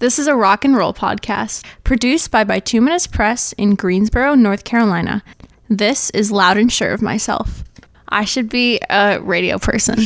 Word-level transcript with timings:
This 0.00 0.18
is 0.18 0.26
a 0.26 0.34
rock 0.34 0.64
and 0.64 0.76
roll 0.76 0.92
podcast 0.92 1.64
produced 1.84 2.30
by 2.30 2.42
Bituminous 2.44 3.06
Press 3.06 3.52
in 3.54 3.76
Greensboro, 3.76 4.34
North 4.34 4.64
Carolina. 4.64 5.22
This 5.68 6.10
is 6.10 6.32
Loud 6.32 6.56
and 6.56 6.70
Sure 6.72 6.92
of 6.92 7.00
Myself. 7.00 7.62
I 8.08 8.24
should 8.24 8.48
be 8.48 8.80
a 8.90 9.20
radio 9.20 9.58
person. 9.58 10.00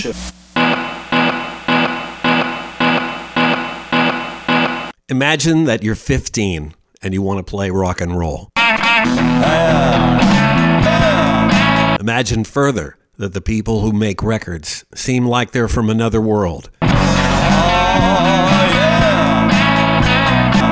Imagine 5.09 5.65
that 5.65 5.81
you're 5.83 5.95
15 5.95 6.75
and 7.01 7.15
you 7.15 7.23
want 7.23 7.39
to 7.39 7.51
play 7.51 7.71
rock 7.71 8.03
and 8.03 8.17
roll. 8.17 8.51
Imagine 11.99 12.45
further 12.45 12.99
that 13.17 13.33
the 13.33 13.41
people 13.41 13.81
who 13.81 13.93
make 13.93 14.23
records 14.23 14.85
seem 14.95 15.27
like 15.27 15.53
they're 15.53 15.67
from 15.67 15.89
another 15.89 16.21
world. 16.21 16.71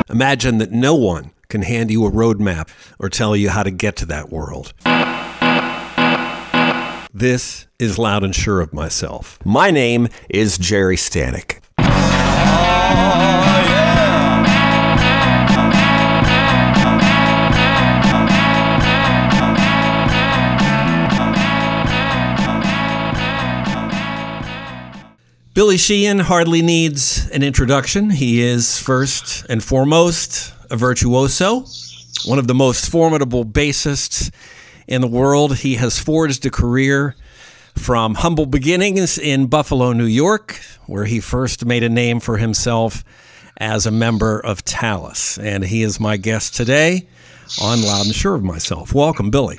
Imagine 0.09 0.59
that 0.59 0.70
no 0.70 0.95
one 0.95 1.33
can 1.48 1.62
hand 1.62 1.91
you 1.91 2.06
a 2.06 2.10
roadmap 2.10 2.69
or 2.98 3.09
tell 3.09 3.34
you 3.34 3.51
how 3.51 3.62
to 3.62 3.70
get 3.70 3.97
to 3.97 4.06
that 4.06 4.30
world. 4.30 4.73
This 7.12 7.66
is 7.78 7.98
Loud 7.98 8.24
and 8.24 8.34
Sure 8.34 8.61
of 8.61 8.73
Myself. 8.73 9.38
My 9.45 9.70
name 9.70 10.09
is 10.28 10.59
Jerry 10.59 10.97
Stanek. 10.97 11.61
Oh, 11.78 13.85
Billy 25.56 25.78
Sheehan 25.78 26.19
hardly 26.19 26.60
needs 26.60 27.30
an 27.30 27.42
introduction. 27.42 28.10
He 28.10 28.42
is 28.42 28.78
first 28.78 29.47
and 29.48 29.64
foremost 29.64 30.52
a 30.70 30.77
virtuoso, 30.77 31.64
one 32.27 32.39
of 32.39 32.47
the 32.47 32.55
most 32.55 32.91
formidable 32.91 33.42
bassists 33.42 34.30
in 34.86 35.00
the 35.00 35.06
world. 35.06 35.56
He 35.56 35.77
has 35.77 35.98
forged 35.98 36.45
a 36.45 36.50
career 36.50 37.17
from 37.75 38.17
humble 38.17 38.45
beginnings 38.45 39.17
in 39.17 39.47
Buffalo, 39.47 39.95
New 39.95 40.05
York, 40.05 40.61
where 40.84 41.06
he 41.06 41.20
first 41.20 41.64
made 41.64 41.83
a 41.83 41.89
name 41.89 42.20
for 42.20 42.36
himself 42.36 43.02
as 43.56 43.86
a 43.86 43.91
member 43.91 44.39
of 44.39 44.62
Talas. 44.62 45.42
And 45.42 45.64
he 45.64 45.83
is 45.83 45.98
my 45.98 46.19
guest 46.19 46.55
today 46.55 47.08
on 47.62 47.80
Loud 47.80 48.05
and 48.05 48.14
Sure 48.14 48.34
of 48.34 48.45
Myself. 48.45 48.92
Welcome, 48.92 49.30
Billy. 49.30 49.58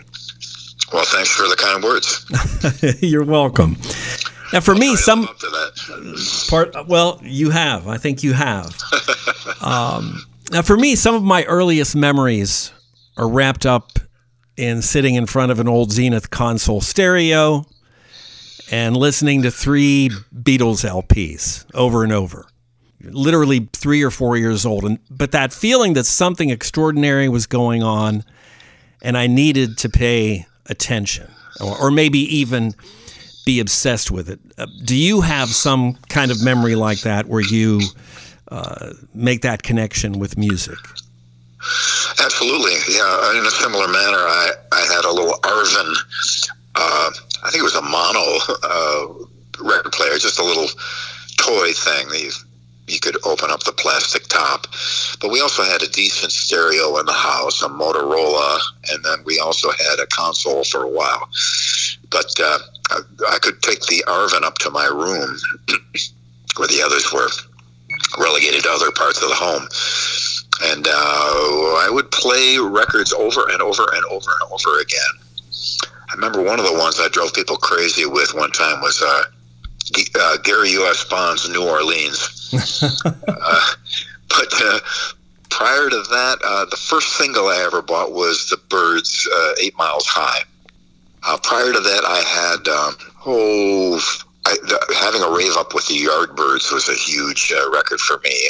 Well, 0.94 1.06
thanks 1.06 1.32
for 1.32 1.48
the 1.48 1.56
kind 1.56 1.84
words. 1.84 3.02
You're 3.02 3.26
welcome. 3.26 3.78
Now, 4.54 4.62
for 4.62 4.76
me, 4.76 4.96
some 4.96 5.24
Up 5.26 5.38
to 5.40 5.46
that. 5.48 6.46
part. 6.50 6.88
Well, 6.88 7.20
you 7.24 7.50
have. 7.50 7.88
I 7.88 7.98
think 7.98 8.24
you 8.24 8.34
have. 8.34 8.76
um, 9.62 10.24
now, 10.52 10.62
for 10.62 10.78
me, 10.78 10.96
some 10.96 11.16
of 11.16 11.24
my 11.24 11.44
earliest 11.46 11.96
memories 11.96 12.72
are 13.18 13.28
wrapped 13.28 13.66
up 13.66 14.00
in 14.56 14.82
sitting 14.82 15.16
in 15.16 15.26
front 15.26 15.52
of 15.52 15.60
an 15.60 15.68
old 15.68 15.92
Zenith 15.92 16.30
console 16.30 16.82
stereo 16.82 17.66
and 18.72 18.96
listening 18.98 19.42
to 19.44 19.52
three 19.52 20.10
Beatles 20.34 20.86
LPs 20.90 21.66
over 21.74 22.04
and 22.04 22.12
over. 22.14 22.46
Literally 23.02 23.70
three 23.74 24.02
or 24.04 24.10
four 24.10 24.38
years 24.38 24.66
old, 24.66 24.84
and 24.84 24.98
but 25.10 25.32
that 25.32 25.54
feeling 25.54 25.94
that 25.94 26.06
something 26.06 26.50
extraordinary 26.50 27.30
was 27.30 27.46
going 27.46 27.84
on, 27.84 28.24
and 29.04 29.16
I 29.16 29.28
needed 29.28 29.78
to 29.80 29.90
pay 29.90 30.48
attention, 30.66 31.30
or, 31.62 31.78
or 31.84 31.92
maybe 31.92 32.20
even 32.38 32.74
be 33.48 33.62
obsessed 33.62 34.12
with 34.12 34.30
it. 34.30 34.42
Uh, 34.58 34.68
do 34.84 34.94
you 34.94 35.22
have 35.22 35.48
some 35.48 35.94
kind 36.10 36.32
of 36.32 36.44
memory 36.44 36.76
like 36.76 37.00
that 37.00 37.28
where 37.28 37.42
you 37.42 37.80
uh, 38.52 38.92
make 39.14 39.42
that 39.42 39.64
connection 39.64 40.20
with 40.20 40.38
music? 40.38 40.78
Absolutely, 42.22 42.76
yeah. 42.94 43.40
In 43.40 43.46
a 43.46 43.52
similar 43.52 43.88
manner, 43.88 44.20
I, 44.20 44.52
I 44.74 44.82
had 44.94 45.06
a 45.06 45.14
little 45.14 45.40
Arvin, 45.44 45.96
uh, 46.76 47.10
I 47.46 47.50
think 47.50 47.62
it 47.62 47.64
was 47.64 47.76
a 47.76 47.82
mono 47.82 48.26
uh, 48.64 49.64
record 49.64 49.94
player, 49.94 50.18
just 50.18 50.40
a 50.40 50.44
little 50.44 50.68
toy 51.38 51.72
thing 51.72 52.10
that 52.10 52.22
you, 52.22 52.32
you 52.88 53.00
could 53.00 53.16
open 53.26 53.50
up 53.50 53.64
the 53.64 53.72
plastic 53.72 54.28
top. 54.28 54.68
But 55.22 55.32
we 55.32 55.40
also 55.40 55.64
had 55.64 55.82
a 55.82 55.88
decent 55.88 56.34
stereo 56.34 56.98
in 57.00 57.06
the 57.06 57.14
house, 57.14 57.64
a 57.64 57.70
Motorola, 57.70 58.60
and 58.92 59.06
then 59.06 59.20
we 59.24 59.40
also 59.40 59.72
had 59.72 60.00
a 60.02 60.08
console 60.08 60.66
for 60.66 60.84
a 60.84 60.90
while. 60.90 61.30
But 62.10 62.34
uh, 62.44 62.60
I, 62.90 63.00
I 63.30 63.40
could 63.40 63.62
take 63.62 63.82
the 63.82 64.04
Arvin 64.08 64.44
up 64.44 64.58
to 64.60 64.70
my 64.70 64.86
room, 64.86 65.38
where 66.58 66.68
the 66.68 66.82
others 66.82 67.12
were 67.14 67.30
relegated 68.20 68.64
to 68.64 68.70
other 68.70 68.92
parts 68.92 69.22
of 69.22 69.30
the 69.30 69.36
home 69.36 69.68
and 70.62 70.88
uh, 70.88 70.92
I 70.92 71.90
would 71.92 72.10
play 72.12 72.58
records 72.58 73.14
over 73.14 73.50
and 73.50 73.62
over 73.62 73.84
and 73.94 74.04
over 74.06 74.32
and 74.42 74.52
over 74.52 74.80
again. 74.80 75.14
I 76.10 76.16
remember 76.16 76.42
one 76.42 76.60
of 76.60 76.66
the 76.66 76.74
ones 76.74 77.00
I 77.00 77.10
drove 77.10 77.34
people 77.34 77.58
crazy 77.58 78.06
with 78.06 78.34
one 78.34 78.52
time 78.52 78.82
was 78.82 79.02
uh, 79.02 79.24
G- 79.94 80.08
uh, 80.20 80.38
Gary 80.44 80.72
U.S. 80.72 81.04
Bonds' 81.04 81.50
New 81.50 81.68
Orleans. 81.68 82.52
uh, 83.06 83.74
but 84.30 84.48
uh, 84.62 84.80
prior 85.50 85.90
to 85.90 85.98
that, 85.98 86.38
uh, 86.44 86.66
the 86.66 86.78
first 86.78 87.18
single 87.18 87.48
I 87.48 87.58
ever 87.66 87.82
bought 87.82 88.14
was 88.14 88.50
The 88.50 88.58
Byrds' 88.70 89.28
uh, 89.36 89.54
Eight 89.62 89.78
Miles 89.78 90.06
High. 90.08 90.42
Uh, 91.28 91.38
prior 91.44 91.74
to 91.74 91.80
that, 91.80 92.04
I 92.08 92.22
had, 92.24 92.68
um, 92.68 92.96
oh, 93.26 94.00
I, 94.46 94.56
the, 94.64 94.96
having 94.96 95.22
a 95.22 95.30
rave 95.30 95.58
up 95.58 95.74
with 95.74 95.86
the 95.88 95.96
Yardbirds 95.96 96.72
was 96.72 96.88
a 96.88 96.94
huge 96.94 97.52
uh, 97.52 97.70
record 97.70 98.00
for 98.00 98.20
me 98.24 98.50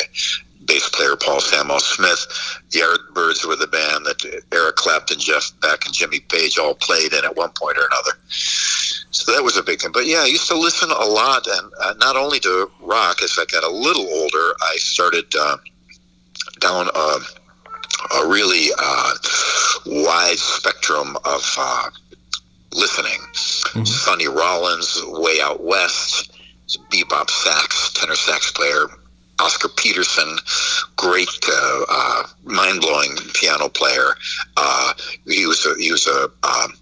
bass 0.68 0.90
player 0.90 1.16
Paul 1.16 1.40
Samwell-Smith. 1.40 2.28
The 2.72 2.80
Yardbirds 2.80 3.48
were 3.48 3.56
the 3.56 3.68
band 3.68 4.06
that 4.06 4.44
Eric 4.52 4.76
Clapton, 4.76 5.20
Jeff 5.20 5.52
Beck, 5.62 5.86
and 5.86 5.94
Jimmy 5.94 6.20
Page 6.20 6.60
all 6.60 6.76
played 6.76 7.14
in 7.14 7.26
at 7.26 7.36
one 7.36 7.52
point 7.52 7.78
or 7.78 7.88
another. 7.88 8.12
So 8.30 9.32
that 9.32 9.44
was 9.44 9.58
a 9.58 9.64
big 9.64 9.82
thing. 9.82 9.92
But 9.92 10.06
yeah, 10.06 10.20
I 10.20 10.26
used 10.26 10.48
to 10.50 10.58
listen 10.58 10.92
a 10.92 11.06
lot, 11.06 11.48
and 11.48 11.72
uh, 11.82 11.94
not 11.98 12.16
only 12.16 12.40
to 12.42 12.70
rock. 12.82 13.24
As 13.24 13.38
I 13.40 13.46
got 13.46 13.64
a 13.64 13.70
little 13.70 14.08
older, 14.08 14.54
I 14.62 14.76
started 14.78 15.26
uh, 15.40 15.58
down 16.60 16.90
a, 16.94 17.18
a 18.20 18.28
really 18.28 18.68
uh, 18.78 19.14
wide 19.86 20.38
spectrum 20.38 21.18
of 21.26 21.42
listening. 22.74 23.20
Sonny 23.86 24.28
Rollins, 24.28 25.00
Way 25.08 25.40
Out 25.42 25.64
West, 25.64 26.32
bebop 26.92 27.30
sax, 27.30 27.94
tenor 27.94 28.16
sax 28.16 28.52
player, 28.52 28.88
Oscar 29.40 29.70
Peterson, 29.70 30.38
great, 30.96 31.30
uh, 31.48 31.86
uh, 31.90 32.24
mind-blowing 32.44 33.16
piano 33.34 33.70
player. 33.70 34.16
Uh, 34.58 34.94
he 35.26 35.46
was 35.46 35.66
a, 35.66 35.76
he 35.80 35.92
was 35.92 36.08
a, 36.08 36.24
um, 36.24 36.74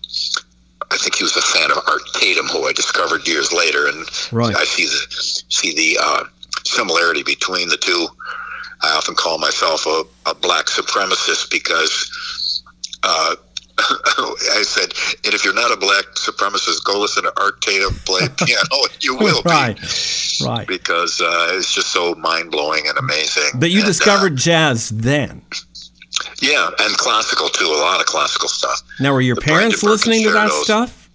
I 0.91 0.97
think 0.97 1.15
he 1.15 1.23
was 1.23 1.35
a 1.35 1.41
fan 1.41 1.71
of 1.71 1.79
Art 1.87 2.01
Tatum, 2.13 2.47
who 2.47 2.65
I 2.67 2.71
discovered 2.71 3.27
years 3.27 3.51
later, 3.51 3.87
and 3.87 4.05
Right. 4.31 4.55
I 4.55 4.63
see 4.63 4.85
the 4.85 5.43
see 5.49 5.73
the 5.75 5.99
uh, 6.01 6.23
similarity 6.63 7.23
between 7.23 7.67
the 7.69 7.77
two. 7.77 8.07
I 8.81 8.95
often 8.95 9.15
call 9.15 9.37
myself 9.37 9.85
a, 9.85 10.03
a 10.29 10.35
black 10.35 10.67
supremacist 10.67 11.49
because. 11.51 12.61
Uh, 13.03 13.35
I 13.77 14.63
said, 14.65 14.93
and 15.25 15.33
if 15.33 15.43
you're 15.43 15.53
not 15.53 15.71
a 15.71 15.77
black 15.77 16.05
supremacist, 16.15 16.83
go 16.85 16.99
listen 16.99 17.23
to 17.23 17.33
Art 17.39 17.61
Tatum 17.61 17.93
play 18.05 18.21
piano. 18.45 18.63
You 19.01 19.15
will 19.17 19.43
be 19.43 19.49
right, 19.49 20.39
right. 20.43 20.67
because 20.67 21.21
uh, 21.21 21.49
it's 21.53 21.73
just 21.73 21.91
so 21.91 22.15
mind 22.15 22.51
blowing 22.51 22.87
and 22.87 22.97
amazing. 22.97 23.43
But 23.59 23.69
you 23.71 23.79
And, 23.79 23.85
uh, 23.85 23.87
discovered 23.89 24.35
jazz 24.37 24.89
then. 24.89 25.41
yeah, 26.41 26.69
and 26.79 26.97
classical 26.97 27.49
too. 27.49 27.65
A 27.65 27.79
lot 27.81 27.99
of 27.99 28.05
classical 28.05 28.47
stuff. 28.49 28.81
Now, 28.99 29.13
were 29.13 29.21
your 29.21 29.35
the 29.35 29.41
parents 29.41 29.83
listening 29.83 30.23
to 30.23 30.31
that 30.31 30.49
stuff? 30.51 31.09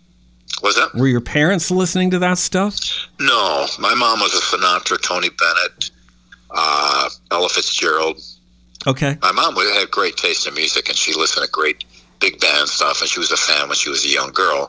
Was 0.62 0.76
that? 0.76 0.94
Were 0.94 1.08
your 1.08 1.20
parents 1.22 1.70
listening 1.70 2.10
to 2.10 2.18
that 2.20 2.36
stuff? 2.38 2.76
No, 3.18 3.66
my 3.78 3.94
mom 3.94 4.20
was 4.20 4.34
a 4.34 4.56
Sinatra, 4.56 5.00
Tony 5.02 5.30
Bennett, 5.30 5.90
uh, 6.50 7.08
Ella 7.30 7.48
Fitzgerald. 7.48 8.20
Okay. 8.86 9.16
My 9.22 9.32
mom 9.32 9.54
had 9.56 9.90
great 9.90 10.16
taste 10.16 10.46
in 10.46 10.54
music, 10.54 10.88
and 10.88 10.96
she 10.96 11.14
listened 11.14 11.44
to 11.44 11.50
great 11.50 11.84
big 12.20 12.38
band 12.40 12.68
stuff. 12.68 13.00
And 13.00 13.08
she 13.10 13.18
was 13.18 13.30
a 13.32 13.36
fan 13.36 13.68
when 13.68 13.76
she 13.76 13.90
was 13.90 14.04
a 14.04 14.08
young 14.08 14.30
girl. 14.32 14.68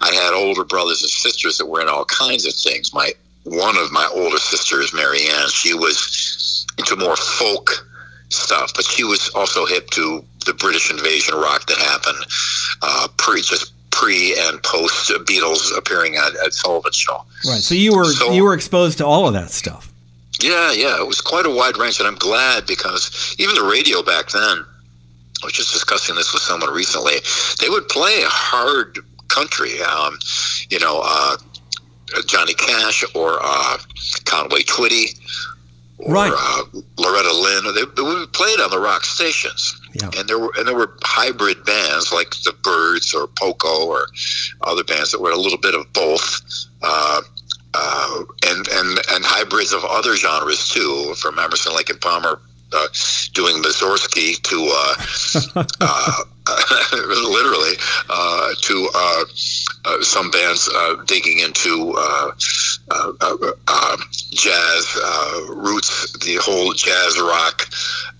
I 0.00 0.12
had 0.12 0.32
older 0.34 0.64
brothers 0.64 1.02
and 1.02 1.10
sisters 1.10 1.58
that 1.58 1.66
were 1.66 1.80
in 1.80 1.88
all 1.88 2.04
kinds 2.04 2.46
of 2.46 2.54
things. 2.54 2.92
My 2.92 3.12
one 3.44 3.76
of 3.76 3.90
my 3.90 4.08
older 4.14 4.38
sisters, 4.38 4.92
Marianne, 4.94 5.48
she 5.48 5.74
was 5.74 6.66
into 6.78 6.96
more 6.96 7.16
folk 7.16 7.70
stuff, 8.28 8.72
but 8.74 8.84
she 8.84 9.04
was 9.04 9.28
also 9.34 9.66
hip 9.66 9.90
to 9.90 10.24
the 10.46 10.54
British 10.54 10.90
invasion 10.90 11.34
rock 11.34 11.66
that 11.66 11.78
happened 11.78 12.18
uh, 12.82 13.08
pre 13.16 13.42
just 13.42 13.72
pre 13.90 14.34
and 14.46 14.62
post 14.62 15.10
Beatles 15.26 15.76
appearing 15.76 16.16
at, 16.16 16.34
at 16.44 16.52
Sullivan 16.54 16.92
Show. 16.92 17.24
Right. 17.46 17.60
So 17.60 17.74
you 17.74 17.94
were 17.96 18.04
So- 18.04 18.32
you 18.32 18.42
were 18.44 18.54
exposed 18.54 18.98
to 18.98 19.06
all 19.06 19.26
of 19.26 19.34
that 19.34 19.50
stuff. 19.50 19.88
Yeah, 20.40 20.72
yeah, 20.72 20.98
it 21.00 21.06
was 21.06 21.20
quite 21.20 21.46
a 21.46 21.50
wide 21.50 21.76
range, 21.76 21.98
and 22.00 22.08
I'm 22.08 22.16
glad 22.16 22.66
because 22.66 23.36
even 23.38 23.54
the 23.54 23.62
radio 23.62 24.02
back 24.02 24.30
then, 24.30 24.64
I 25.42 25.46
was 25.46 25.52
just 25.54 25.72
discussing 25.72 26.14
this 26.14 26.32
with 26.32 26.42
someone 26.42 26.72
recently, 26.72 27.14
they 27.60 27.68
would 27.68 27.88
play 27.88 28.20
hard 28.22 28.98
country, 29.28 29.80
um, 29.82 30.18
you 30.70 30.78
know, 30.78 31.00
uh, 31.04 31.36
Johnny 32.26 32.54
Cash 32.54 33.04
or 33.14 33.38
uh, 33.42 33.78
Conway 34.24 34.60
Twitty 34.62 35.18
or 35.98 36.14
Right. 36.14 36.32
uh, 36.36 36.62
Loretta 36.98 37.32
Lynn. 37.34 37.74
They, 37.74 37.84
they 37.96 38.02
would 38.02 38.30
be 38.30 38.38
played 38.38 38.60
on 38.60 38.70
the 38.70 38.78
rock 38.78 39.04
stations, 39.04 39.80
Yeah. 39.94 40.10
and 40.16 40.28
there 40.28 40.38
were 40.38 40.52
and 40.58 40.68
there 40.68 40.74
were 40.76 40.96
hybrid 41.02 41.64
bands 41.64 42.12
like 42.12 42.30
the 42.44 42.54
Byrds 42.62 43.14
or 43.14 43.26
Poco 43.26 43.86
or 43.86 44.06
other 44.62 44.84
bands 44.84 45.10
that 45.12 45.20
were 45.20 45.30
a 45.32 45.36
little 45.38 45.58
bit 45.58 45.74
of 45.74 45.90
both. 45.92 46.40
Uh, 46.82 47.22
uh, 47.74 48.22
and 48.46 48.68
and 48.68 48.98
and 49.12 49.24
hybrids 49.24 49.72
of 49.72 49.82
other 49.86 50.14
genres 50.14 50.68
too, 50.68 51.14
from 51.14 51.38
Emerson, 51.38 51.74
Lake 51.74 51.88
and 51.88 52.00
Palmer, 52.00 52.38
uh, 52.74 52.88
doing 53.34 53.62
Mussorgsky 53.62 54.40
to 54.42 54.68
uh, 54.72 55.64
uh, 55.80 56.24
literally 57.30 57.74
uh, 58.10 58.48
to 58.62 58.88
uh, 58.94 59.24
uh, 59.84 60.02
some 60.02 60.30
bands 60.30 60.68
uh, 60.74 60.94
digging 61.06 61.38
into 61.40 61.94
uh, 61.96 62.30
uh, 62.90 63.12
uh, 63.20 63.36
uh, 63.68 63.96
jazz 64.30 64.98
uh, 65.04 65.40
roots, 65.54 66.12
the 66.24 66.36
whole 66.42 66.72
jazz 66.72 67.18
rock 67.20 67.68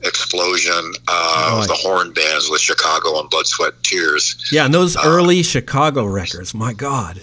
explosion 0.04 0.92
uh, 1.08 1.50
Right. 1.52 1.62
of 1.62 1.68
the 1.68 1.74
horn 1.74 2.12
bands 2.12 2.48
with 2.50 2.60
Chicago 2.60 3.18
and 3.20 3.28
Blood, 3.30 3.46
Sweat, 3.46 3.72
Tears. 3.82 4.36
Yeah, 4.52 4.64
and 4.66 4.74
those 4.74 4.96
early 5.04 5.42
Chicago 5.42 6.04
records, 6.04 6.54
my 6.54 6.72
God. 6.72 7.22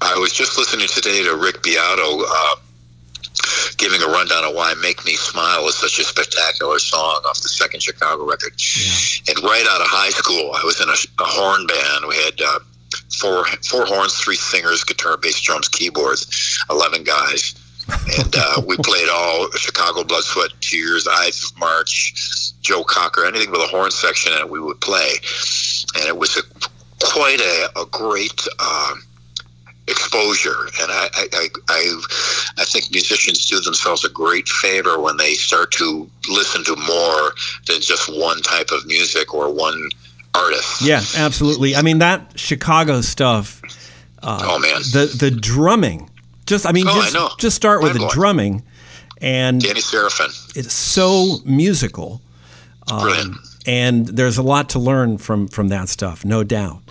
I 0.00 0.16
was 0.16 0.32
just 0.32 0.56
listening 0.56 0.88
today 0.88 1.22
to 1.24 1.36
Rick 1.36 1.62
Beato 1.62 2.22
uh, 2.26 2.54
giving 3.80 4.02
a 4.02 4.06
rundown 4.06 4.44
of 4.44 4.54
why 4.54 4.74
"Make 4.74 5.04
Me 5.04 5.16
Smile" 5.16 5.66
is 5.66 5.76
such 5.76 5.98
a 5.98 6.04
spectacular 6.04 6.78
song 6.78 7.22
off 7.26 7.40
the 7.40 7.48
second 7.48 7.82
Chicago 7.82 8.28
record. 8.28 8.52
And 9.26 9.42
right 9.42 9.66
out 9.66 9.80
of 9.80 9.88
high 9.88 10.10
school, 10.10 10.52
I 10.54 10.62
was 10.62 10.80
in 10.80 10.88
a, 10.88 11.24
a 11.24 11.26
horn 11.26 11.66
band. 11.66 12.04
We 12.06 12.16
had 12.16 12.40
uh, 12.40 12.60
four 13.18 13.46
four 13.68 13.86
horns, 13.86 14.14
three 14.18 14.36
singers, 14.36 14.84
guitar, 14.84 15.16
bass, 15.16 15.40
drums, 15.40 15.68
keyboards, 15.68 16.28
eleven 16.68 17.02
guys. 17.02 17.54
and 18.18 18.36
uh, 18.36 18.62
we 18.66 18.76
played 18.84 19.08
all 19.08 19.50
Chicago 19.52 20.04
Blood, 20.04 20.22
Sweat, 20.22 20.50
Tears, 20.60 21.08
Ides 21.10 21.50
of 21.50 21.58
March, 21.58 22.12
Joe 22.60 22.84
Cocker, 22.84 23.24
anything 23.24 23.50
with 23.50 23.62
a 23.62 23.66
horn 23.66 23.90
section 23.90 24.32
it, 24.34 24.48
we 24.48 24.60
would 24.60 24.80
play. 24.80 25.14
And 25.96 26.04
it 26.04 26.16
was 26.16 26.36
a, 26.36 26.42
quite 27.02 27.40
a, 27.40 27.80
a 27.80 27.86
great 27.86 28.46
uh, 28.58 28.94
exposure. 29.90 30.56
And 30.80 30.90
I, 30.90 31.08
I, 31.14 31.26
I, 31.32 31.48
I, 31.68 32.00
I 32.58 32.64
think 32.64 32.90
musicians 32.90 33.46
do 33.46 33.60
themselves 33.60 34.04
a 34.04 34.08
great 34.08 34.48
favor 34.48 34.98
when 35.00 35.16
they 35.16 35.34
start 35.34 35.72
to 35.72 36.08
listen 36.28 36.64
to 36.64 36.76
more 36.76 37.32
than 37.66 37.80
just 37.80 38.08
one 38.08 38.40
type 38.42 38.70
of 38.70 38.86
music 38.86 39.34
or 39.34 39.52
one 39.52 39.88
artist. 40.34 40.82
Yeah, 40.82 41.02
absolutely. 41.16 41.74
I 41.76 41.82
mean 41.82 41.98
that 41.98 42.32
Chicago 42.38 43.00
stuff. 43.00 43.60
Uh, 44.22 44.40
oh, 44.44 44.58
man. 44.58 44.80
The 44.92 45.14
the 45.18 45.30
drumming. 45.30 46.08
Just 46.46 46.66
I 46.66 46.72
mean, 46.72 46.86
Oh, 46.88 46.92
I 46.92 47.02
just 47.02 47.14
know. 47.14 47.30
just 47.38 47.56
start 47.56 47.82
with 47.82 47.92
the 47.94 48.08
drumming, 48.12 48.62
and 49.20 49.60
Danny 49.60 49.80
Seraphine. 49.80 50.30
it's 50.56 50.72
so 50.74 51.36
musical. 51.44 52.20
Um, 52.90 53.00
Brilliant. 53.02 53.36
And 53.66 54.06
there's 54.08 54.36
a 54.38 54.42
lot 54.42 54.70
to 54.70 54.78
learn 54.78 55.18
from 55.18 55.46
from 55.48 55.68
that 55.68 55.88
stuff, 55.88 56.24
no 56.24 56.42
doubt. 56.44 56.82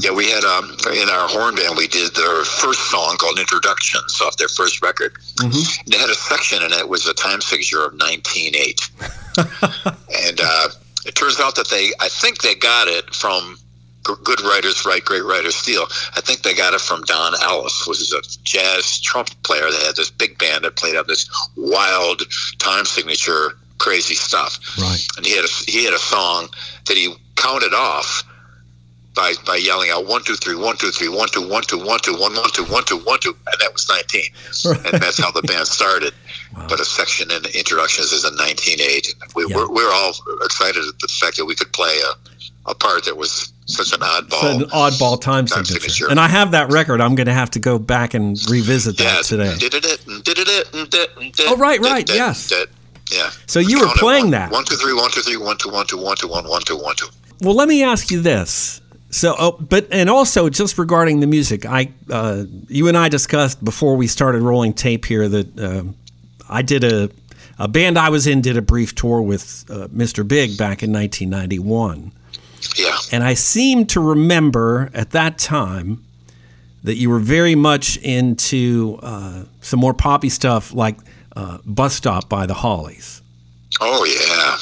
Yeah, 0.00 0.12
we 0.12 0.30
had 0.30 0.44
um, 0.44 0.76
in 0.92 1.08
our 1.08 1.28
horn 1.28 1.54
band. 1.54 1.76
We 1.76 1.88
did 1.88 2.14
their 2.14 2.44
first 2.44 2.90
song 2.90 3.16
called 3.18 3.38
"Introductions" 3.38 4.20
off 4.20 4.36
their 4.36 4.48
first 4.48 4.82
record. 4.82 5.14
Mm-hmm. 5.40 5.90
They 5.90 5.98
had 5.98 6.10
a 6.10 6.14
section 6.14 6.62
in 6.62 6.72
it 6.72 6.88
was 6.88 7.06
a 7.06 7.14
time 7.14 7.40
signature 7.40 7.84
of 7.84 7.92
1908, 7.94 8.90
and 10.28 10.40
uh, 10.42 10.68
it 11.06 11.14
turns 11.14 11.40
out 11.40 11.56
that 11.56 11.68
they, 11.68 11.92
I 12.00 12.08
think 12.08 12.42
they 12.42 12.54
got 12.54 12.88
it 12.88 13.14
from 13.14 13.56
Good 14.02 14.42
Writers 14.42 14.84
Write 14.84 15.04
Great 15.04 15.24
Writers 15.24 15.56
Steal. 15.56 15.86
I 16.14 16.20
think 16.20 16.42
they 16.42 16.54
got 16.54 16.74
it 16.74 16.80
from 16.80 17.02
Don 17.02 17.34
Ellis, 17.42 17.86
which 17.86 18.00
is 18.00 18.12
a 18.12 18.20
jazz 18.44 19.00
trumpet 19.00 19.42
player 19.42 19.70
that 19.70 19.82
had 19.82 19.96
this 19.96 20.10
big 20.10 20.38
band 20.38 20.64
that 20.64 20.76
played 20.76 20.94
out 20.94 21.06
this 21.06 21.28
wild 21.56 22.22
time 22.58 22.84
signature 22.84 23.52
crazy 23.78 24.14
stuff. 24.14 24.58
Right. 24.78 25.06
And 25.16 25.26
he 25.26 25.34
had 25.34 25.44
a, 25.44 25.70
he 25.70 25.84
had 25.84 25.94
a 25.94 25.98
song 25.98 26.48
that 26.86 26.96
he 26.96 27.14
counted 27.36 27.74
off 27.74 28.22
by 29.14 29.34
by 29.46 29.56
yelling 29.56 29.90
out 29.90 30.06
one 30.06 30.22
two 30.24 30.34
three 30.34 30.56
one 30.56 30.76
two 30.76 30.90
three 30.90 31.08
one 31.08 31.28
two 31.28 31.46
one 31.48 31.62
two 31.62 31.78
one 31.78 31.98
two 32.00 32.12
one 32.18 32.34
one 32.34 32.50
two 32.52 32.64
one 32.64 32.84
two 32.84 32.98
one 32.98 33.18
two 33.20 33.30
and 33.30 33.60
that 33.60 33.72
was 33.72 33.88
nineteen 33.88 34.24
and 34.92 35.00
that's 35.02 35.18
how 35.18 35.30
the 35.30 35.42
band 35.42 35.66
started. 35.66 36.12
But 36.68 36.80
a 36.80 36.84
section 36.84 37.30
in 37.30 37.42
the 37.42 37.56
introductions 37.58 38.12
is 38.12 38.24
in 38.24 38.34
nineteen 38.36 38.80
eight. 38.80 39.14
We 39.34 39.46
Yeah. 39.48 39.56
we're, 39.56 39.70
we're 39.70 39.92
all 39.92 40.12
excited 40.42 40.84
at 40.84 40.98
the 41.00 41.08
fact 41.08 41.36
that 41.36 41.44
we 41.44 41.54
could 41.54 41.72
play 41.72 41.96
a, 42.66 42.70
a 42.70 42.74
part 42.74 43.04
that 43.04 43.16
was 43.16 43.52
such 43.66 43.92
an 43.92 44.00
oddball. 44.00 44.62
An 44.62 44.68
oddball 44.70 45.20
time 45.20 45.46
Time 45.46 45.64
signature. 45.64 45.88
signature. 45.88 46.10
And 46.10 46.20
I 46.20 46.28
have 46.28 46.50
that 46.50 46.70
record. 46.70 47.00
I'm 47.00 47.14
going 47.14 47.26
to 47.26 47.32
have 47.32 47.50
to 47.52 47.58
go 47.58 47.78
back 47.78 48.14
and 48.14 48.38
revisit 48.50 48.98
that 48.98 49.16
yeah, 49.16 49.22
today. 49.22 49.56
Did 49.58 49.74
it? 49.74 49.82
Did 50.24 50.38
it? 50.38 50.72
Did 50.72 50.94
it? 50.94 51.32
Oh, 51.48 51.56
right, 51.56 51.80
right, 51.80 52.08
yes. 52.08 52.52
Yeah. 53.10 53.30
So 53.46 53.60
you 53.60 53.80
were 53.80 53.88
playing 53.94 54.30
that. 54.30 54.50
One 54.50 54.64
two 54.64 54.76
three 54.76 54.92
one 54.94 55.10
two 55.10 55.22
three 55.22 55.36
one 55.36 55.56
two 55.56 55.70
one 55.70 55.86
two 55.86 55.98
one 55.98 56.16
two 56.16 56.28
one 56.28 56.46
one 56.48 56.62
two 56.62 56.76
one 56.76 56.94
two. 56.96 57.06
Well, 57.40 57.54
let 57.54 57.68
me 57.68 57.82
ask 57.82 58.10
you 58.10 58.20
this. 58.20 58.80
So, 59.14 59.36
oh, 59.38 59.52
but 59.52 59.86
and 59.92 60.10
also 60.10 60.48
just 60.48 60.76
regarding 60.76 61.20
the 61.20 61.28
music, 61.28 61.64
I, 61.64 61.92
uh, 62.10 62.46
you 62.66 62.88
and 62.88 62.96
I 62.96 63.08
discussed 63.08 63.62
before 63.64 63.94
we 63.94 64.08
started 64.08 64.42
rolling 64.42 64.72
tape 64.72 65.04
here 65.04 65.28
that 65.28 65.56
uh, 65.56 65.84
I 66.48 66.62
did 66.62 66.82
a, 66.82 67.10
a 67.56 67.68
band 67.68 67.96
I 67.96 68.08
was 68.08 68.26
in 68.26 68.40
did 68.40 68.56
a 68.56 68.60
brief 68.62 68.92
tour 68.96 69.22
with 69.22 69.66
uh, 69.70 69.86
Mr. 69.94 70.26
Big 70.26 70.58
back 70.58 70.82
in 70.82 70.92
1991, 70.92 72.10
Yeah. 72.76 72.96
and 73.12 73.22
I 73.22 73.34
seem 73.34 73.86
to 73.86 74.00
remember 74.00 74.90
at 74.92 75.12
that 75.12 75.38
time 75.38 76.02
that 76.82 76.96
you 76.96 77.08
were 77.08 77.20
very 77.20 77.54
much 77.54 77.96
into 77.98 78.98
uh, 79.00 79.44
some 79.60 79.78
more 79.78 79.94
poppy 79.94 80.28
stuff 80.28 80.74
like 80.74 80.96
uh, 81.36 81.58
"Bus 81.64 81.94
Stop" 81.94 82.28
by 82.28 82.46
the 82.46 82.54
Hollies. 82.54 83.22
Oh 83.80 84.04
yeah, 84.04 84.58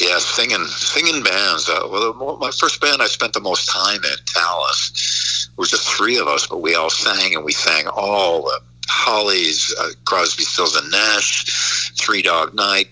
yeah. 0.00 0.18
Singing, 0.18 0.64
singing 0.66 1.22
bands. 1.22 1.68
Uh, 1.68 1.86
well, 1.90 2.36
my 2.38 2.50
first 2.50 2.80
band 2.80 3.02
I 3.02 3.06
spent 3.06 3.32
the 3.32 3.40
most 3.40 3.68
time 3.68 4.04
in, 4.04 4.18
Talas, 4.34 5.48
was 5.56 5.70
just 5.70 5.88
three 5.88 6.18
of 6.18 6.26
us, 6.26 6.46
but 6.46 6.58
we 6.58 6.74
all 6.74 6.90
sang 6.90 7.34
and 7.34 7.44
we 7.44 7.52
sang 7.52 7.86
all 7.88 8.42
the 8.42 8.60
Hollies, 8.88 9.74
uh, 9.80 9.90
Crosby, 10.04 10.44
Stills 10.44 10.76
and 10.76 10.90
Nash, 10.90 11.92
Three 11.98 12.22
Dog 12.22 12.54
Night, 12.54 12.88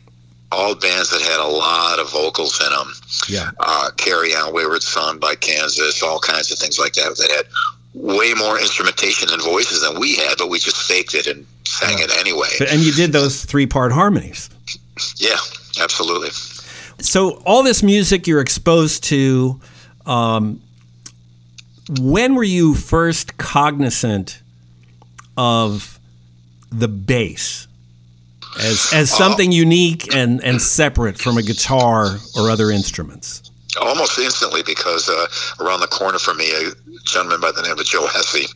all 0.51 0.75
bands 0.75 1.11
that 1.11 1.23
had 1.23 1.41
a 1.41 1.49
lot 1.49 1.99
of 1.99 2.11
vocals 2.11 2.61
in 2.65 2.71
them. 2.71 2.93
Yeah. 3.29 3.51
Uh, 3.61 3.91
Carry 3.97 4.35
On, 4.35 4.53
Wayward 4.53 4.83
Son 4.83 5.19
by 5.19 5.35
Kansas, 5.35 6.03
all 6.03 6.19
kinds 6.19 6.51
of 6.53 6.59
things 6.59 6.79
like 6.79 6.95
that 6.95 7.17
that 7.17 7.31
had 7.31 7.47
way 7.95 8.35
more 8.35 8.59
instrumentation 8.59 9.29
and 9.31 9.41
voices 9.43 9.83
than 9.83 10.01
we 10.01 10.17
had, 10.17 10.35
but 10.39 10.51
we 10.51 10.59
just 10.59 10.77
faked 10.77 11.15
it 11.15 11.27
and 11.27 11.47
sang 11.67 11.97
it 11.99 12.11
anyway. 12.19 12.49
And 12.71 12.81
you 12.81 12.93
did 12.93 13.12
those 13.12 13.45
three 13.45 13.67
part 13.67 13.93
harmonies. 13.93 14.51
Yeah, 15.17 15.37
absolutely. 15.81 16.31
So 17.01 17.43
all 17.44 17.63
this 17.63 17.82
music 17.82 18.27
you're 18.27 18.41
exposed 18.41 19.05
to 19.05 19.60
um, 20.06 20.60
when 22.01 22.34
were 22.34 22.44
you 22.44 22.74
first 22.74 23.36
cognizant 23.36 24.43
of 25.36 25.98
the 26.70 26.89
bass 26.89 27.67
as, 28.58 28.91
as 28.93 29.10
something 29.10 29.53
unique 29.53 30.15
and, 30.15 30.43
and 30.44 30.63
separate 30.63 31.19
from 31.19 31.36
a 31.36 31.43
guitar 31.43 32.17
or 32.36 32.51
other 32.51 32.70
instruments? 32.70 33.51
Almost 33.81 34.19
instantly 34.19 34.63
because 34.63 35.08
uh, 35.08 35.27
around 35.65 35.81
the 35.81 35.89
corner 35.89 36.19
from 36.19 36.39
me, 36.39 36.51
a 36.53 36.70
gentleman 37.05 37.41
by 37.41 37.51
the 37.51 37.63
name 37.63 37.79
of 37.79 37.84
Joe 37.84 38.06
Hesse, 38.06 38.55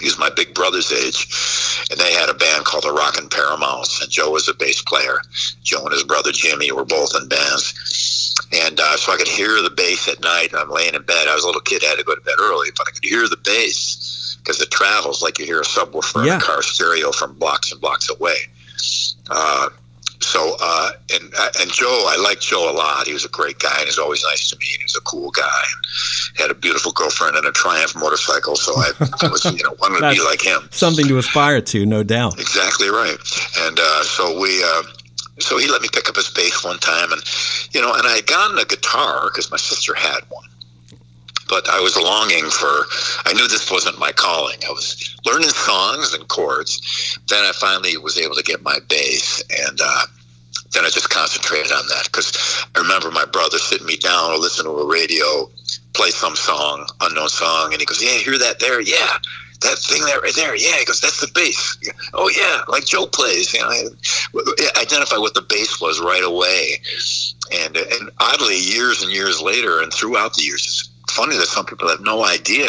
he 0.00 0.06
was 0.06 0.18
my 0.18 0.30
big 0.30 0.54
brother's 0.54 0.90
age, 0.92 1.86
and 1.90 1.98
they 2.00 2.12
had 2.12 2.28
a 2.28 2.34
band 2.34 2.64
called 2.64 2.84
the 2.84 2.92
Rockin' 2.92 3.28
Paramounts, 3.28 4.00
and 4.02 4.10
Joe 4.10 4.30
was 4.30 4.48
a 4.48 4.54
bass 4.54 4.82
player. 4.82 5.20
Joe 5.62 5.84
and 5.84 5.92
his 5.92 6.04
brother 6.04 6.32
Jimmy 6.32 6.72
were 6.72 6.84
both 6.84 7.14
in 7.20 7.28
bands, 7.28 8.34
and 8.52 8.80
uh, 8.80 8.96
so 8.96 9.12
I 9.12 9.16
could 9.16 9.28
hear 9.28 9.62
the 9.62 9.70
bass 9.70 10.08
at 10.08 10.20
night. 10.20 10.48
I'm 10.54 10.70
laying 10.70 10.94
in 10.94 11.02
bed. 11.02 11.28
I 11.28 11.34
was 11.34 11.44
a 11.44 11.46
little 11.46 11.60
kid, 11.60 11.84
I 11.84 11.88
had 11.88 11.98
to 11.98 12.04
go 12.04 12.14
to 12.14 12.20
bed 12.22 12.34
early, 12.40 12.68
but 12.76 12.88
I 12.88 12.90
could 12.92 13.04
hear 13.04 13.28
the 13.28 13.36
bass 13.44 14.36
because 14.42 14.60
it 14.60 14.70
travels 14.70 15.22
like 15.22 15.38
you 15.38 15.44
hear 15.44 15.60
a 15.60 15.64
subwoofer 15.64 16.24
Yeah. 16.24 16.36
in 16.36 16.40
a 16.40 16.44
car 16.44 16.62
stereo 16.62 17.12
from 17.12 17.34
blocks 17.34 17.70
and 17.72 17.80
blocks 17.80 18.08
away. 18.08 18.36
Uh, 19.28 19.68
so 20.20 20.56
uh, 20.60 20.92
and 21.12 21.32
and 21.60 21.70
Joe, 21.72 22.06
I 22.08 22.16
liked 22.22 22.42
Joe 22.42 22.70
a 22.70 22.74
lot. 22.74 23.06
He 23.06 23.12
was 23.12 23.24
a 23.24 23.28
great 23.28 23.58
guy, 23.58 23.72
and 23.72 23.80
he 23.80 23.86
was 23.86 23.98
always 23.98 24.22
nice 24.24 24.50
to 24.50 24.56
me. 24.58 24.66
And 24.72 24.78
he 24.80 24.84
was 24.84 24.96
a 24.96 25.00
cool 25.00 25.30
guy, 25.30 25.62
and 25.68 26.42
had 26.42 26.50
a 26.50 26.54
beautiful 26.54 26.92
girlfriend 26.92 27.36
and 27.36 27.46
a 27.46 27.52
Triumph 27.52 27.94
motorcycle. 27.96 28.56
So 28.56 28.72
I, 28.76 28.92
I 29.22 29.28
was, 29.28 29.44
you 29.44 29.62
know, 29.64 29.74
wanted 29.80 30.00
to 30.00 30.10
be 30.12 30.20
like 30.22 30.42
him. 30.42 30.68
something 30.70 31.06
to 31.08 31.18
aspire 31.18 31.60
to 31.60 31.86
no 31.86 32.02
doubt 32.02 32.38
Exactly 32.38 32.88
right. 32.88 33.16
And 33.60 33.78
uh, 33.80 34.02
so 34.04 34.38
we, 34.38 34.62
uh, 34.62 34.82
so 35.38 35.58
he 35.58 35.68
let 35.68 35.82
me 35.82 35.88
pick 35.92 36.08
up 36.08 36.16
his 36.16 36.28
bass 36.30 36.64
one 36.64 36.78
time, 36.78 37.12
and 37.12 37.22
you 37.72 37.80
know, 37.80 37.92
and 37.94 38.06
I 38.06 38.16
had 38.16 38.26
gotten 38.26 38.58
a 38.58 38.64
guitar 38.64 39.30
because 39.30 39.50
my 39.50 39.56
sister 39.56 39.94
had 39.94 40.20
one. 40.28 40.44
But 41.50 41.68
I 41.68 41.80
was 41.80 41.96
longing 41.96 42.48
for. 42.48 42.86
I 43.26 43.34
knew 43.34 43.48
this 43.48 43.70
wasn't 43.70 43.98
my 43.98 44.12
calling. 44.12 44.58
I 44.66 44.70
was 44.70 45.18
learning 45.26 45.48
songs 45.50 46.14
and 46.14 46.26
chords. 46.28 47.18
Then 47.28 47.44
I 47.44 47.52
finally 47.52 47.96
was 47.96 48.16
able 48.18 48.36
to 48.36 48.42
get 48.42 48.62
my 48.62 48.78
bass, 48.88 49.42
and 49.66 49.80
uh, 49.82 50.06
then 50.72 50.84
I 50.84 50.90
just 50.90 51.10
concentrated 51.10 51.72
on 51.72 51.86
that 51.88 52.04
because 52.06 52.64
I 52.74 52.80
remember 52.80 53.10
my 53.10 53.24
brother 53.24 53.58
sitting 53.58 53.86
me 53.86 53.96
down 53.96 54.30
or 54.30 54.38
listen 54.38 54.64
to 54.64 54.70
a 54.70 54.86
radio, 54.86 55.50
play 55.92 56.10
some 56.10 56.36
song, 56.36 56.86
unknown 57.00 57.28
song, 57.28 57.72
and 57.72 57.80
he 57.80 57.84
goes, 57.84 58.02
"Yeah, 58.02 58.12
hear 58.12 58.38
that 58.38 58.60
there? 58.60 58.80
Yeah, 58.80 59.18
that 59.60 59.78
thing 59.78 60.04
that 60.04 60.22
right 60.22 60.34
there. 60.34 60.54
Yeah, 60.54 60.76
he 60.78 60.84
goes, 60.84 61.00
that's 61.00 61.20
the 61.20 61.30
bass. 61.34 61.76
Oh 62.14 62.30
yeah, 62.30 62.62
like 62.68 62.84
Joe 62.84 63.06
plays. 63.06 63.52
You 63.52 63.60
know, 63.60 63.68
I, 63.68 64.80
identify 64.80 65.18
what 65.18 65.34
the 65.34 65.42
bass 65.42 65.80
was 65.80 66.00
right 66.00 66.24
away. 66.24 66.80
And 67.52 67.76
and 67.76 68.10
oddly, 68.18 68.58
years 68.58 69.02
and 69.02 69.12
years 69.12 69.40
later, 69.40 69.80
and 69.80 69.92
throughout 69.92 70.34
the 70.34 70.44
years, 70.44 70.89
funny 71.10 71.36
that 71.36 71.46
some 71.46 71.66
people 71.66 71.88
have 71.88 72.00
no 72.00 72.24
idea 72.24 72.68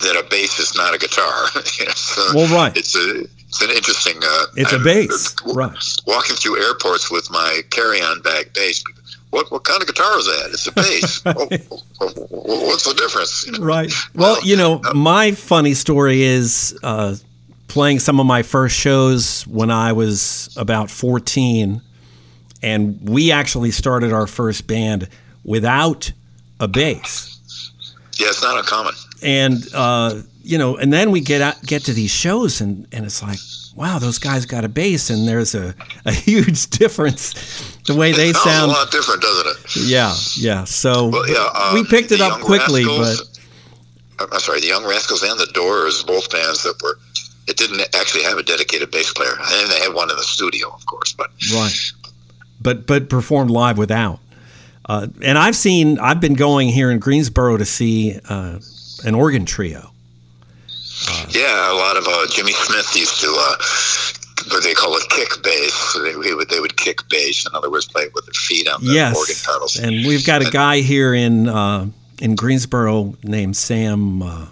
that 0.00 0.16
a 0.16 0.28
bass 0.28 0.58
is 0.58 0.76
not 0.76 0.94
a 0.94 0.98
guitar. 0.98 1.46
so 1.94 2.22
well, 2.34 2.54
right. 2.54 2.76
It's 2.76 2.94
a 2.96 3.26
it's 3.48 3.62
an 3.62 3.70
interesting. 3.70 4.16
Uh, 4.22 4.46
it's 4.56 4.72
a 4.72 4.78
bass, 4.78 5.34
right? 5.54 5.76
Walking 6.06 6.36
through 6.36 6.62
airports 6.62 7.10
with 7.10 7.30
my 7.30 7.62
carry-on 7.70 8.20
bag 8.20 8.52
bass. 8.54 8.84
What 9.30 9.50
what 9.50 9.64
kind 9.64 9.80
of 9.80 9.88
guitar 9.88 10.18
is 10.18 10.26
that? 10.26 10.50
It's 10.52 10.66
a 10.66 10.72
bass. 10.72 11.22
oh, 11.26 12.66
what's 12.66 12.84
the 12.84 12.94
difference? 12.94 13.58
Right. 13.58 13.92
Well, 14.14 14.42
you 14.44 14.56
know, 14.56 14.80
my 14.94 15.32
funny 15.32 15.74
story 15.74 16.22
is 16.22 16.78
uh, 16.82 17.16
playing 17.68 17.98
some 18.00 18.20
of 18.20 18.26
my 18.26 18.42
first 18.42 18.76
shows 18.76 19.46
when 19.46 19.70
I 19.70 19.92
was 19.92 20.54
about 20.56 20.90
fourteen, 20.90 21.82
and 22.62 23.08
we 23.08 23.32
actually 23.32 23.70
started 23.70 24.12
our 24.12 24.26
first 24.26 24.66
band 24.66 25.08
without 25.42 26.12
a 26.60 26.68
bass. 26.68 27.38
Yeah, 28.18 28.28
it's 28.28 28.42
not 28.42 28.58
uncommon. 28.58 28.94
And 29.22 29.66
uh, 29.74 30.22
you 30.42 30.58
know, 30.58 30.76
and 30.76 30.92
then 30.92 31.10
we 31.10 31.20
get 31.20 31.40
out, 31.40 31.62
get 31.64 31.84
to 31.84 31.92
these 31.92 32.10
shows, 32.10 32.60
and 32.60 32.86
and 32.92 33.04
it's 33.04 33.22
like, 33.22 33.38
wow, 33.76 33.98
those 33.98 34.18
guys 34.18 34.46
got 34.46 34.64
a 34.64 34.68
bass, 34.68 35.10
and 35.10 35.28
there's 35.28 35.54
a, 35.54 35.74
a 36.04 36.12
huge 36.26 36.68
difference 36.70 37.34
the 37.86 37.94
way 37.94 38.12
they 38.12 38.32
sound. 38.32 38.70
a 38.70 38.74
lot 38.74 38.90
different, 38.90 39.22
doesn't 39.22 39.46
it? 39.46 39.88
Yeah, 39.88 40.14
yeah. 40.36 40.64
So 40.64 41.08
well, 41.08 41.28
yeah, 41.28 41.48
uh, 41.54 41.72
we 41.74 41.84
picked 41.84 42.12
it 42.12 42.20
up 42.20 42.40
quickly, 42.40 42.84
Rascals, 42.84 43.38
but 44.18 44.32
I'm 44.32 44.40
sorry, 44.40 44.60
the 44.60 44.66
Young 44.68 44.84
Rascals 44.86 45.22
and 45.22 45.38
the 45.38 45.50
Doors, 45.52 46.02
both 46.04 46.30
bands 46.30 46.62
that 46.64 46.80
were. 46.82 46.98
It 47.46 47.56
didn't 47.56 47.80
actually 47.96 48.24
have 48.24 48.36
a 48.36 48.42
dedicated 48.42 48.90
bass 48.90 49.10
player, 49.14 49.32
and 49.32 49.70
they 49.70 49.80
had 49.80 49.94
one 49.94 50.10
in 50.10 50.16
the 50.16 50.22
studio, 50.22 50.68
of 50.68 50.84
course, 50.84 51.14
but 51.14 51.30
right. 51.54 51.92
But 52.60 52.86
but 52.86 53.08
performed 53.08 53.50
live 53.50 53.78
without. 53.78 54.20
Uh, 54.88 55.06
and 55.22 55.36
I've 55.36 55.56
seen, 55.56 55.98
I've 55.98 56.20
been 56.20 56.34
going 56.34 56.68
here 56.68 56.90
in 56.90 56.98
Greensboro 56.98 57.58
to 57.58 57.64
see 57.64 58.18
uh, 58.28 58.58
an 59.04 59.14
organ 59.14 59.44
trio. 59.44 59.90
Uh, 61.08 61.26
yeah, 61.28 61.72
a 61.72 61.76
lot 61.76 61.96
of 61.96 62.06
uh, 62.08 62.26
Jimmy 62.30 62.52
Smith 62.52 62.96
used 62.96 63.20
to, 63.20 63.26
uh, 63.28 63.56
what 64.50 64.64
they 64.64 64.74
call 64.74 64.96
it, 64.96 65.08
kick 65.10 65.42
bass. 65.42 65.98
They, 66.02 66.34
would 66.34 66.48
they 66.48 66.60
would 66.60 66.76
kick 66.76 67.06
bass. 67.08 67.46
In 67.46 67.54
other 67.54 67.70
words, 67.70 67.86
play 67.86 68.06
with 68.14 68.24
their 68.24 68.32
feet 68.32 68.68
on 68.68 68.84
the 68.84 68.92
yes. 68.92 69.16
organ 69.16 69.36
pedals. 69.44 69.78
And 69.78 70.06
we've 70.06 70.24
got 70.24 70.42
a 70.42 70.50
guy 70.50 70.80
here 70.80 71.14
in 71.14 71.48
uh, 71.48 71.86
in 72.20 72.34
Greensboro 72.34 73.14
named 73.22 73.56
Sam 73.56 74.22
uh, 74.22 74.46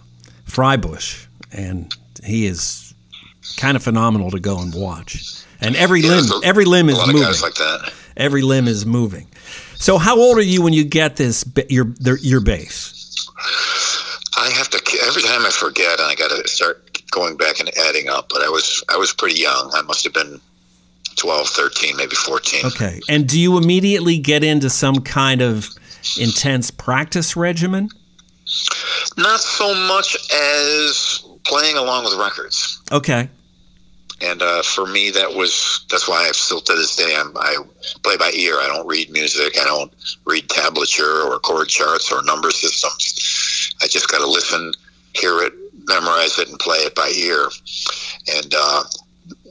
Frybush, 0.46 1.26
and 1.52 1.92
he 2.22 2.46
is 2.46 2.94
kind 3.56 3.76
of 3.76 3.82
phenomenal 3.82 4.30
to 4.30 4.40
go 4.40 4.60
and 4.60 4.74
watch. 4.74 5.42
And 5.60 5.74
every 5.76 6.00
yeah, 6.00 6.20
limb, 6.20 6.42
every 6.44 6.64
limb 6.64 6.90
is 6.90 6.98
moving. 7.06 7.22
like 7.22 7.54
that. 7.54 7.92
Every 8.16 8.42
limb 8.42 8.68
is 8.68 8.84
moving. 8.84 9.26
So, 9.78 9.98
how 9.98 10.18
old 10.18 10.38
are 10.38 10.42
you 10.42 10.62
when 10.62 10.72
you 10.72 10.84
get 10.84 11.16
this 11.16 11.44
your 11.68 11.92
your 12.00 12.40
bass? 12.40 12.92
I 14.38 14.50
have 14.50 14.68
to 14.70 14.98
every 15.06 15.22
time 15.22 15.46
I 15.46 15.50
forget, 15.50 15.98
and 15.98 16.08
I 16.08 16.14
got 16.14 16.30
to 16.30 16.48
start 16.48 17.02
going 17.10 17.36
back 17.36 17.60
and 17.60 17.70
adding 17.78 18.08
up. 18.08 18.28
But 18.28 18.42
I 18.42 18.48
was 18.48 18.82
I 18.88 18.96
was 18.96 19.12
pretty 19.12 19.40
young. 19.40 19.70
I 19.74 19.82
must 19.82 20.04
have 20.04 20.12
been 20.12 20.40
12, 21.16 21.48
13, 21.48 21.96
maybe 21.96 22.14
14. 22.14 22.66
Okay. 22.66 23.00
And 23.08 23.26
do 23.28 23.40
you 23.40 23.56
immediately 23.56 24.18
get 24.18 24.44
into 24.44 24.70
some 24.70 25.00
kind 25.00 25.40
of 25.42 25.68
intense 26.20 26.70
practice 26.70 27.36
regimen? 27.36 27.88
Not 29.16 29.40
so 29.40 29.74
much 29.74 30.16
as 30.32 31.24
playing 31.44 31.76
along 31.76 32.04
with 32.04 32.14
records. 32.14 32.80
Okay. 32.92 33.28
And 34.22 34.40
uh, 34.40 34.62
for 34.62 34.86
me, 34.86 35.10
that 35.10 35.34
was 35.34 35.84
that's 35.90 36.08
why 36.08 36.26
I 36.26 36.32
still 36.32 36.60
to 36.60 36.72
this 36.74 36.96
day 36.96 37.14
I'm, 37.18 37.36
I 37.36 37.56
play 38.02 38.16
by 38.16 38.30
ear. 38.34 38.54
I 38.54 38.66
don't 38.66 38.86
read 38.86 39.10
music. 39.10 39.58
I 39.60 39.64
don't 39.64 39.92
read 40.24 40.48
tablature 40.48 41.26
or 41.26 41.38
chord 41.38 41.68
charts 41.68 42.10
or 42.10 42.22
number 42.22 42.50
systems. 42.50 43.74
I 43.82 43.86
just 43.88 44.10
got 44.10 44.18
to 44.18 44.26
listen, 44.26 44.72
hear 45.14 45.42
it, 45.42 45.52
memorize 45.86 46.38
it, 46.38 46.48
and 46.48 46.58
play 46.58 46.78
it 46.78 46.94
by 46.94 47.12
ear. 47.14 47.48
And 48.36 48.54
uh, 48.56 48.84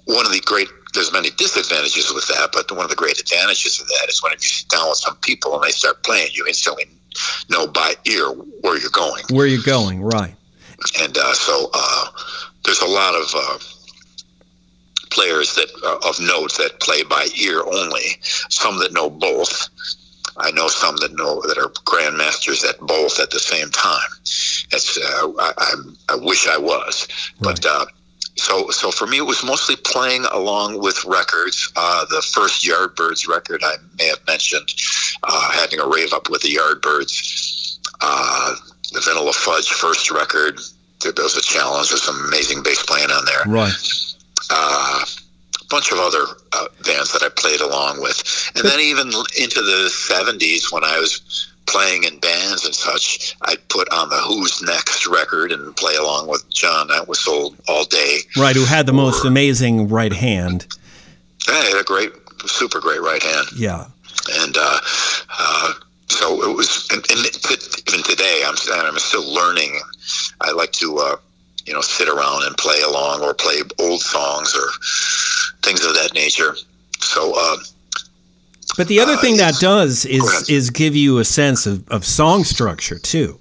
one 0.06 0.26
of 0.26 0.32
the 0.32 0.42
great 0.46 0.68
there's 0.96 1.12
many 1.12 1.30
disadvantages 1.32 2.12
with 2.14 2.26
that, 2.30 2.50
but 2.54 2.72
one 2.72 2.86
of 2.86 2.90
the 2.90 2.96
great 2.96 3.20
advantages 3.20 3.80
of 3.82 3.88
that 3.88 4.08
is 4.10 4.24
when 4.24 4.32
you 4.32 4.40
sit 4.40 4.70
down 4.70 4.88
with 4.88 4.98
some 4.98 5.16
people 5.18 5.54
and 5.54 5.64
they 5.64 5.72
start 5.72 6.02
playing, 6.04 6.30
you 6.34 6.46
instantly 6.48 6.86
know 7.50 7.68
by 7.68 7.94
ear 8.06 8.30
where 8.62 8.80
you're 8.80 8.90
going. 8.90 9.24
Where 9.30 9.46
you're 9.46 9.62
going, 9.62 10.02
right? 10.02 10.34
And 11.02 11.18
uh, 11.18 11.34
so 11.34 11.70
uh, 11.74 12.08
there's 12.64 12.82
a 12.82 12.88
lot 12.88 13.14
of 13.14 13.34
uh, 13.36 13.58
players 15.16 15.56
that 15.56 15.72
uh, 15.84 16.08
of 16.08 16.20
note 16.20 16.54
that 16.58 16.80
play 16.82 17.02
by 17.04 17.28
ear 17.42 17.64
only. 17.64 18.20
Some 18.50 18.78
that 18.80 18.94
know 18.94 19.10
both. 19.10 19.70
I 20.38 20.52
know 20.52 20.68
some 20.68 20.98
that 20.98 21.16
know 21.16 21.42
that 21.48 21.58
are 21.58 21.70
grandmasters 21.86 22.68
at 22.68 22.78
both 22.80 23.20
at 23.22 23.32
the 23.32 23.40
same 23.40 23.70
time. 23.70 24.10
That's 24.70 24.98
uh, 24.98 25.32
I, 25.40 25.76
I, 26.10 26.16
wish 26.18 26.48
I 26.48 26.58
was, 26.58 27.08
right. 27.42 27.56
but. 27.56 27.66
Uh, 27.66 27.86
so, 28.38 28.70
so 28.70 28.92
for 28.92 29.08
me, 29.08 29.20
it 29.20 29.26
was 29.26 29.46
mostly 29.46 29.78
playing 29.78 30.26
along 30.26 30.82
with 30.82 31.06
records. 31.06 31.72
Uh, 31.78 32.04
the 32.10 32.22
first 32.34 32.66
Yardbirds 32.66 33.30
record 33.30 33.62
I 33.64 33.76
may 33.98 34.08
have 34.08 34.20
mentioned, 34.28 34.74
uh, 35.24 35.52
having 35.54 35.80
a 35.80 35.88
rave 35.88 36.12
up 36.12 36.30
with 36.30 36.42
the 36.42 36.50
Yardbirds. 36.50 37.80
Uh, 38.02 38.56
the 38.92 39.00
Vanilla 39.00 39.32
Fudge 39.32 39.70
first 39.70 40.12
record, 40.12 40.60
there 41.00 41.14
was 41.18 41.38
a 41.38 41.42
challenge. 41.42 41.94
with 41.94 42.02
some 42.02 42.26
amazing 42.26 42.62
bass 42.62 42.84
playing 42.84 43.10
on 43.10 43.24
there. 43.24 43.44
Right 43.46 44.05
uh, 44.52 45.06
a 45.62 45.66
bunch 45.70 45.92
of 45.92 46.00
other 46.00 46.24
uh, 46.54 46.68
bands 46.86 47.12
that 47.14 47.24
I 47.24 47.30
played 47.30 47.62
along 47.62 48.02
with, 48.02 48.52
and 48.56 48.66
then 48.66 48.80
even 48.80 49.08
into 49.40 49.62
the 49.62 49.90
'70s 49.92 50.72
when 50.72 50.84
I 50.84 51.00
was 51.00 51.52
playing 51.66 52.04
in 52.04 52.20
bands 52.20 52.66
and 52.66 52.76
such, 52.76 53.36
I'd 53.42 53.68
put 53.70 53.92
on 53.92 54.10
the 54.10 54.18
Who's 54.18 54.62
Next 54.62 55.08
record 55.08 55.52
and 55.52 55.76
play 55.76 55.96
along 55.96 56.28
with 56.28 56.48
John 56.54 56.88
That 56.88 57.08
was 57.08 57.26
Entwistle 57.28 57.56
all 57.68 57.86
day. 57.86 58.20
Right, 58.38 58.56
who 58.56 58.66
had 58.66 58.86
the 58.86 58.92
or, 58.92 58.96
most 58.96 59.26
amazing 59.26 59.88
right 59.90 60.14
hand. 60.14 60.68
Yeah, 61.48 61.62
he 61.62 61.72
had 61.72 61.82
a 61.82 61.84
great, 61.84 62.12
super 62.46 62.80
great 62.80 63.02
right 63.02 63.22
hand. 63.22 63.48
Yeah. 63.56 63.86
And 64.42 64.56
uh, 64.58 64.80
uh, 65.38 65.74
so 66.08 66.44
it 66.44 66.56
was, 66.56 66.88
and, 66.92 67.04
and 67.10 67.20
even 67.20 68.04
today, 68.04 68.44
I'm, 68.46 68.56
I'm 68.74 69.00
still 69.00 69.34
learning. 69.34 69.80
I 70.42 70.52
like 70.52 70.72
to 70.74 70.98
uh, 70.98 71.16
you 71.66 71.74
know, 71.74 71.82
sit 71.82 72.08
around 72.08 72.44
and 72.44 72.56
play 72.58 72.82
along 72.82 73.22
or 73.22 73.34
play 73.34 73.62
old 73.80 74.02
songs 74.02 74.56
or 74.56 74.68
things 75.64 75.84
of 75.86 75.94
that 75.96 76.14
nature. 76.14 76.56
So, 77.00 77.34
uh, 77.36 77.58
but 78.78 78.88
the 78.88 79.00
other 79.00 79.14
uh, 79.14 79.22
thing 79.22 79.38
that 79.38 79.56
does 79.60 80.06
is 80.06 80.50
is 80.50 80.70
give 80.70 80.96
you 80.96 81.20
a 81.20 81.26
sense 81.26 81.66
of, 81.66 81.88
of 81.90 82.06
song 82.06 82.44
structure 82.44 83.00
too. 83.00 83.40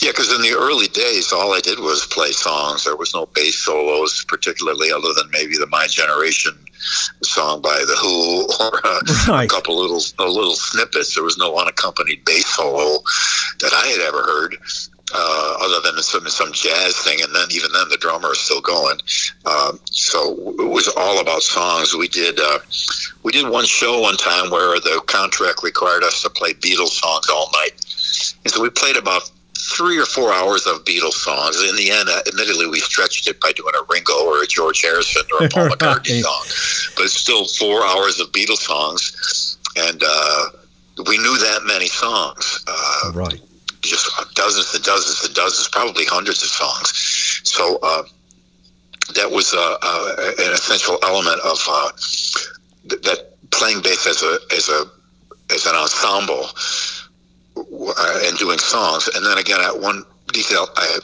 Yeah, 0.00 0.10
because 0.10 0.34
in 0.34 0.42
the 0.42 0.54
early 0.58 0.88
days, 0.88 1.32
all 1.32 1.54
I 1.54 1.60
did 1.60 1.78
was 1.78 2.04
play 2.06 2.32
songs. 2.32 2.84
There 2.84 2.96
was 2.96 3.14
no 3.14 3.26
bass 3.26 3.56
solos, 3.56 4.24
particularly, 4.24 4.90
other 4.90 5.12
than 5.16 5.30
maybe 5.30 5.56
the 5.56 5.68
My 5.68 5.86
Generation 5.86 6.52
song 7.22 7.62
by 7.62 7.82
the 7.86 7.96
Who 8.02 8.42
or 8.60 8.80
a, 8.84 9.32
right. 9.32 9.44
a 9.44 9.48
couple 9.48 9.76
little 9.76 10.02
little 10.18 10.54
snippets. 10.56 11.14
There 11.14 11.24
was 11.24 11.38
no 11.38 11.56
unaccompanied 11.56 12.24
bass 12.24 12.46
solo 12.46 12.98
that 13.60 13.72
I 13.72 13.86
had 13.86 14.00
ever 14.00 14.22
heard 14.24 14.56
uh, 15.14 15.56
other 15.60 15.80
than 15.80 16.02
some 16.02 16.26
some 16.28 16.52
jazz 16.52 16.98
thing, 16.98 17.22
and 17.22 17.34
then 17.34 17.46
even 17.50 17.70
then 17.72 17.88
the 17.88 17.96
drummer 17.96 18.32
is 18.32 18.40
still 18.40 18.60
going. 18.60 18.98
Um, 19.46 19.78
so 19.84 20.34
it 20.58 20.68
was 20.68 20.88
all 20.96 21.20
about 21.20 21.42
songs. 21.42 21.94
We 21.94 22.08
did 22.08 22.40
uh, 22.40 22.58
we 23.22 23.32
did 23.32 23.48
one 23.48 23.64
show 23.64 24.00
one 24.00 24.16
time 24.16 24.50
where 24.50 24.78
the 24.80 25.02
contract 25.06 25.62
required 25.62 26.02
us 26.02 26.22
to 26.22 26.30
play 26.30 26.52
Beatles 26.54 26.98
songs 27.00 27.28
all 27.32 27.48
night, 27.52 27.72
and 28.44 28.52
so 28.52 28.60
we 28.60 28.70
played 28.70 28.96
about 28.96 29.30
three 29.56 29.98
or 29.98 30.04
four 30.04 30.32
hours 30.32 30.66
of 30.66 30.84
Beatles 30.84 31.14
songs. 31.14 31.62
In 31.62 31.76
the 31.76 31.90
end, 31.90 32.08
uh, 32.08 32.20
admittedly, 32.26 32.66
we 32.66 32.80
stretched 32.80 33.28
it 33.28 33.40
by 33.40 33.52
doing 33.52 33.72
a 33.74 33.84
Ringo 33.88 34.26
or 34.26 34.42
a 34.42 34.46
George 34.46 34.82
Harrison 34.82 35.22
or 35.38 35.46
a 35.46 35.48
Paul 35.48 35.68
McCartney 35.70 36.22
song, 36.22 36.92
but 36.96 37.04
it's 37.04 37.14
still 37.14 37.46
four 37.46 37.84
hours 37.86 38.18
of 38.18 38.32
Beatles 38.32 38.66
songs, 38.66 39.58
and 39.76 40.02
uh, 40.04 40.46
we 41.06 41.18
knew 41.18 41.38
that 41.38 41.60
many 41.64 41.86
songs. 41.86 42.64
Uh, 42.66 43.12
right 43.14 43.40
just 43.88 44.10
dozens 44.34 44.74
and 44.74 44.84
dozens 44.84 45.24
and 45.24 45.34
dozens, 45.34 45.68
probably 45.68 46.04
hundreds 46.04 46.42
of 46.42 46.48
songs. 46.48 46.92
So 47.44 47.78
uh, 47.82 48.02
that 49.14 49.30
was 49.30 49.54
uh, 49.54 49.76
uh, 49.82 50.32
an 50.38 50.52
essential 50.52 50.98
element 51.02 51.40
of 51.44 51.58
uh, 51.68 51.90
th- 52.88 53.02
that 53.02 53.50
playing 53.50 53.82
bass 53.82 54.06
as 54.06 54.22
a 54.22 54.38
as 54.54 54.68
a 54.68 54.84
as 55.52 55.66
an 55.66 55.74
ensemble 55.74 56.48
uh, 57.56 58.20
and 58.24 58.38
doing 58.38 58.58
songs. 58.58 59.08
And 59.14 59.24
then 59.24 59.38
again, 59.38 59.60
one 59.80 60.04
detail 60.32 60.68
I 60.76 60.98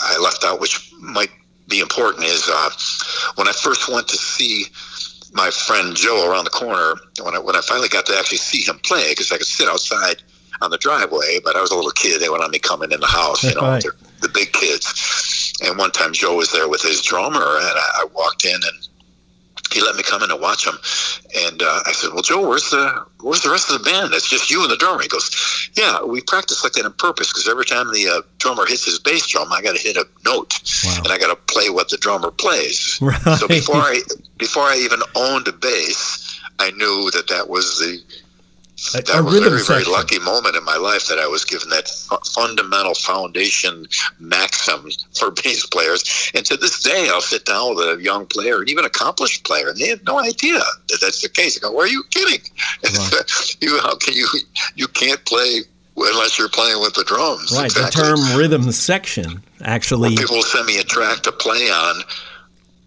I 0.00 0.18
left 0.18 0.44
out, 0.44 0.60
which 0.60 0.92
might 1.00 1.30
be 1.68 1.80
important, 1.80 2.24
is 2.24 2.48
uh, 2.52 2.70
when 3.36 3.48
I 3.48 3.52
first 3.52 3.88
went 3.88 4.08
to 4.08 4.16
see 4.16 4.66
my 5.32 5.50
friend 5.50 5.94
Joe 5.94 6.30
around 6.30 6.44
the 6.44 6.50
corner 6.50 6.94
when 7.22 7.34
I 7.34 7.38
when 7.38 7.56
I 7.56 7.60
finally 7.60 7.88
got 7.88 8.06
to 8.06 8.16
actually 8.18 8.38
see 8.38 8.62
him 8.68 8.78
play 8.80 9.10
because 9.10 9.30
I 9.32 9.36
could 9.36 9.46
sit 9.46 9.68
outside 9.68 10.22
on 10.60 10.70
the 10.70 10.78
driveway, 10.78 11.38
but 11.44 11.56
I 11.56 11.60
was 11.60 11.70
a 11.70 11.76
little 11.76 11.90
kid. 11.92 12.20
They 12.20 12.28
would 12.28 12.40
not 12.40 12.50
me 12.50 12.58
coming 12.58 12.92
in 12.92 13.00
the 13.00 13.06
house, 13.06 13.44
you 13.44 13.54
know, 13.54 13.62
right. 13.62 13.84
the 14.20 14.28
big 14.28 14.52
kids. 14.52 15.54
And 15.62 15.78
one 15.78 15.90
time 15.90 16.12
Joe 16.12 16.36
was 16.36 16.52
there 16.52 16.68
with 16.68 16.82
his 16.82 17.00
drummer, 17.02 17.38
and 17.38 17.78
I, 17.78 18.02
I 18.02 18.06
walked 18.14 18.44
in 18.44 18.54
and 18.54 18.88
he 19.72 19.82
let 19.82 19.96
me 19.96 20.02
come 20.02 20.22
in 20.22 20.30
and 20.30 20.40
watch 20.40 20.66
him. 20.66 20.74
And 21.44 21.62
uh, 21.62 21.80
I 21.86 21.92
said, 21.92 22.10
"Well, 22.12 22.22
Joe, 22.22 22.46
where's 22.46 22.70
the 22.70 23.04
where's 23.20 23.42
the 23.42 23.50
rest 23.50 23.70
of 23.70 23.78
the 23.78 23.84
band? 23.90 24.14
It's 24.14 24.28
just 24.28 24.50
you 24.50 24.62
and 24.62 24.70
the 24.70 24.76
drummer." 24.76 25.02
He 25.02 25.08
goes, 25.08 25.70
"Yeah, 25.74 26.02
we 26.02 26.20
practice 26.22 26.62
like 26.64 26.72
that 26.74 26.84
on 26.84 26.92
purpose 26.94 27.28
because 27.28 27.48
every 27.48 27.64
time 27.64 27.86
the 27.92 28.08
uh, 28.08 28.22
drummer 28.38 28.64
hits 28.66 28.84
his 28.84 28.98
bass 28.98 29.26
drum, 29.26 29.52
I 29.52 29.62
got 29.62 29.76
to 29.76 29.82
hit 29.82 29.96
a 29.96 30.06
note, 30.24 30.54
Wow. 30.84 31.02
and 31.04 31.08
I 31.12 31.18
got 31.18 31.28
to 31.28 31.52
play 31.52 31.68
what 31.70 31.88
the 31.90 31.96
drummer 31.96 32.30
plays. 32.30 32.98
Right. 33.02 33.20
So 33.36 33.48
before 33.48 33.76
I 33.76 34.00
before 34.38 34.62
I 34.62 34.76
even 34.76 35.00
owned 35.14 35.48
a 35.48 35.52
bass, 35.52 36.40
I 36.58 36.70
knew 36.72 37.10
that 37.12 37.28
that 37.28 37.48
was 37.48 37.78
the 37.78 38.00
A, 38.94 39.00
that 39.02 39.18
a 39.18 39.22
was 39.22 39.32
a 39.34 39.36
rhythm 39.38 39.50
very 39.52 39.62
very 39.64 39.78
section. 39.84 39.92
lucky 39.92 40.18
moment 40.18 40.54
in 40.54 40.62
my 40.64 40.76
life 40.76 41.06
that 41.06 41.18
I 41.18 41.26
was 41.26 41.44
given 41.46 41.70
that 41.70 41.88
fu- 41.88 42.16
fundamental 42.30 42.94
foundation 42.94 43.86
maxim 44.20 44.90
for 45.18 45.30
bass 45.42 45.64
players. 45.66 46.30
And 46.34 46.44
to 46.46 46.56
this 46.58 46.80
day, 46.82 47.08
I'll 47.10 47.22
sit 47.22 47.46
down 47.46 47.74
with 47.74 47.98
a 47.98 48.02
young 48.02 48.26
player 48.26 48.58
and 48.60 48.68
even 48.68 48.84
accomplished 48.84 49.44
player, 49.44 49.70
and 49.70 49.78
they 49.78 49.88
have 49.88 50.04
no 50.04 50.18
idea 50.18 50.58
that 50.88 50.98
that's 51.00 51.22
the 51.22 51.28
case. 51.30 51.56
I 51.56 51.60
go, 51.68 51.72
"Where 51.72 51.86
are 51.86 51.88
you 51.88 52.04
kidding? 52.10 52.40
you 53.60 53.78
how 53.80 53.96
can 53.96 54.14
you 54.14 54.26
you 54.74 54.88
can't 54.88 55.24
play." 55.24 55.60
Unless 55.98 56.38
you're 56.38 56.50
playing 56.50 56.78
with 56.82 56.92
the 56.92 57.04
drums, 57.04 57.50
Right. 57.56 57.64
Exactly. 57.64 58.02
The 58.02 58.06
term 58.08 58.38
rhythm 58.38 58.70
section 58.70 59.42
actually. 59.62 60.14
People 60.14 60.36
will 60.36 60.42
send 60.42 60.66
me 60.66 60.78
a 60.78 60.84
track 60.84 61.22
to 61.22 61.32
play 61.32 61.70
on 61.70 62.02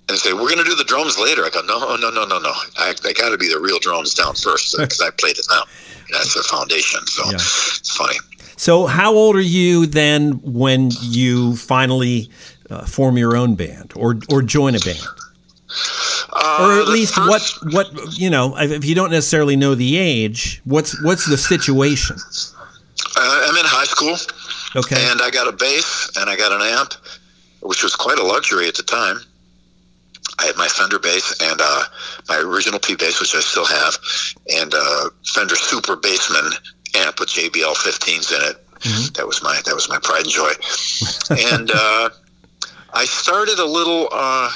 and 0.09 0.17
say, 0.17 0.33
We're 0.33 0.49
going 0.49 0.57
to 0.57 0.63
do 0.63 0.75
the 0.75 0.83
drums 0.83 1.17
later. 1.17 1.45
I 1.45 1.49
go, 1.49 1.61
No, 1.61 1.95
no, 1.95 2.09
no, 2.09 2.25
no, 2.25 2.39
no. 2.39 2.51
I, 2.77 2.93
they 3.03 3.13
got 3.13 3.29
to 3.29 3.37
be 3.37 3.47
the 3.47 3.59
real 3.59 3.79
drums 3.79 4.13
down 4.13 4.35
first 4.35 4.75
because 4.77 4.99
I 5.01 5.09
played 5.11 5.37
it 5.37 5.45
now. 5.49 5.63
That's 6.11 6.33
the 6.33 6.43
foundation. 6.43 7.05
So 7.07 7.25
Yeah. 7.25 7.35
it's 7.35 7.95
funny. 7.95 8.17
So, 8.57 8.87
how 8.87 9.13
old 9.13 9.37
are 9.37 9.41
you 9.41 9.85
then 9.85 10.33
when 10.43 10.89
you 10.99 11.55
finally 11.55 12.29
uh, 12.69 12.85
form 12.85 13.17
your 13.17 13.37
own 13.37 13.55
band 13.55 13.93
or 13.95 14.17
or 14.29 14.41
join 14.41 14.75
a 14.75 14.79
band? 14.79 15.05
Uh, 16.31 16.57
or 16.61 16.81
at 16.81 16.87
least 16.89 17.13
first- 17.15 17.63
what 17.63 17.73
what 17.73 18.19
you 18.19 18.29
know 18.29 18.57
if 18.57 18.83
you 18.83 18.95
don't 18.95 19.11
necessarily 19.11 19.55
know 19.55 19.75
the 19.75 19.97
age 19.97 20.61
what's 20.65 20.99
what's 21.03 21.25
the 21.27 21.37
situation 21.37 22.15
Uh, 23.15 23.45
I'm 23.47 23.55
in 23.55 23.65
high 23.65 23.85
school 23.85 24.17
okay 24.75 24.97
and 25.11 25.21
I 25.21 25.29
got 25.29 25.47
a 25.47 25.51
bass 25.51 26.09
and 26.17 26.29
I 26.29 26.35
got 26.35 26.51
an 26.51 26.61
amp, 26.61 26.93
which 27.61 27.83
was 27.83 27.95
quite 27.95 28.17
a 28.19 28.23
luxury 28.23 28.67
at 28.67 28.75
the 28.75 28.83
time. 28.83 29.19
I 30.39 30.45
had 30.45 30.55
my 30.57 30.67
Fender 30.67 30.99
bass 30.99 31.35
and 31.41 31.59
uh, 31.61 31.83
my 32.29 32.37
original 32.37 32.79
P 32.79 32.95
bass, 32.95 33.19
which 33.19 33.35
I 33.35 33.39
still 33.41 33.65
have, 33.65 33.97
and 34.57 34.73
uh, 34.73 35.09
Fender 35.33 35.55
Super 35.55 35.95
Bassman 35.97 36.51
amp 36.95 37.19
with 37.19 37.29
JBL 37.29 37.75
15s 37.75 38.31
in 38.31 38.49
it. 38.51 38.65
Mhm. 38.79 39.13
That 39.15 39.27
was 39.27 39.43
my 39.43 39.59
that 39.65 39.75
was 39.75 39.89
my 39.89 39.99
pride 40.01 40.23
and 40.23 40.29
joy. 40.29 40.51
and 41.51 41.69
uh, 41.71 42.09
I 42.93 43.05
started 43.05 43.59
a 43.59 43.65
little 43.65 44.07
uh, 44.11 44.49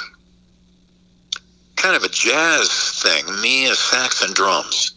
kind 1.76 1.94
of 1.94 2.04
a 2.04 2.08
jazz 2.08 2.70
thing, 3.02 3.24
me 3.42 3.66
a 3.66 3.74
sax 3.74 4.22
and 4.22 4.34
drums, 4.34 4.92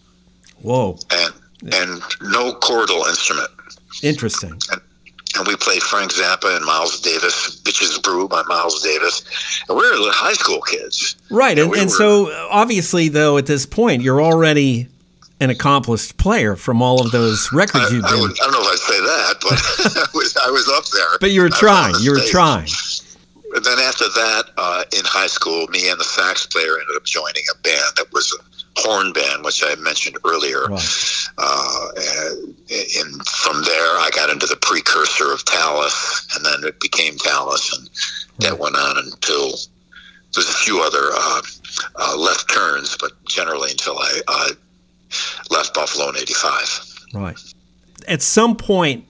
whoa 0.62 0.98
and 1.12 1.34
and 1.74 2.02
no 2.22 2.54
chordal 2.54 3.08
instrument. 3.10 3.50
interesting 4.04 4.52
and 4.72 4.82
we 5.46 5.56
played 5.56 5.84
Frank 5.84 6.12
Zappa 6.14 6.56
and 6.56 6.66
Miles 6.66 7.00
Davis, 7.02 7.60
Bitches 7.62 8.02
Brew 8.02 8.28
by 8.28 8.44
Miles 8.44 8.82
Davis. 8.82 9.22
And 9.70 9.78
we 9.78 9.84
were 9.84 10.12
high 10.12 10.34
school 10.34 10.62
kids. 10.62 11.16
right 11.30 11.58
and, 11.60 11.70
we 11.70 11.80
and 11.80 11.90
were- 11.90 11.96
so 11.96 12.48
obviously 12.50 13.10
though 13.10 13.38
at 13.38 13.46
this 13.46 13.66
point 13.66 14.02
you're 14.02 14.22
already 14.22 14.88
an 15.40 15.50
accomplished 15.52 16.18
player 16.18 16.56
from 16.56 16.82
all 16.82 17.06
of 17.06 17.12
those 17.12 17.50
I, 17.54 17.58
records 17.58 17.92
you've 17.92 18.06
I, 18.06 18.12
been 18.12 18.22
would, 18.22 18.32
I 18.32 18.44
don't 18.46 18.54
know 18.54 18.62
if 18.62 18.68
I'd 18.68 18.80
say 18.80 19.00
that, 19.02 19.36
but 19.42 19.98
I 19.98 20.18
was 20.18 20.38
I 20.48 20.50
was 20.50 20.68
up 20.70 20.86
there. 20.88 21.18
but 21.22 21.32
you 21.32 21.42
were 21.42 21.50
trying 21.50 21.94
you 22.02 22.12
were 22.12 22.22
trying 22.26 22.68
And 23.56 23.64
then 23.64 23.80
after 23.80 24.06
that, 24.06 24.44
uh, 24.58 24.84
in 24.98 25.06
high 25.06 25.28
school, 25.28 25.68
me 25.68 25.90
and 25.90 26.00
the 26.00 26.04
sax 26.04 26.46
player 26.48 26.74
ended 26.80 26.96
up 26.96 27.06
joining 27.06 27.44
a 27.54 27.58
band 27.62 27.96
that 27.96 28.12
was 28.12 28.36
horn 28.78 29.12
band, 29.14 29.44
which 29.44 29.62
I 29.66 29.76
mentioned 29.76 30.18
earlier. 30.26 30.66
right 30.68 31.28
Uh, 31.38 31.88
and 31.98 32.56
and 33.00 33.28
from 33.28 33.62
there, 33.64 33.92
I 34.06 34.10
got 34.16 34.30
into 34.30 34.46
the 34.48 34.58
precursor 34.62 35.32
of 35.32 35.44
Talas, 35.46 36.36
and 36.36 36.46
then 36.46 36.64
it 36.68 36.80
became 36.80 37.16
Talas, 37.18 37.78
and 37.78 37.90
that 38.40 38.58
went 38.60 38.76
on 38.76 38.98
until 38.98 39.52
there's 40.34 40.50
a 40.50 40.54
few 40.66 40.82
other 40.82 41.10
uh, 41.14 41.42
uh, 41.96 42.16
left 42.18 42.50
turns, 42.52 42.98
but 43.00 43.12
generally 43.26 43.72
until 43.72 43.98
I 44.00 44.22
uh, 44.28 44.50
left 45.52 45.74
Buffalo 45.74 46.10
in 46.10 46.18
'85. 46.18 47.06
right 47.14 47.54
at 48.08 48.22
some 48.22 48.56
point 48.56 49.06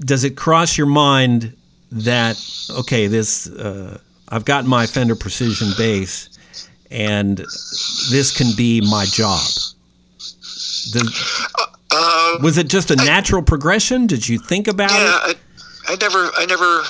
does 0.00 0.24
it 0.24 0.36
cross 0.36 0.76
your 0.76 0.86
mind 0.86 1.56
that 1.90 2.36
okay 2.78 3.06
this 3.06 3.48
uh, 3.48 3.98
i've 4.28 4.44
got 4.44 4.64
my 4.64 4.86
fender 4.86 5.14
precision 5.14 5.68
bass 5.78 6.28
and 6.94 7.38
this 8.10 8.30
can 8.36 8.48
be 8.56 8.80
my 8.80 9.04
job 9.06 9.40
Does- 10.92 11.48
Uh, 11.96 12.38
was 12.42 12.58
it 12.58 12.68
just 12.68 12.90
a 12.90 12.96
natural 12.96 13.42
progression 13.42 14.06
did 14.06 14.28
you 14.28 14.38
think 14.38 14.66
about 14.68 14.90
it 14.90 14.94
yeah, 14.94 15.18
I, 15.22 15.34
I 15.86 15.96
never, 16.00 16.30
I 16.38 16.46
never. 16.46 16.80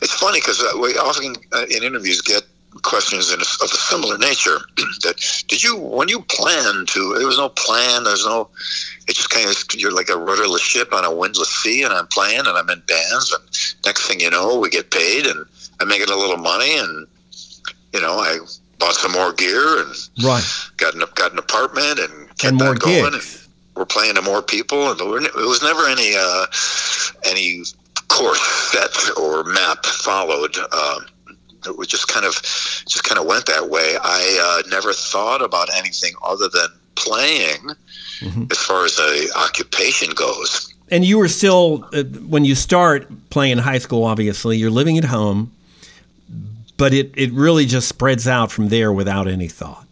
It's 0.00 0.14
funny 0.14 0.40
because 0.40 0.64
we 0.80 0.96
often 0.96 1.34
uh, 1.52 1.66
in 1.70 1.82
interviews 1.82 2.22
get 2.22 2.42
questions 2.82 3.32
in 3.32 3.40
a, 3.40 3.42
of 3.42 3.70
a 3.70 3.76
similar 3.76 4.16
nature. 4.16 4.58
that 5.02 5.44
did 5.48 5.62
you 5.62 5.76
when 5.76 6.08
you 6.08 6.22
plan 6.22 6.86
to? 6.86 7.14
There 7.18 7.26
was 7.26 7.36
no 7.38 7.50
plan. 7.50 8.04
There's 8.04 8.24
no. 8.24 8.48
It 9.08 9.16
just 9.16 9.30
kind 9.30 9.48
of 9.48 9.56
you're 9.74 9.92
like 9.92 10.08
a 10.08 10.16
rudderless 10.16 10.62
ship 10.62 10.92
on 10.94 11.04
a 11.04 11.14
windless 11.14 11.50
sea, 11.50 11.82
and 11.82 11.92
I'm 11.92 12.06
playing, 12.06 12.40
and 12.40 12.48
I'm 12.48 12.70
in 12.70 12.80
bands, 12.86 13.32
and 13.32 13.44
next 13.84 14.06
thing 14.08 14.20
you 14.20 14.30
know, 14.30 14.58
we 14.58 14.70
get 14.70 14.90
paid, 14.90 15.26
and 15.26 15.44
I'm 15.80 15.88
making 15.88 16.08
a 16.10 16.16
little 16.16 16.38
money, 16.38 16.78
and 16.78 17.06
you 17.92 18.00
know, 18.00 18.20
I 18.20 18.38
bought 18.80 18.94
some 18.94 19.12
more 19.12 19.32
gear 19.32 19.82
and 19.82 19.94
right 20.24 20.44
got 20.78 20.94
an 20.94 21.02
got 21.14 21.32
an 21.32 21.38
apartment 21.38 21.98
and 22.00 22.28
kept 22.38 22.44
and 22.44 22.56
more 22.58 22.72
that 22.74 22.80
going. 22.80 23.12
gigs 23.12 23.36
And, 23.36 23.46
we're 23.76 23.86
playing 23.86 24.16
to 24.16 24.22
more 24.22 24.42
people, 24.42 24.90
and 24.90 25.00
it 25.24 25.34
was 25.34 25.62
never 25.62 25.86
any 25.86 26.14
uh, 26.18 26.46
any 27.24 27.62
course 28.08 28.40
set 28.72 28.90
or 29.16 29.44
map 29.44 29.86
followed. 29.86 30.54
Um, 30.58 31.06
it 31.66 31.78
was 31.78 31.86
just 31.86 32.08
kind 32.08 32.26
of 32.26 32.34
just 32.42 33.04
kind 33.04 33.18
of 33.18 33.26
went 33.26 33.46
that 33.46 33.70
way. 33.70 33.96
I 34.02 34.62
uh, 34.64 34.68
never 34.68 34.92
thought 34.92 35.40
about 35.40 35.68
anything 35.74 36.12
other 36.26 36.48
than 36.48 36.68
playing, 36.96 37.70
Mhm. 38.20 38.50
as 38.52 38.58
far 38.58 38.84
as 38.84 38.98
a 38.98 39.28
occupation 39.38 40.10
goes. 40.14 40.74
and 40.90 41.04
you 41.04 41.16
were 41.16 41.28
still 41.28 41.88
uh, 41.94 42.02
when 42.28 42.44
you 42.44 42.54
start 42.56 43.06
playing 43.30 43.52
in 43.52 43.58
high 43.58 43.78
school 43.78 44.02
obviously 44.04 44.58
you're 44.58 44.72
living 44.72 44.98
at 44.98 45.04
home 45.04 45.50
but 46.80 46.94
it, 46.94 47.12
it 47.14 47.30
really 47.32 47.66
just 47.66 47.88
spreads 47.88 48.26
out 48.26 48.50
from 48.50 48.68
there 48.68 48.92
without 48.92 49.28
any 49.28 49.48
thought 49.48 49.86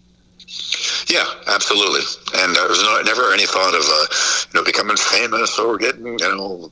Yeah, 1.07 1.25
absolutely. 1.47 2.01
And 2.41 2.57
there 2.57 2.67
was 2.67 2.83
no, 2.83 3.03
never 3.03 3.33
any 3.33 3.47
thought 3.47 3.75
of 3.75 3.85
uh, 3.85 4.07
you 4.49 4.61
know 4.61 4.65
becoming 4.65 4.97
famous 4.97 5.59
or 5.59 5.77
getting 5.79 6.07
you 6.07 6.19
know 6.19 6.71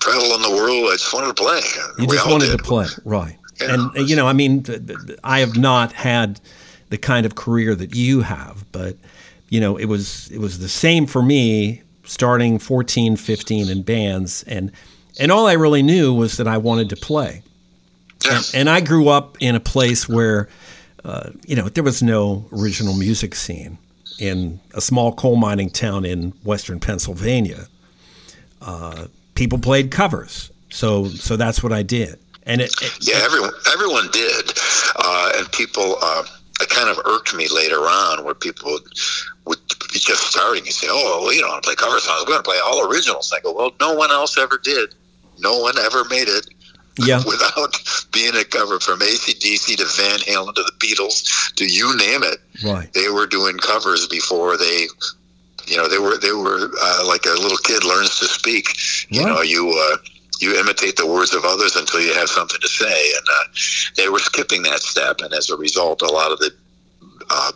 travel 0.00 0.22
traveling 0.26 0.42
the 0.42 0.56
world. 0.56 0.88
I 0.88 0.92
just 0.92 1.12
wanted 1.12 1.36
to 1.36 1.42
play. 1.42 1.60
You 1.98 2.06
We 2.06 2.16
just 2.16 2.28
wanted 2.28 2.46
did. 2.46 2.58
to 2.58 2.64
play, 2.64 2.86
right? 3.04 3.36
Yeah. 3.60 3.74
And 3.74 3.96
uh, 3.96 4.00
you 4.00 4.16
know, 4.16 4.26
I 4.26 4.32
mean, 4.32 4.64
I 5.22 5.40
have 5.40 5.56
not 5.56 5.92
had 5.92 6.40
the 6.88 6.98
kind 6.98 7.26
of 7.26 7.34
career 7.34 7.74
that 7.74 7.94
you 7.94 8.22
have, 8.22 8.64
but 8.72 8.96
you 9.50 9.60
know, 9.60 9.76
it 9.76 9.86
was 9.86 10.30
it 10.30 10.38
was 10.38 10.58
the 10.58 10.68
same 10.68 11.06
for 11.06 11.22
me 11.22 11.82
starting 12.04 12.58
14, 12.58 13.16
15 13.16 13.68
in 13.68 13.82
bands 13.82 14.42
and 14.44 14.72
and 15.20 15.32
all 15.32 15.46
I 15.46 15.54
really 15.54 15.82
knew 15.82 16.14
was 16.14 16.36
that 16.36 16.46
I 16.48 16.56
wanted 16.56 16.88
to 16.90 16.96
play. 16.96 17.42
Yeah. 18.24 18.40
And 18.54 18.68
I 18.68 18.80
grew 18.80 19.08
up 19.08 19.36
in 19.40 19.54
a 19.54 19.60
place 19.60 20.08
where 20.08 20.48
uh, 21.04 21.30
you 21.46 21.54
know, 21.56 21.68
there 21.68 21.84
was 21.84 22.02
no 22.02 22.44
original 22.52 22.92
music 22.94 23.34
scene 23.34 23.78
in 24.18 24.58
a 24.74 24.80
small 24.80 25.12
coal 25.12 25.36
mining 25.36 25.70
town 25.70 26.04
in 26.04 26.30
western 26.44 26.80
Pennsylvania. 26.80 27.66
Uh, 28.60 29.06
people 29.34 29.58
played 29.58 29.90
covers, 29.90 30.50
so 30.70 31.06
so 31.06 31.36
that's 31.36 31.62
what 31.62 31.72
I 31.72 31.82
did. 31.82 32.18
And 32.44 32.60
it, 32.60 32.74
it- 32.82 32.92
Yeah, 33.00 33.20
everyone 33.24 33.52
everyone 33.72 34.08
did, 34.12 34.52
uh, 34.96 35.32
and 35.36 35.50
people. 35.52 35.96
Uh, 36.02 36.24
it 36.60 36.68
kind 36.70 36.88
of 36.90 36.98
irked 37.06 37.36
me 37.36 37.46
later 37.54 37.78
on, 37.82 38.24
where 38.24 38.34
people 38.34 38.80
would, 39.44 39.58
be 39.92 40.00
just 40.00 40.24
starting 40.24 40.64
and 40.64 40.72
say, 40.72 40.88
"Oh, 40.90 41.20
well, 41.22 41.32
you 41.32 41.40
don't 41.40 41.50
want 41.50 41.62
to 41.62 41.66
play 41.68 41.76
cover 41.76 42.00
songs. 42.00 42.20
We're 42.22 42.32
going 42.32 42.42
to 42.42 42.50
play 42.50 42.58
all 42.64 42.90
originals." 42.90 43.32
I 43.32 43.38
go, 43.40 43.52
"Well, 43.52 43.70
no 43.80 43.94
one 43.94 44.10
else 44.10 44.36
ever 44.36 44.58
did. 44.58 44.94
No 45.38 45.56
one 45.60 45.78
ever 45.78 46.02
made 46.06 46.26
it 46.28 46.48
yeah, 46.98 47.18
without 47.26 47.74
being 48.12 48.34
a 48.36 48.44
cover 48.44 48.80
from 48.80 49.00
ACDC 49.00 49.76
to 49.76 49.84
Van 49.96 50.18
Halen 50.20 50.54
to 50.54 50.62
the 50.62 50.72
Beatles 50.78 51.54
to 51.54 51.66
you 51.66 51.96
name 51.96 52.22
it. 52.22 52.38
right, 52.64 52.92
They 52.92 53.08
were 53.08 53.26
doing 53.26 53.56
covers 53.58 54.06
before 54.06 54.56
they." 54.56 54.86
You 55.66 55.76
know, 55.76 55.86
they 55.86 55.98
were 55.98 56.16
they 56.16 56.32
were 56.32 56.70
uh, 56.82 57.04
like 57.06 57.26
a 57.26 57.38
little 57.38 57.58
kid 57.58 57.84
learns 57.84 58.18
to 58.20 58.24
speak. 58.24 58.68
You 59.10 59.20
Right. 59.22 59.28
know, 59.34 59.42
you 59.42 59.68
uh, 59.92 59.98
you 60.40 60.58
imitate 60.58 60.96
the 60.96 61.06
words 61.06 61.34
of 61.34 61.44
others 61.44 61.76
until 61.76 62.00
you 62.00 62.14
have 62.14 62.30
something 62.30 62.58
to 62.60 62.68
say, 62.68 63.12
and 63.12 63.26
uh, 63.30 63.44
they 63.96 64.08
were 64.08 64.18
skipping 64.18 64.62
that 64.62 64.80
step, 64.80 65.20
and 65.20 65.34
as 65.34 65.50
a 65.50 65.56
result, 65.58 66.00
a 66.00 66.06
lot 66.10 66.32
of 66.32 66.38
the 66.38 66.50
uh, 67.28 67.52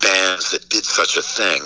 bands 0.00 0.50
that 0.50 0.68
did 0.68 0.84
such 0.84 1.16
a 1.16 1.22
thing, 1.22 1.62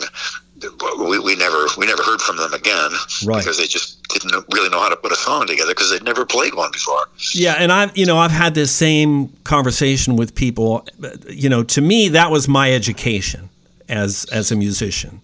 we, 0.98 1.18
we 1.18 1.36
never 1.36 1.66
we 1.78 1.86
never 1.86 2.02
heard 2.02 2.20
from 2.20 2.36
them 2.36 2.52
again 2.54 2.90
Right. 3.24 3.38
because 3.38 3.58
they 3.58 3.66
just 3.66 4.02
didn't 4.08 4.44
really 4.52 4.68
know 4.68 4.80
how 4.80 4.88
to 4.88 4.96
put 4.96 5.12
a 5.12 5.16
song 5.16 5.46
together 5.46 5.72
because 5.72 5.90
they'd 5.90 6.02
never 6.04 6.24
played 6.26 6.54
one 6.54 6.70
before. 6.72 7.06
Yeah, 7.34 7.54
and 7.58 7.72
I've 7.72 7.96
you 7.96 8.06
know 8.06 8.18
I've 8.18 8.30
had 8.30 8.54
this 8.54 8.70
same 8.72 9.28
conversation 9.44 10.16
with 10.16 10.34
people. 10.34 10.86
You 11.28 11.48
know, 11.48 11.62
to 11.64 11.80
me 11.80 12.08
that 12.10 12.30
was 12.30 12.48
my 12.48 12.72
education 12.72 13.48
as 13.88 14.24
as 14.32 14.50
a 14.52 14.56
musician. 14.56 15.20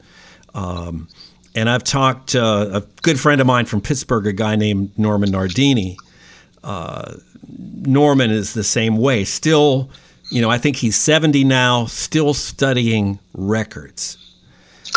Um, 0.55 1.09
and 1.55 1.69
I've 1.69 1.85
talked 1.85 2.35
uh, 2.35 2.69
a 2.73 2.81
good 3.03 3.19
friend 3.19 3.41
of 3.41 3.47
mine 3.47 3.65
from 3.67 3.81
Pittsburgh, 3.81 4.27
a 4.27 4.33
guy 4.33 4.55
named 4.57 4.97
Norman 4.99 5.31
Nardini. 5.31 5.97
Uh, 6.63 7.15
Norman 7.49 8.31
is 8.31 8.55
the 8.55 8.63
same 8.65 8.97
way. 8.99 9.25
Still, 9.25 9.91
you 10.31 10.41
know, 10.41 10.51
I 10.51 10.59
think 10.59 10.77
he's 10.77 10.97
70 10.97 11.45
now, 11.45 11.87
still 11.87 12.35
studying 12.35 13.19
records. 13.35 14.19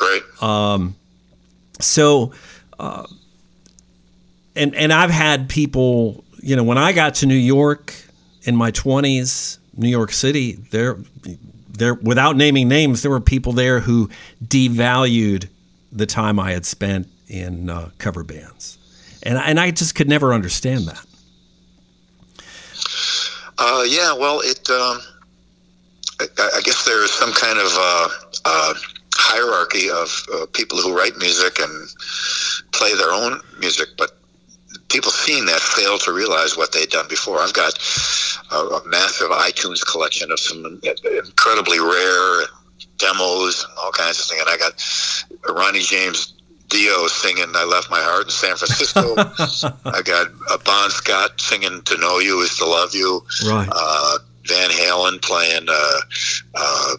Great. 0.02 0.24
Um, 0.42 0.96
so, 1.80 2.32
uh, 2.80 3.06
and 4.56 4.74
and 4.74 4.92
I've 4.92 5.12
had 5.12 5.48
people, 5.48 6.24
you 6.40 6.56
know, 6.56 6.64
when 6.64 6.80
I 6.80 6.92
got 6.92 7.14
to 7.16 7.28
New 7.28 7.36
York 7.36 7.94
in 8.42 8.56
my 8.56 8.72
20s, 8.72 9.60
New 9.78 9.90
York 9.90 10.12
City, 10.12 10.54
there, 10.54 10.98
there, 11.70 11.94
without 11.94 12.36
naming 12.36 12.68
names, 12.68 13.04
there 13.04 13.12
were 13.12 13.20
people 13.20 13.54
there 13.54 13.80
who 13.80 14.10
devalued 14.44 15.48
the 15.92 16.08
time 16.08 16.40
I 16.40 16.52
had 16.52 16.66
spent 16.66 17.08
in 17.28 17.70
uh, 17.70 17.92
cover 18.00 18.24
bands, 18.24 18.80
and 19.22 19.38
and 19.38 19.60
I 19.60 19.70
just 19.70 19.94
could 19.94 20.10
never 20.10 20.34
understand 20.34 20.88
that. 20.88 21.06
Uh, 23.60 23.84
yeah, 23.88 24.14
well, 24.14 24.42
it. 24.44 24.68
Um, 24.68 25.00
I, 26.20 26.50
I, 26.56 26.62
guess 26.64 26.86
there 26.86 27.04
is 27.04 27.12
some 27.12 27.32
kind 27.34 27.60
of 27.60 27.72
uh, 27.76 28.10
uh, 28.46 28.74
hierarchy 29.22 29.90
of 29.90 30.10
uh, 30.34 30.46
people 30.54 30.78
who 30.80 30.98
write 30.98 31.16
music 31.18 31.60
and 31.60 31.88
play 32.72 32.94
their 32.96 33.12
own 33.12 33.40
music, 33.60 33.90
but 33.98 34.18
people 34.90 35.12
seeing 35.12 35.46
that 35.46 35.62
fail 35.62 35.98
to 36.00 36.12
realize 36.12 36.58
what 36.58 36.72
they'd 36.72 36.90
done 36.90 37.08
before. 37.08 37.40
I've 37.40 37.54
got 37.54 37.78
a, 38.52 38.56
a 38.56 38.88
massive 38.88 39.30
iTunes 39.30 39.86
collection 39.86 40.32
of 40.32 40.40
some 40.40 40.82
incredibly 40.84 41.80
rare 41.80 42.46
demos 42.98 43.64
and 43.64 43.74
all 43.78 43.92
kinds 43.92 44.20
of 44.20 44.26
things. 44.26 44.42
And 44.42 44.50
I 44.50 44.58
got 44.58 45.56
Ronnie 45.56 45.82
James 45.82 46.34
Dio 46.68 47.08
singing 47.08 47.52
"I 47.56 47.66
Left 47.66 47.90
My 47.90 48.02
Heart 48.02 48.26
in 48.26 48.30
San 48.32 48.56
Francisco." 48.56 49.16
I 49.86 50.02
got 50.02 50.28
uh, 50.50 50.58
Bon 50.64 50.90
Scott 50.90 51.40
singing 51.40 51.82
"To 51.84 51.98
Know 51.98 52.20
You 52.20 52.42
Is 52.42 52.58
to 52.58 52.66
Love 52.66 52.94
You." 52.94 53.22
Right. 53.46 53.70
Uh, 53.72 54.18
Van 54.46 54.70
Halen 54.70 55.22
playing. 55.22 55.68
Uh, 55.70 56.00
uh, 56.56 56.96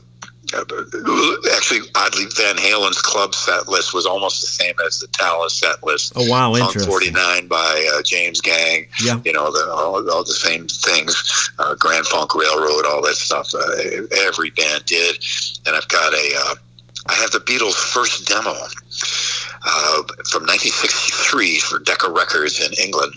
actually, 0.55 1.81
oddly, 1.95 2.25
Van 2.37 2.57
Halen's 2.57 3.01
club 3.01 3.35
set 3.35 3.69
list 3.69 3.95
was 3.95 4.07
almost 4.07 4.41
the 4.41 4.47
same 4.47 4.75
as 4.87 4.99
the 4.99 5.07
Talas 5.09 5.51
set 5.51 5.83
list. 5.83 6.13
Oh 6.17 6.29
wow, 6.29 6.55
Funk 6.55 6.81
49 6.81 7.49
by 7.49 7.91
uh, 7.95 8.03
James 8.03 8.41
Gang. 8.41 8.87
Yeah. 9.03 9.21
You 9.25 9.33
know, 9.33 9.51
the, 9.51 9.71
all, 9.71 10.11
all 10.11 10.25
the 10.25 10.33
same 10.33 10.67
things. 10.67 11.51
Uh, 11.59 11.75
Grand 11.77 12.07
Funk 12.07 12.35
Railroad, 12.35 12.87
all 12.87 13.03
that 13.03 13.17
stuff. 13.17 13.55
Uh, 13.55 14.19
every 14.27 14.51
band 14.51 14.85
did. 14.87 15.17
And 15.67 15.77
I've 15.77 15.89
got 15.89 16.13
a. 16.13 16.33
Uh, 16.47 16.55
I 17.07 17.15
have 17.15 17.33
the 17.33 17.41
Beatles' 17.41 17.75
first 17.75 18.29
demo 18.29 18.51
uh, 18.53 20.03
from 20.31 20.47
1963 20.47 21.59
for 21.59 21.81
Decca 21.81 22.11
Records 22.11 22.61
in 22.61 22.73
England. 22.81 23.15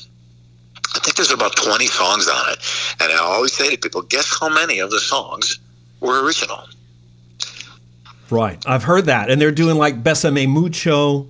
I 0.95 0.99
think 0.99 1.17
there's 1.17 1.31
about 1.31 1.55
20 1.55 1.85
songs 1.87 2.27
on 2.27 2.51
it. 2.51 2.57
And 3.01 3.11
I 3.11 3.17
always 3.17 3.53
say 3.53 3.69
to 3.69 3.77
people, 3.77 4.01
guess 4.01 4.39
how 4.39 4.49
many 4.49 4.79
of 4.79 4.89
the 4.89 4.99
songs 4.99 5.59
were 5.99 6.23
original? 6.23 6.63
Right. 8.29 8.61
I've 8.65 8.83
heard 8.83 9.05
that. 9.05 9.29
And 9.29 9.39
they're 9.39 9.51
doing 9.51 9.77
like 9.77 10.03
Besame 10.03 10.47
Mucho. 10.47 11.29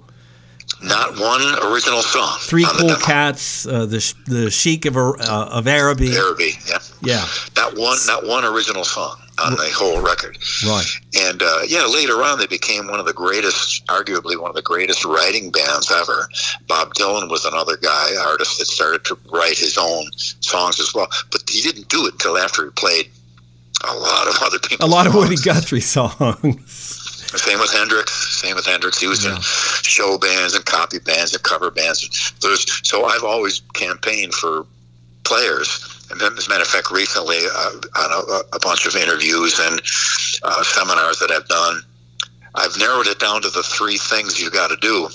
Not 0.82 1.20
one 1.20 1.42
original 1.72 2.02
song. 2.02 2.38
Three 2.42 2.66
Cool 2.68 2.96
Cats, 2.96 3.66
uh, 3.68 3.86
the 3.86 4.14
the 4.28 4.50
Sheik 4.50 4.86
of 4.86 4.98
uh, 4.98 5.16
of 5.52 5.68
Araby. 5.68 6.16
Araby, 6.16 6.52
yeah. 6.68 6.80
Yeah. 7.02 7.26
Not 7.56 7.78
one, 7.78 7.98
not 8.08 8.26
one 8.26 8.44
original 8.44 8.84
song 8.84 9.16
on 9.44 9.54
the 9.54 9.70
whole 9.74 10.02
record. 10.02 10.38
Right. 10.66 10.86
And 11.18 11.42
uh, 11.42 11.62
yeah, 11.68 11.86
later 11.86 12.24
on 12.24 12.40
they 12.40 12.48
became 12.48 12.88
one 12.88 13.00
of 13.00 13.06
the 13.06 13.14
greatest, 13.14 13.86
arguably 13.88 14.40
one 14.40 14.50
of 14.50 14.56
the 14.56 14.62
greatest 14.62 15.06
writing 15.06 15.52
bands 15.52 15.92
ever. 15.92 16.28
Bob 16.68 16.94
Dylan 16.94 17.30
was 17.30 17.46
another 17.46 17.78
guy, 17.78 18.16
artist 18.26 18.60
that 18.60 18.66
started 18.66 19.04
to 19.06 19.18
write 19.32 19.58
his 19.58 19.78
own 19.78 20.06
songs 20.16 20.80
as 20.80 20.94
well, 20.94 21.08
but 21.32 21.44
he 21.50 21.62
didn't 21.62 21.90
do 21.90 22.06
it 22.08 22.14
until 22.14 22.38
after 22.38 22.66
he 22.66 22.72
played 22.72 23.10
a 23.84 23.94
lot 23.94 24.28
of 24.28 24.36
other 24.42 24.60
people. 24.60 24.86
A 24.86 24.88
lot 24.88 25.04
songs. 25.04 25.16
of 25.16 25.22
Woody 25.22 25.36
Guthrie 25.36 25.82
songs. 25.82 27.02
Same 27.40 27.60
with 27.60 27.74
Hendrix. 27.74 28.14
Same 28.40 28.56
with 28.56 28.66
Hendrix. 28.66 29.00
He 29.00 29.08
was 29.08 29.26
yeah. 29.26 29.36
in 29.36 29.42
show 29.42 30.18
bands 30.18 30.54
and 30.56 30.66
copy 30.66 31.00
bands 31.00 31.34
and 31.34 31.44
cover 31.44 31.70
bands. 31.70 32.34
There's, 32.42 32.66
so 32.88 33.06
I've 33.06 33.24
always 33.24 33.62
campaigned 33.74 34.34
for 34.34 34.66
players. 35.24 36.08
And 36.12 36.20
then, 36.20 36.34
as 36.38 36.48
a 36.48 36.50
matter 36.50 36.62
of 36.62 36.68
fact, 36.68 36.92
recently 36.92 37.38
uh, 37.38 37.72
on 37.98 38.12
a, 38.12 38.56
a, 38.56 38.60
bunch 38.60 38.86
of 38.86 38.96
interviews 38.96 39.60
and 39.60 39.82
uh, 40.44 40.64
seminars 40.64 41.20
that 41.20 41.32
I've 41.32 41.48
done, 41.48 41.82
I've 42.54 42.78
narrowed 42.78 43.08
it 43.08 43.20
down 43.20 43.42
to 43.42 43.50
the 43.50 43.64
three 43.64 43.98
things 43.98 44.40
you 44.40 44.50
got 44.52 44.70
to 44.70 44.78
do. 44.78 45.10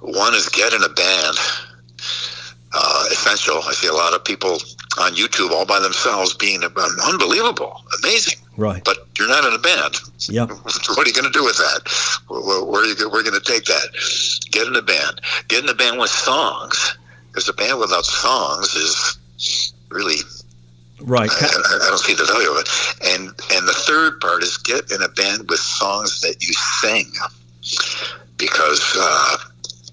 One 0.00 0.34
is 0.34 0.48
get 0.48 0.72
in 0.74 0.82
a 0.82 0.88
band. 0.88 1.36
Uh, 2.72 3.04
essential. 3.10 3.60
I 3.66 3.72
see 3.72 3.88
a 3.88 3.92
lot 3.92 4.14
of 4.14 4.24
people 4.24 4.58
on 5.00 5.14
YouTube 5.14 5.50
all 5.50 5.66
by 5.66 5.80
themselves 5.80 6.34
being 6.34 6.62
unbelievable, 6.62 7.82
amazing. 8.02 8.38
Right. 8.56 8.84
But 8.84 9.08
you're 9.18 9.28
not 9.28 9.44
in 9.44 9.54
a 9.54 9.58
band. 9.58 9.96
Yeah. 10.28 10.46
what 10.94 10.98
are 10.98 11.08
you 11.08 11.14
going 11.14 11.30
to 11.30 11.38
do 11.38 11.44
with 11.44 11.56
that? 11.56 12.22
Where, 12.28 12.64
where 12.64 12.82
are 12.82 12.86
you? 12.86 12.94
We're 13.10 13.22
going 13.22 13.40
to 13.40 13.52
take 13.52 13.64
that. 13.64 13.88
Get 14.50 14.66
in 14.66 14.76
a 14.76 14.82
band. 14.82 15.20
Get 15.48 15.64
in 15.64 15.70
a 15.70 15.74
band 15.74 15.98
with 15.98 16.10
songs, 16.10 16.98
because 17.28 17.48
a 17.48 17.54
band 17.54 17.78
without 17.78 18.04
songs 18.04 18.74
is 18.74 19.72
really 19.88 20.20
right. 21.00 21.30
I, 21.30 21.46
I, 21.46 21.88
don't 21.88 21.98
see 21.98 22.14
the 22.14 22.24
value 22.24 22.50
of 22.50 22.58
it. 22.58 22.68
And 23.14 23.28
and 23.56 23.66
the 23.66 23.76
third 23.86 24.20
part 24.20 24.42
is 24.42 24.58
get 24.58 24.90
in 24.92 25.00
a 25.02 25.08
band 25.08 25.48
with 25.48 25.60
songs 25.60 26.20
that 26.20 26.36
you 26.42 26.52
sing, 26.52 27.10
because. 28.36 28.96
Uh, 28.98 29.36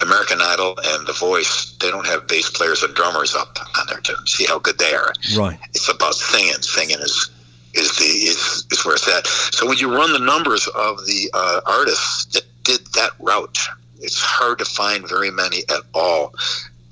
American 0.02 0.40
Idol 0.42 0.78
and 0.84 1.08
The 1.08 1.14
Voice, 1.14 1.76
they 1.80 1.90
don't 1.90 2.06
have 2.08 2.28
bass 2.28 2.50
players 2.50 2.84
and 2.84 2.94
drummers 2.94 3.36
up 3.36 3.58
on 3.80 3.88
there 3.88 4.00
to 4.02 4.16
see 4.26 4.46
how 4.46 4.60
good 4.60 4.78
they 4.78 4.94
are. 4.94 5.14
Right. 5.38 5.60
It's 5.74 5.90
about 5.90 6.14
singing. 6.14 6.62
Singing 6.62 7.00
is 7.00 7.32
is 7.74 7.96
the 7.98 8.06
is, 8.06 8.66
is 8.72 8.86
where 8.86 8.96
it's 8.96 9.08
at. 9.08 9.28
So 9.28 9.68
when 9.68 9.78
you 9.78 9.94
run 9.94 10.12
the 10.14 10.20
numbers 10.20 10.68
of 10.68 11.06
the 11.06 11.30
uh, 11.34 11.62
artists 11.66 12.26
that 12.34 12.44
did 12.64 12.80
that 12.96 13.12
route, 13.20 13.58
it's 14.00 14.22
hard 14.22 14.60
to 14.60 14.66
find 14.66 15.08
very 15.08 15.32
many 15.32 15.60
at 15.70 15.82
all 15.94 16.34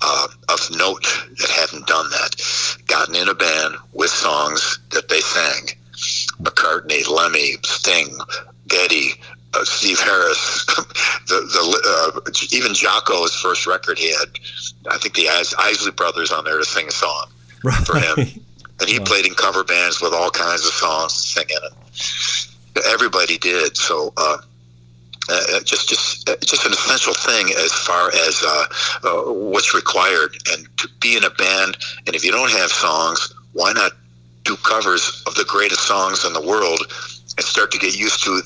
uh, 0.02 0.28
of 0.48 0.60
note 0.76 1.06
that 1.38 1.50
hadn't 1.50 1.86
done 1.86 2.08
that. 2.10 2.36
Gotten 2.86 3.16
in 3.16 3.28
a 3.28 3.34
band 3.34 3.76
with 3.92 4.10
songs 4.10 4.78
that 4.90 5.08
they 5.08 5.20
sang. 5.20 5.68
McCartney, 6.40 7.08
Lemmy, 7.08 7.54
Sting, 7.64 8.18
Geddy, 8.68 9.14
uh, 9.56 9.64
Steve 9.64 9.98
Harris, 9.98 10.66
the 11.26 11.34
the 11.34 12.20
uh, 12.24 12.30
even 12.52 12.74
Jaco's 12.74 13.34
first 13.34 13.66
record 13.66 13.98
he 13.98 14.10
had, 14.10 14.38
I 14.90 14.98
think 14.98 15.14
the 15.14 15.28
Isley 15.28 15.92
Brothers 15.92 16.32
on 16.32 16.44
there 16.44 16.58
to 16.58 16.64
sing 16.64 16.86
a 16.88 16.90
song 16.90 17.26
right. 17.62 17.86
for 17.86 17.98
him, 17.98 18.18
and 18.80 18.88
he 18.88 18.98
right. 18.98 19.06
played 19.06 19.26
in 19.26 19.34
cover 19.34 19.64
bands 19.64 20.00
with 20.00 20.12
all 20.12 20.30
kinds 20.30 20.66
of 20.66 20.72
songs, 20.72 21.14
singing, 21.14 21.56
and 21.64 22.84
everybody 22.86 23.38
did. 23.38 23.76
So. 23.76 24.12
Uh, 24.16 24.38
uh, 25.28 25.58
just 25.64 25.88
just 25.88 26.28
uh, 26.30 26.36
just 26.44 26.64
an 26.66 26.72
essential 26.72 27.12
thing 27.12 27.48
as 27.58 27.72
far 27.72 28.10
as 28.10 28.44
uh, 28.46 28.64
uh, 29.02 29.32
what's 29.32 29.74
required 29.74 30.36
and 30.52 30.68
to 30.78 30.88
be 31.00 31.16
in 31.16 31.24
a 31.24 31.30
band 31.30 31.76
and 32.06 32.14
if 32.14 32.24
you 32.24 32.30
don't 32.30 32.52
have 32.52 32.70
songs 32.70 33.34
why 33.52 33.72
not 33.72 33.90
do 34.44 34.54
covers 34.58 35.24
of 35.26 35.34
the 35.34 35.44
greatest 35.48 35.80
songs 35.80 36.24
in 36.24 36.32
the 36.32 36.40
world 36.40 36.78
and 37.36 37.44
start 37.44 37.72
to 37.72 37.78
get 37.78 37.98
used 37.98 38.22
to 38.22 38.40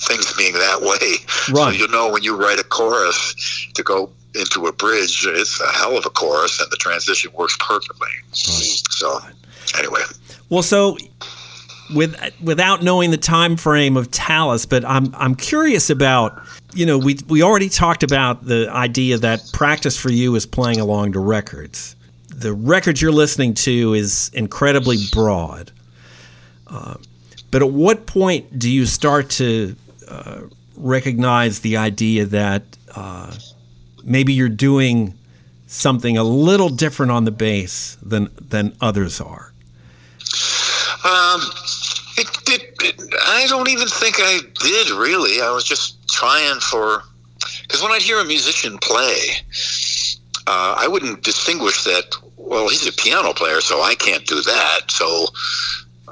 things 0.00 0.32
being 0.36 0.54
that 0.54 0.80
way. 0.80 1.16
Right. 1.54 1.74
So 1.74 1.78
you 1.78 1.88
know 1.88 2.10
when 2.10 2.22
you 2.22 2.36
write 2.36 2.58
a 2.58 2.64
chorus 2.64 3.68
to 3.74 3.82
go 3.82 4.10
into 4.34 4.66
a 4.66 4.72
bridge, 4.72 5.26
it's 5.26 5.60
a 5.60 5.68
hell 5.72 5.96
of 5.96 6.06
a 6.06 6.10
chorus, 6.10 6.60
and 6.60 6.70
the 6.70 6.76
transition 6.76 7.32
works 7.32 7.56
perfectly. 7.60 8.08
Right. 8.30 8.82
So 8.90 9.18
anyway. 9.78 10.02
Well, 10.48 10.62
so 10.62 10.96
with 11.94 12.16
without 12.42 12.82
knowing 12.82 13.10
the 13.10 13.16
time 13.18 13.56
frame 13.56 13.96
of 13.96 14.10
Talas, 14.10 14.68
but 14.68 14.84
I'm 14.84 15.14
I'm 15.14 15.34
curious 15.34 15.90
about 15.90 16.40
you 16.74 16.86
know 16.86 16.98
we 16.98 17.18
we 17.28 17.42
already 17.42 17.68
talked 17.68 18.02
about 18.02 18.44
the 18.44 18.68
idea 18.70 19.18
that 19.18 19.42
practice 19.52 19.96
for 19.96 20.10
you 20.10 20.34
is 20.34 20.46
playing 20.46 20.80
along 20.80 21.12
to 21.12 21.20
records. 21.20 21.96
The 22.28 22.52
record 22.52 23.00
you're 23.00 23.12
listening 23.12 23.54
to 23.54 23.94
is 23.94 24.30
incredibly 24.32 24.96
broad. 25.12 25.72
Uh, 26.66 26.94
but 27.50 27.62
at 27.62 27.70
what 27.70 28.06
point 28.06 28.58
do 28.58 28.70
you 28.70 28.86
start 28.86 29.28
to 29.30 29.74
recognize 30.76 31.60
the 31.60 31.76
idea 31.76 32.24
that 32.26 32.62
uh, 32.94 33.34
maybe 34.04 34.32
you're 34.32 34.48
doing 34.48 35.14
something 35.66 36.18
a 36.18 36.24
little 36.24 36.68
different 36.68 37.12
on 37.12 37.24
the 37.24 37.30
bass 37.30 37.96
than 38.02 38.28
than 38.40 38.76
others 38.80 39.20
are? 39.20 39.52
Um, 41.04 41.40
it, 42.18 42.28
it, 42.48 42.74
it, 42.82 43.14
I 43.22 43.46
don't 43.48 43.68
even 43.68 43.88
think 43.88 44.16
I 44.18 44.40
did 44.60 44.90
really. 44.90 45.40
I 45.40 45.50
was 45.50 45.64
just 45.64 46.06
trying 46.08 46.60
for 46.60 47.02
because 47.62 47.82
when 47.82 47.92
I'd 47.92 48.02
hear 48.02 48.18
a 48.20 48.24
musician 48.24 48.78
play, 48.78 49.16
uh, 50.46 50.74
I 50.76 50.88
wouldn't 50.88 51.22
distinguish 51.22 51.84
that. 51.84 52.16
Well, 52.36 52.68
he's 52.68 52.86
a 52.86 52.92
piano 52.92 53.32
player, 53.32 53.60
so 53.60 53.80
I 53.80 53.94
can't 53.94 54.26
do 54.26 54.42
that. 54.42 54.80
So 54.90 55.26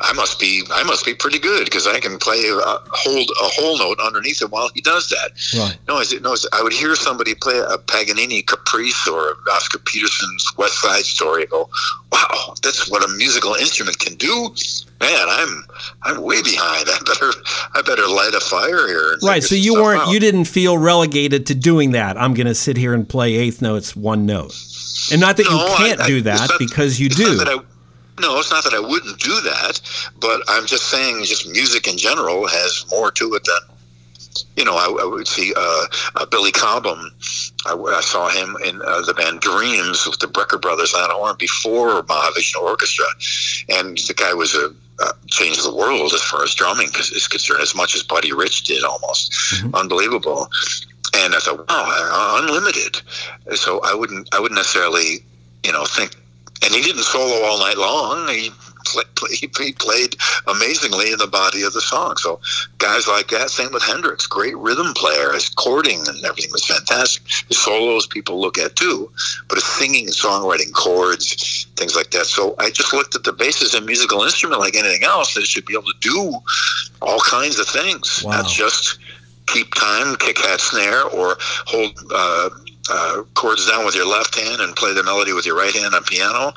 I 0.00 0.12
must 0.12 0.38
be 0.38 0.62
I 0.70 0.82
must 0.84 1.04
be 1.04 1.14
pretty 1.14 1.38
good 1.38 1.64
because 1.64 1.86
I 1.86 1.98
can 2.00 2.18
play 2.18 2.42
a, 2.48 2.60
hold 2.92 3.30
a 3.30 3.48
whole 3.48 3.78
note 3.78 3.98
underneath 4.00 4.40
it 4.42 4.50
while 4.50 4.70
he 4.74 4.80
does 4.80 5.08
that. 5.08 5.30
Right. 5.58 5.76
No, 5.88 5.96
I, 5.96 6.04
no, 6.20 6.36
I 6.52 6.62
would 6.62 6.72
hear 6.72 6.94
somebody 6.94 7.34
play 7.34 7.58
a 7.58 7.78
Paganini 7.78 8.42
Caprice 8.46 9.08
or 9.08 9.36
Oscar 9.52 9.78
Peterson's 9.78 10.52
West 10.56 10.80
Side 10.80 11.04
Story. 11.04 11.42
and 11.42 11.50
go, 11.50 11.68
wow, 12.12 12.54
that's 12.62 12.90
what 12.90 13.04
a 13.04 13.08
musical 13.16 13.54
instrument 13.54 13.98
can 13.98 14.14
do. 14.16 14.54
Man, 15.00 15.10
I'm 15.28 15.64
I'm 16.02 16.22
way 16.22 16.42
behind. 16.42 16.86
I 16.88 16.98
better 17.04 17.30
I 17.74 17.82
better 17.82 18.06
light 18.06 18.34
a 18.34 18.40
fire 18.40 18.86
here. 18.86 19.16
Right. 19.22 19.42
So 19.42 19.54
you 19.54 19.74
weren't 19.74 20.02
out. 20.02 20.12
you 20.12 20.20
didn't 20.20 20.44
feel 20.46 20.78
relegated 20.78 21.46
to 21.46 21.54
doing 21.54 21.92
that. 21.92 22.16
I'm 22.16 22.34
going 22.34 22.46
to 22.46 22.54
sit 22.54 22.76
here 22.76 22.94
and 22.94 23.08
play 23.08 23.34
eighth 23.34 23.60
notes 23.62 23.94
one 23.96 24.26
note. 24.26 24.54
And 25.10 25.20
not 25.20 25.36
that 25.38 25.46
No, 25.48 25.66
you 25.68 25.74
can't 25.76 26.00
I- 26.00 26.06
do 26.06 26.20
that 26.22 26.50
not- 26.50 26.58
because 26.58 26.98
you 27.00 27.08
do. 27.08 27.38
Not 28.20 28.24
that 28.24 28.26
I- 28.26 28.34
no, 28.34 28.38
it's 28.38 28.50
not 28.50 28.64
that 28.64 28.74
I 28.74 28.80
wouldn't 28.80 29.18
do 29.18 29.40
that, 29.40 29.80
but 30.20 30.42
I'm 30.48 30.66
just 30.66 30.84
saying, 30.90 31.24
just 31.24 31.48
music 31.48 31.86
in 31.86 31.96
general 31.96 32.46
has 32.46 32.84
more 32.90 33.10
to 33.12 33.34
it 33.34 33.44
than, 33.44 33.76
you 34.56 34.64
know, 34.64 34.76
I, 34.76 35.02
I 35.02 35.04
would 35.04 35.28
see 35.28 35.52
uh, 35.56 35.84
uh, 36.16 36.26
Billy 36.26 36.52
Cobham. 36.52 37.10
I, 37.66 37.74
I 37.74 38.00
saw 38.00 38.28
him 38.28 38.56
in 38.64 38.80
uh, 38.82 39.02
the 39.02 39.14
band 39.14 39.40
Dreams 39.40 40.06
with 40.06 40.18
the 40.18 40.26
Brecker 40.26 40.60
Brothers 40.60 40.94
on 40.94 41.10
horn 41.10 41.36
before 41.38 42.02
Mahavishnu 42.02 42.60
Orchestra, 42.62 43.06
and 43.68 43.98
the 43.98 44.14
guy 44.14 44.34
was 44.34 44.54
a 44.54 44.74
uh, 45.00 45.12
changed 45.28 45.64
the 45.64 45.74
world 45.74 46.12
as 46.12 46.22
far 46.22 46.42
as 46.42 46.54
drumming 46.54 46.88
is 46.98 47.28
concerned, 47.28 47.60
as 47.62 47.74
much 47.74 47.94
as 47.94 48.02
Buddy 48.02 48.32
Rich 48.32 48.64
did, 48.64 48.82
almost 48.82 49.32
unbelievable. 49.74 50.48
And 51.16 51.34
I 51.34 51.38
thought, 51.38 51.68
wow, 51.68 52.40
unlimited. 52.42 53.00
So 53.54 53.80
I 53.84 53.94
wouldn't, 53.94 54.28
I 54.34 54.40
wouldn't 54.40 54.56
necessarily, 54.58 55.24
you 55.64 55.72
know, 55.72 55.84
think. 55.84 56.16
And 56.64 56.74
he 56.74 56.82
didn't 56.82 57.02
solo 57.04 57.44
all 57.44 57.58
night 57.58 57.78
long. 57.78 58.28
He 58.28 58.50
play, 58.84 59.04
play, 59.14 59.34
he 59.34 59.46
played 59.72 60.16
amazingly 60.46 61.12
in 61.12 61.18
the 61.18 61.26
body 61.26 61.62
of 61.62 61.72
the 61.72 61.80
song. 61.80 62.16
So 62.16 62.40
guys 62.78 63.06
like 63.06 63.28
that. 63.28 63.50
Same 63.50 63.72
with 63.72 63.82
Hendrix, 63.82 64.26
great 64.26 64.56
rhythm 64.56 64.92
player. 64.94 65.32
His 65.32 65.48
chording 65.50 66.00
and 66.08 66.24
everything 66.24 66.50
was 66.52 66.64
fantastic. 66.66 67.22
His 67.48 67.58
solos 67.58 68.06
people 68.06 68.40
look 68.40 68.58
at 68.58 68.76
too, 68.76 69.10
but 69.48 69.56
his 69.56 69.64
singing 69.64 70.06
songwriting, 70.08 70.72
chords, 70.72 71.66
things 71.76 71.94
like 71.94 72.10
that. 72.10 72.26
So 72.26 72.54
I 72.58 72.70
just 72.70 72.92
looked 72.92 73.14
at 73.14 73.24
the 73.24 73.32
bass 73.32 73.62
as 73.62 73.74
a 73.74 73.80
musical 73.80 74.22
instrument 74.22 74.60
like 74.60 74.74
anything 74.76 75.04
else. 75.04 75.36
It 75.36 75.46
should 75.46 75.66
be 75.66 75.74
able 75.74 75.84
to 75.84 75.98
do 76.00 76.34
all 77.02 77.20
kinds 77.20 77.58
of 77.58 77.66
things, 77.68 78.22
Wow. 78.24 78.42
not 78.42 78.48
just 78.50 78.98
keep 79.46 79.72
time, 79.74 80.16
kick 80.16 80.38
hat 80.38 80.60
snare, 80.60 81.04
or 81.04 81.36
hold 81.66 81.92
uh, 82.14 82.50
uh, 82.90 83.22
chords 83.34 83.68
down 83.68 83.84
with 83.84 83.94
your 83.94 84.06
left 84.06 84.38
hand 84.38 84.60
and 84.60 84.74
play 84.76 84.92
the 84.92 85.02
melody 85.02 85.32
with 85.32 85.46
your 85.46 85.56
right 85.56 85.74
hand 85.74 85.94
on 85.94 86.02
piano. 86.04 86.52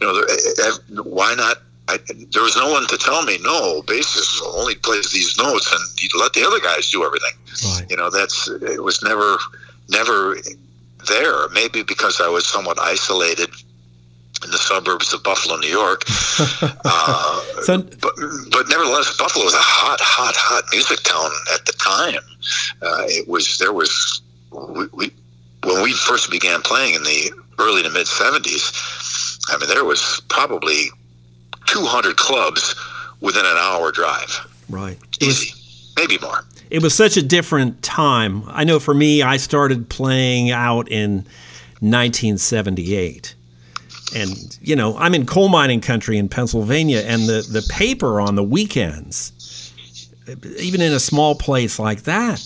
You 0.00 0.06
know, 0.06 0.14
there, 0.14 0.30
eh, 0.30 0.68
eh, 0.68 1.00
why 1.02 1.34
not? 1.34 1.58
I, 1.88 1.98
there 2.30 2.42
was 2.42 2.56
no 2.56 2.70
one 2.70 2.86
to 2.86 2.96
tell 2.96 3.22
me 3.24 3.38
no. 3.42 3.82
Bassist 3.82 4.40
only 4.54 4.76
plays 4.76 5.10
these 5.10 5.36
notes, 5.38 5.70
and 5.72 6.02
you 6.02 6.08
let 6.20 6.32
the 6.32 6.44
other 6.44 6.60
guys 6.60 6.90
do 6.90 7.04
everything. 7.04 7.32
Right. 7.64 7.90
You 7.90 7.96
know, 7.96 8.10
that's 8.10 8.48
it 8.48 8.82
was 8.82 9.02
never, 9.02 9.38
never 9.88 10.36
there. 11.08 11.48
Maybe 11.48 11.82
because 11.82 12.20
I 12.20 12.28
was 12.28 12.46
somewhat 12.46 12.78
isolated 12.78 13.50
in 14.44 14.50
the 14.50 14.58
suburbs 14.58 15.12
of 15.12 15.22
Buffalo, 15.22 15.56
New 15.56 15.68
York. 15.68 16.04
uh, 16.84 17.40
So 17.62 17.78
but 17.78 18.12
but 18.50 18.68
nevertheless, 18.68 19.16
Buffalo 19.16 19.44
was 19.44 19.54
a 19.54 19.58
hot, 19.58 20.00
hot, 20.00 20.34
hot 20.36 20.64
music 20.72 21.00
town 21.02 21.30
at 21.54 21.66
the 21.66 21.72
time. 21.72 22.22
Uh, 22.82 23.04
it 23.08 23.28
was 23.28 23.58
there 23.58 23.72
was 23.72 24.22
we, 24.52 24.86
we 24.92 25.10
when 25.64 25.82
we 25.82 25.92
first 25.92 26.30
began 26.30 26.62
playing 26.62 26.94
in 26.94 27.02
the 27.02 27.32
early 27.58 27.82
to 27.82 27.90
mid 27.90 28.06
'70s. 28.06 29.48
I 29.52 29.58
mean, 29.58 29.68
there 29.68 29.84
was 29.84 30.22
probably 30.28 30.86
200 31.66 32.16
clubs 32.16 32.74
within 33.20 33.44
an 33.44 33.56
hour 33.56 33.90
drive, 33.92 34.46
right. 34.68 34.98
It 35.20 35.26
was 35.26 35.92
maybe 35.96 36.18
more. 36.18 36.44
it 36.70 36.82
was 36.82 36.94
such 36.94 37.16
a 37.16 37.22
different 37.22 37.82
time. 37.82 38.44
I 38.46 38.64
know 38.64 38.78
for 38.78 38.94
me, 38.94 39.22
I 39.22 39.36
started 39.36 39.88
playing 39.88 40.50
out 40.50 40.90
in 40.90 41.26
1978. 41.80 43.34
And, 44.14 44.58
you 44.60 44.74
know, 44.74 44.96
I'm 44.98 45.14
in 45.14 45.24
coal 45.26 45.48
mining 45.48 45.80
country 45.80 46.18
in 46.18 46.28
Pennsylvania, 46.28 47.02
and 47.06 47.22
the, 47.22 47.46
the 47.48 47.64
paper 47.70 48.20
on 48.20 48.34
the 48.34 48.42
weekends, 48.42 49.72
even 50.58 50.80
in 50.80 50.92
a 50.92 50.98
small 51.00 51.34
place 51.36 51.78
like 51.78 52.02
that, 52.02 52.40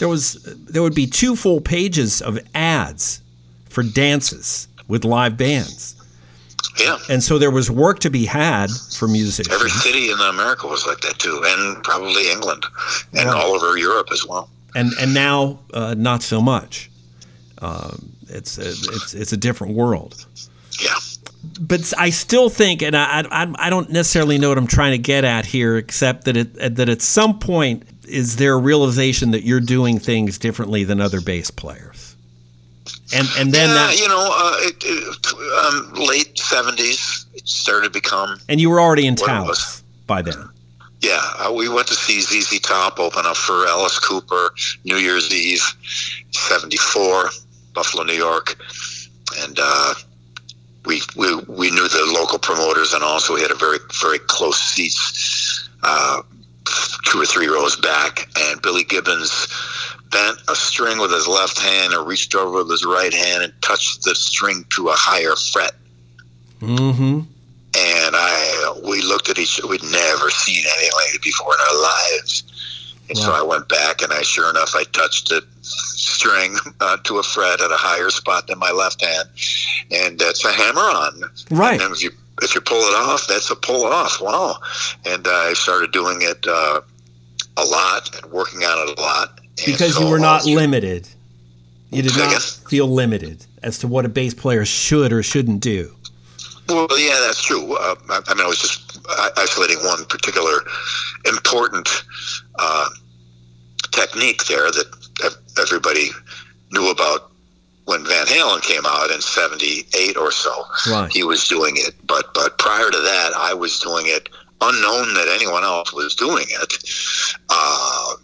there 0.00 0.08
was 0.08 0.42
there 0.44 0.82
would 0.82 0.94
be 0.94 1.06
two 1.06 1.36
full 1.36 1.60
pages 1.60 2.20
of 2.20 2.38
ads 2.54 3.22
for 3.68 3.84
dances 3.84 4.66
with 4.88 5.04
live 5.04 5.36
bands. 5.36 5.94
Yeah. 6.78 6.98
And 7.08 7.22
so 7.22 7.38
there 7.38 7.50
was 7.50 7.70
work 7.70 8.00
to 8.00 8.10
be 8.10 8.24
had 8.26 8.70
for 8.98 9.06
musicians. 9.08 9.54
Every 9.54 9.70
city 9.70 10.10
in 10.10 10.18
America 10.18 10.66
was 10.66 10.86
like 10.86 11.00
that 11.00 11.18
too, 11.18 11.40
and 11.44 11.82
probably 11.84 12.30
England 12.30 12.64
and 13.12 13.28
all 13.28 13.52
over 13.54 13.76
Europe 13.78 14.08
as 14.12 14.26
well. 14.26 14.48
and 14.74 14.92
and 15.00 15.14
now 15.14 15.60
uh, 15.74 15.94
not 15.96 16.22
so 16.22 16.40
much. 16.40 16.90
Um, 17.62 18.12
it's 18.28 18.58
a, 18.58 18.68
it's 18.68 19.14
it's 19.14 19.32
a 19.32 19.36
different 19.36 19.74
world. 19.74 20.26
Yeah. 20.82 20.94
But 21.60 21.92
I 21.98 22.10
still 22.10 22.48
think, 22.50 22.82
and 22.82 22.96
I, 22.96 23.24
I 23.30 23.52
I 23.66 23.70
don't 23.70 23.90
necessarily 23.90 24.38
know 24.38 24.48
what 24.50 24.58
I'm 24.58 24.66
trying 24.66 24.92
to 24.92 24.98
get 24.98 25.24
at 25.24 25.46
here, 25.46 25.76
except 25.76 26.24
that 26.24 26.36
it 26.36 26.76
that 26.76 26.88
at 26.88 27.02
some 27.02 27.38
point 27.38 27.82
is 28.10 28.36
there 28.36 28.54
a 28.54 28.58
realization 28.58 29.30
that 29.30 29.44
you're 29.44 29.60
doing 29.60 29.98
things 29.98 30.38
differently 30.38 30.84
than 30.84 31.00
other 31.00 31.20
bass 31.20 31.50
players, 31.50 32.16
and 33.14 33.28
and 33.38 33.52
then 33.52 33.68
yeah, 33.68 33.74
that 33.74 34.00
you 34.00 34.08
know, 34.08 34.28
uh, 34.32 34.56
it, 34.60 34.76
it, 34.84 35.26
um, 35.64 35.94
late 35.94 36.38
seventies, 36.38 37.26
it 37.34 37.46
started 37.46 37.86
to 37.86 37.90
become. 37.90 38.38
and 38.48 38.60
you 38.60 38.70
were 38.70 38.80
already 38.80 39.06
in 39.06 39.14
Talas 39.14 39.82
by 40.06 40.22
then. 40.22 40.48
Yeah, 41.00 41.20
uh, 41.38 41.52
we 41.52 41.68
went 41.68 41.86
to 41.88 41.94
see 41.94 42.20
ZZ 42.20 42.60
Top 42.60 43.00
open 43.00 43.24
up 43.24 43.36
for 43.36 43.66
Alice 43.66 43.98
Cooper 43.98 44.52
New 44.84 44.96
Year's 44.96 45.32
Eve, 45.32 45.64
'74, 46.30 47.30
Buffalo, 47.72 48.04
New 48.04 48.12
York, 48.12 48.56
and 49.38 49.58
uh, 49.60 49.94
we, 50.84 51.00
we 51.16 51.34
we 51.46 51.70
knew 51.70 51.88
the 51.88 52.12
local 52.14 52.38
promoters, 52.38 52.92
and 52.92 53.02
also 53.02 53.34
we 53.34 53.40
had 53.40 53.50
a 53.50 53.54
very 53.54 53.78
very 54.00 54.18
close 54.18 54.58
seats, 54.58 55.68
uh, 55.82 56.22
two 57.06 57.20
or 57.20 57.26
three 57.26 57.48
rows 57.48 57.76
back, 57.76 58.28
and 58.38 58.62
Billy 58.62 58.84
Gibbons 58.84 59.48
bent 60.10 60.38
a 60.48 60.54
string 60.54 60.98
with 60.98 61.12
his 61.12 61.28
left 61.28 61.58
hand 61.58 61.92
and 61.92 62.06
reached 62.06 62.34
over 62.34 62.58
with 62.58 62.70
his 62.70 62.84
right 62.84 63.12
hand 63.12 63.44
and 63.44 63.52
touched 63.62 64.04
the 64.04 64.14
string 64.14 64.64
to 64.70 64.88
a 64.88 64.94
higher 64.94 65.36
fret. 65.36 65.72
Mm-hmm. 66.60 67.20
and 67.20 68.14
I 68.14 68.80
we 68.86 69.00
looked 69.00 69.30
at 69.30 69.38
each. 69.38 69.60
We'd 69.66 69.82
never 69.82 70.30
seen 70.30 70.62
anything 70.76 70.90
like 70.94 71.14
it 71.14 71.22
before 71.22 71.54
in 71.54 71.60
our 71.60 71.82
lives. 71.82 72.44
And 73.08 73.18
so 73.18 73.32
I 73.32 73.42
went 73.42 73.68
back, 73.68 74.02
and 74.02 74.12
I 74.12 74.22
sure 74.22 74.48
enough, 74.50 74.72
I 74.76 74.84
touched 74.92 75.30
the 75.30 75.42
string 75.62 76.54
uh, 76.80 76.98
to 76.98 77.18
a 77.18 77.24
fret 77.24 77.60
at 77.60 77.72
a 77.72 77.76
higher 77.76 78.08
spot 78.10 78.46
than 78.46 78.58
my 78.60 78.70
left 78.70 79.04
hand, 79.04 79.28
and 79.90 80.16
that's 80.16 80.44
a 80.44 80.52
hammer 80.52 80.80
on. 80.80 81.22
Right. 81.50 81.72
And 81.72 81.80
then 81.80 81.92
if 81.92 82.02
you 82.04 82.10
if 82.42 82.54
you 82.54 82.60
pull 82.60 82.78
it 82.78 82.94
off, 82.94 83.26
that's 83.26 83.50
a 83.50 83.56
pull 83.56 83.84
off. 83.84 84.20
Wow. 84.20 84.56
And 85.06 85.26
uh, 85.26 85.30
I 85.30 85.52
started 85.54 85.92
doing 85.92 86.18
it 86.20 86.46
uh, 86.46 86.80
a 87.56 87.64
lot 87.64 88.14
and 88.22 88.32
working 88.32 88.62
on 88.62 88.88
it 88.88 88.98
a 88.98 89.00
lot. 89.00 89.40
Because 89.64 89.94
so 89.94 90.04
you 90.04 90.10
were 90.10 90.18
not 90.18 90.40
also- 90.40 90.50
limited. 90.50 91.08
You 91.92 92.02
did 92.02 92.16
not 92.16 92.40
feel 92.68 92.86
limited 92.86 93.44
as 93.64 93.78
to 93.78 93.88
what 93.88 94.04
a 94.04 94.08
bass 94.08 94.32
player 94.32 94.64
should 94.64 95.12
or 95.12 95.24
shouldn't 95.24 95.60
do. 95.60 95.92
Well, 96.68 96.86
yeah, 96.96 97.18
that's 97.26 97.42
true. 97.42 97.74
Uh, 97.74 97.96
I, 98.10 98.20
I 98.28 98.34
mean, 98.34 98.44
I 98.44 98.48
was 98.48 98.60
just 98.60 99.00
isolating 99.36 99.78
one 99.78 100.04
particular 100.04 100.60
important 101.26 102.04
uh, 102.60 102.88
technique 103.90 104.44
there 104.44 104.70
that 104.70 105.36
everybody 105.60 106.10
knew 106.70 106.90
about 106.90 107.29
when 107.90 108.04
Van 108.06 108.26
Halen 108.26 108.62
came 108.62 108.84
out 108.86 109.10
in 109.10 109.20
'78 109.20 110.16
or 110.16 110.30
so. 110.32 110.54
Right. 110.90 111.12
He 111.12 111.22
was 111.24 111.46
doing 111.48 111.74
it, 111.76 111.94
but 112.06 112.32
but 112.34 112.56
prior 112.58 112.88
to 112.90 113.00
that, 113.12 113.30
I 113.36 113.52
was 113.54 113.78
doing 113.80 114.06
it 114.06 114.28
unknown 114.60 115.14
that 115.14 115.28
anyone 115.38 115.64
else 115.64 115.92
was 115.92 116.14
doing 116.14 116.46
it. 116.62 116.72
Uh, 117.48 118.14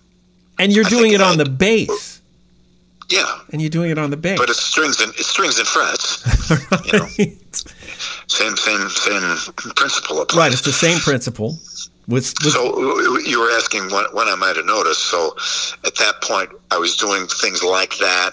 And 0.59 0.73
you're 0.73 0.87
I 0.87 0.89
doing 0.97 1.13
it 1.13 1.21
on 1.21 1.35
I- 1.41 1.45
the 1.45 1.51
bass. 1.51 2.21
yeah, 3.09 3.39
And 3.53 3.61
you're 3.63 3.71
doing 3.79 3.91
it 3.91 3.99
on 3.99 4.11
the 4.11 4.17
bass. 4.27 4.39
but 4.39 4.49
it's 4.51 4.63
strings 4.73 5.01
and 5.01 5.11
it's 5.21 5.29
strings 5.37 5.59
and 5.59 5.67
frets. 5.69 6.07
you 6.93 6.99
know. 6.99 7.07
Same 8.29 8.57
same 8.57 8.89
same 8.91 9.25
principle 9.81 10.21
applies. 10.23 10.39
right. 10.39 10.53
It's 10.53 10.63
the 10.63 10.73
same 10.87 10.99
principle. 10.99 11.59
With, 12.09 12.35
with 12.45 12.53
So 12.53 12.63
you 13.31 13.41
were 13.41 13.51
asking 13.61 13.91
when, 13.91 14.05
when 14.13 14.29
I 14.29 14.37
might 14.37 14.57
have 14.57 14.67
noticed. 14.67 15.07
So 15.15 15.35
at 15.85 15.95
that 15.97 16.15
point, 16.23 16.51
I 16.71 16.79
was 16.79 16.97
doing 16.97 17.27
things 17.43 17.63
like 17.65 17.97
that. 17.99 18.31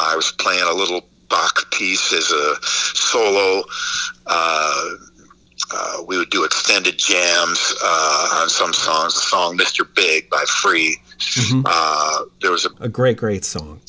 I 0.00 0.16
was 0.16 0.32
playing 0.32 0.62
a 0.62 0.74
little 0.74 1.02
Bach 1.28 1.70
piece 1.70 2.12
as 2.12 2.30
a 2.32 2.56
solo. 2.62 3.62
Uh, 4.26 4.90
uh, 5.72 6.02
we 6.06 6.18
would 6.18 6.30
do 6.30 6.44
extended 6.44 6.98
jams 6.98 7.74
uh, 7.82 8.40
on 8.40 8.48
some 8.48 8.72
songs. 8.72 9.14
The 9.14 9.20
song 9.20 9.56
"Mr. 9.56 9.86
Big" 9.94 10.28
by 10.28 10.44
Free. 10.48 10.98
Mhm. 11.18 11.62
Uh, 11.64 12.24
there 12.40 12.50
was 12.50 12.66
a 12.66 12.70
a 12.80 12.88
great, 12.88 13.16
great 13.16 13.44
song. 13.44 13.80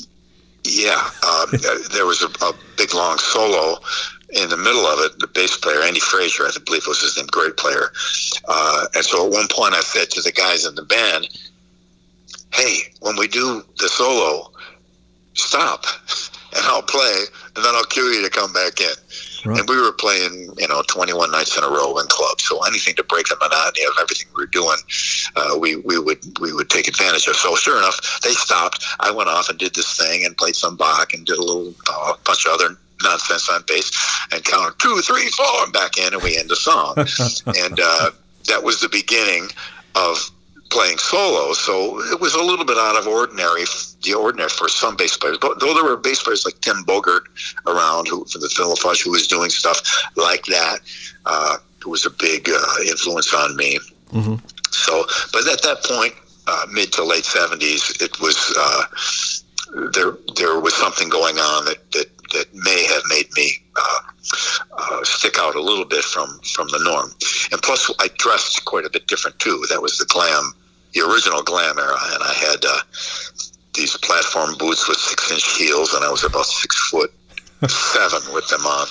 Yeah, 0.63 1.09
um, 1.27 1.49
there 1.91 2.05
was 2.05 2.21
a, 2.21 2.27
a, 2.45 2.53
big 2.77 2.93
long 2.93 3.17
solo 3.17 3.79
in 4.29 4.49
the 4.49 4.57
middle 4.57 4.85
of 4.85 4.99
it. 4.99 5.17
The 5.19 5.27
bass 5.27 5.57
player, 5.57 5.81
Andy 5.81 5.99
Fraser, 5.99 6.45
I 6.45 6.51
believe 6.63 6.85
was 6.87 7.01
his 7.01 7.17
name, 7.17 7.25
great 7.31 7.57
player. 7.57 7.91
Uh, 8.47 8.85
and 8.93 9.03
so 9.03 9.25
at 9.25 9.31
one 9.31 9.47
point, 9.49 9.73
I 9.73 9.81
said 9.81 10.11
to 10.11 10.21
the 10.21 10.31
guys 10.31 10.65
in 10.65 10.75
the 10.75 10.83
band, 10.83 11.27
"Hey, 12.53 12.93
when 12.99 13.15
we 13.17 13.27
do 13.27 13.63
the 13.79 13.89
solo, 13.89 14.50
stop, 15.33 15.85
and 16.55 16.65
I'll 16.65 16.83
play, 16.83 17.23
and 17.55 17.65
then 17.65 17.75
I'll 17.75 17.85
cue 17.85 18.03
you 18.03 18.23
to 18.23 18.29
come 18.29 18.53
back 18.53 18.79
in." 18.79 18.93
Right. 19.45 19.59
And 19.59 19.67
we 19.67 19.81
were 19.81 19.91
playing, 19.91 20.53
you 20.57 20.67
know, 20.67 20.83
21 20.87 21.31
nights 21.31 21.57
in 21.57 21.63
a 21.63 21.67
row 21.67 21.97
in 21.97 22.05
clubs. 22.07 22.43
So 22.43 22.63
anything 22.63 22.95
to 22.95 23.03
break 23.03 23.27
the 23.27 23.37
monotony 23.41 23.85
of 23.85 23.93
everything 23.99 24.27
we 24.35 24.43
were 24.43 24.47
doing, 24.47 24.77
uh, 25.35 25.57
we, 25.59 25.77
we 25.77 25.97
would 25.97 26.19
we 26.39 26.53
would 26.53 26.69
take 26.69 26.87
advantage 26.87 27.27
of. 27.27 27.35
So 27.35 27.55
sure 27.55 27.77
enough, 27.77 28.21
they 28.21 28.31
stopped. 28.31 28.85
I 28.99 29.11
went 29.11 29.29
off 29.29 29.49
and 29.49 29.57
did 29.57 29.73
this 29.73 29.97
thing 29.97 30.25
and 30.25 30.37
played 30.37 30.55
some 30.55 30.75
Bach 30.75 31.13
and 31.13 31.25
did 31.25 31.37
a 31.37 31.43
little 31.43 31.73
uh, 31.89 32.13
bunch 32.23 32.45
of 32.45 32.53
other 32.53 32.77
nonsense 33.03 33.49
on 33.49 33.63
bass 33.67 33.91
and 34.31 34.43
counted 34.43 34.77
two, 34.79 35.01
three, 35.01 35.27
four, 35.29 35.63
and 35.63 35.73
back 35.73 35.97
in, 35.97 36.13
and 36.13 36.21
we 36.21 36.37
end 36.37 36.49
the 36.49 36.55
song. 36.55 36.93
and 37.63 37.79
uh, 37.79 38.11
that 38.47 38.63
was 38.63 38.79
the 38.79 38.89
beginning 38.89 39.49
of 39.95 40.30
playing 40.71 40.97
solo, 40.97 41.53
so 41.53 41.99
it 42.11 42.19
was 42.19 42.33
a 42.33 42.41
little 42.41 42.65
bit 42.65 42.77
out 42.77 42.95
of 42.95 43.05
ordinary, 43.05 43.63
the 44.03 44.13
ordinary 44.13 44.49
for 44.49 44.69
some 44.69 44.95
bass 44.95 45.17
players. 45.17 45.37
But 45.37 45.59
though 45.59 45.73
there 45.73 45.83
were 45.83 45.97
bass 45.97 46.23
players 46.23 46.45
like 46.45 46.59
Tim 46.61 46.83
Bogert 46.85 47.23
around, 47.67 48.07
who 48.07 48.25
for 48.25 48.39
the 48.39 48.49
Vanilla 48.55 48.77
Fudge, 48.77 49.03
who 49.03 49.11
was 49.11 49.27
doing 49.27 49.49
stuff 49.49 49.81
like 50.15 50.45
that, 50.45 50.79
uh, 51.25 51.57
who 51.83 51.91
was 51.91 52.05
a 52.05 52.09
big 52.09 52.49
uh, 52.49 52.75
influence 52.87 53.33
on 53.33 53.55
me. 53.55 53.77
Mm-hmm. 54.11 54.35
So, 54.71 55.05
but 55.33 55.47
at 55.51 55.61
that 55.63 55.83
point, 55.83 56.13
uh, 56.47 56.65
mid 56.71 56.93
to 56.93 57.03
late 57.03 57.25
seventies, 57.25 57.91
it 58.01 58.19
was 58.21 58.37
uh, 58.57 58.83
there. 59.93 60.17
There 60.35 60.59
was 60.59 60.73
something 60.73 61.09
going 61.09 61.37
on 61.37 61.65
that 61.65 61.91
that, 61.91 62.07
that 62.33 62.47
may 62.55 62.85
have 62.85 63.03
made 63.09 63.27
me 63.35 63.61
uh, 63.75 63.99
uh, 64.77 65.03
stick 65.03 65.35
out 65.37 65.55
a 65.55 65.61
little 65.61 65.85
bit 65.85 66.03
from 66.03 66.39
from 66.55 66.67
the 66.69 66.79
norm. 66.79 67.11
And 67.51 67.61
plus, 67.61 67.93
I 67.99 68.07
dressed 68.17 68.63
quite 68.65 68.85
a 68.85 68.89
bit 68.89 69.07
different 69.07 69.37
too. 69.39 69.65
That 69.69 69.81
was 69.81 69.97
the 69.97 70.05
glam 70.05 70.53
the 70.93 71.01
original 71.01 71.43
glam 71.43 71.77
era, 71.79 71.97
and 72.13 72.23
I 72.23 72.33
had 72.33 72.65
uh, 72.65 72.79
these 73.73 73.95
platform 73.97 74.55
boots 74.57 74.87
with 74.87 74.97
six 74.97 75.31
inch 75.31 75.57
heels, 75.57 75.93
and 75.93 76.03
I 76.03 76.11
was 76.11 76.23
about 76.23 76.45
six 76.45 76.75
foot 76.89 77.11
seven 77.67 78.33
with 78.33 78.47
them 78.49 78.65
on. 78.65 78.87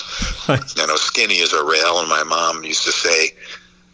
You 0.75 0.87
know, 0.87 0.95
skinny 0.95 1.41
as 1.41 1.53
a 1.53 1.63
rail, 1.63 1.99
and 1.99 2.09
my 2.09 2.23
mom 2.23 2.63
used 2.63 2.83
to 2.85 2.91
say, 2.91 3.31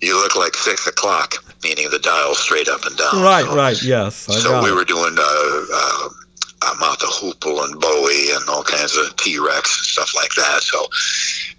"You 0.01 0.15
look 0.21 0.35
like 0.35 0.55
six 0.55 0.87
o'clock," 0.87 1.35
meaning 1.63 1.89
the 1.89 1.99
dial 1.99 2.35
straight 2.35 2.67
up 2.67 2.85
and 2.85 2.95
down. 2.95 3.21
Right, 3.21 3.45
so, 3.45 3.55
right, 3.55 3.83
yes. 3.83 4.29
I 4.29 4.35
so 4.35 4.63
we 4.63 4.69
it. 4.69 4.75
were 4.75 4.85
doing. 4.85 5.15
Uh, 5.19 5.65
uh, 5.73 6.09
Mott 6.79 6.99
Hoople 6.99 7.63
and 7.63 7.79
Bowie 7.79 8.31
and 8.31 8.47
all 8.49 8.63
kinds 8.63 8.97
of 8.97 9.15
T 9.17 9.39
Rex 9.39 9.77
and 9.77 9.85
stuff 9.85 10.15
like 10.15 10.33
that. 10.35 10.61
So 10.63 10.87